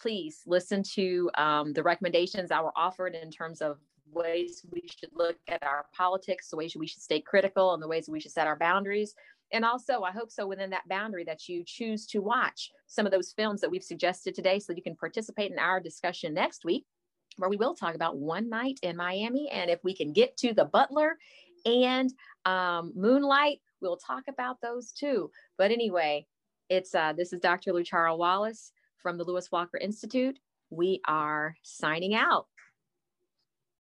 please 0.01 0.43
listen 0.45 0.81
to 0.95 1.29
um, 1.37 1.73
the 1.73 1.83
recommendations 1.83 2.47
that 2.49 2.63
were 2.63 2.71
offered 2.77 3.15
in 3.15 3.29
terms 3.29 3.61
of 3.61 3.79
ways 4.09 4.65
we 4.71 4.87
should 4.97 5.09
look 5.13 5.35
at 5.49 5.61
our 5.61 5.87
politics, 5.93 6.51
the 6.51 6.55
ways 6.55 6.73
we 6.77 6.87
should 6.87 7.01
stay 7.01 7.19
critical, 7.19 7.73
and 7.73 7.83
the 7.83 7.87
ways 7.87 8.07
we 8.07 8.21
should 8.21 8.31
set 8.31 8.47
our 8.47 8.57
boundaries. 8.57 9.13
And 9.51 9.65
also, 9.65 10.03
I 10.03 10.11
hope 10.11 10.31
so 10.31 10.47
within 10.47 10.69
that 10.69 10.87
boundary 10.87 11.25
that 11.25 11.49
you 11.49 11.65
choose 11.65 12.07
to 12.07 12.19
watch 12.19 12.71
some 12.85 13.05
of 13.05 13.11
those 13.11 13.33
films 13.33 13.59
that 13.59 13.69
we've 13.69 13.83
suggested 13.83 14.35
today 14.35 14.59
so 14.59 14.71
you 14.71 14.81
can 14.81 14.95
participate 14.95 15.51
in 15.51 15.59
our 15.59 15.81
discussion 15.81 16.33
next 16.33 16.63
week 16.63 16.85
where 17.37 17.49
we 17.49 17.57
will 17.57 17.75
talk 17.75 17.95
about 17.95 18.17
one 18.17 18.49
night 18.49 18.79
in 18.83 18.95
Miami. 18.95 19.49
And 19.49 19.69
if 19.69 19.79
we 19.83 19.95
can 19.95 20.13
get 20.13 20.37
to 20.37 20.53
the 20.53 20.65
Butler 20.65 21.17
and 21.65 22.11
um, 22.45 22.91
Moonlight, 22.95 23.59
we'll 23.81 23.97
talk 23.97 24.23
about 24.27 24.61
those 24.61 24.91
too. 24.91 25.31
But 25.57 25.71
anyway, 25.71 26.25
it's 26.69 26.93
uh, 26.93 27.13
this 27.13 27.33
is 27.33 27.39
Dr. 27.39 27.71
Luchara 27.71 28.17
Wallace 28.17 28.71
from 29.01 29.17
the 29.17 29.23
Lewis 29.23 29.51
Walker 29.51 29.77
Institute. 29.77 30.39
We 30.69 31.01
are 31.07 31.55
signing 31.63 32.13
out. 32.13 32.47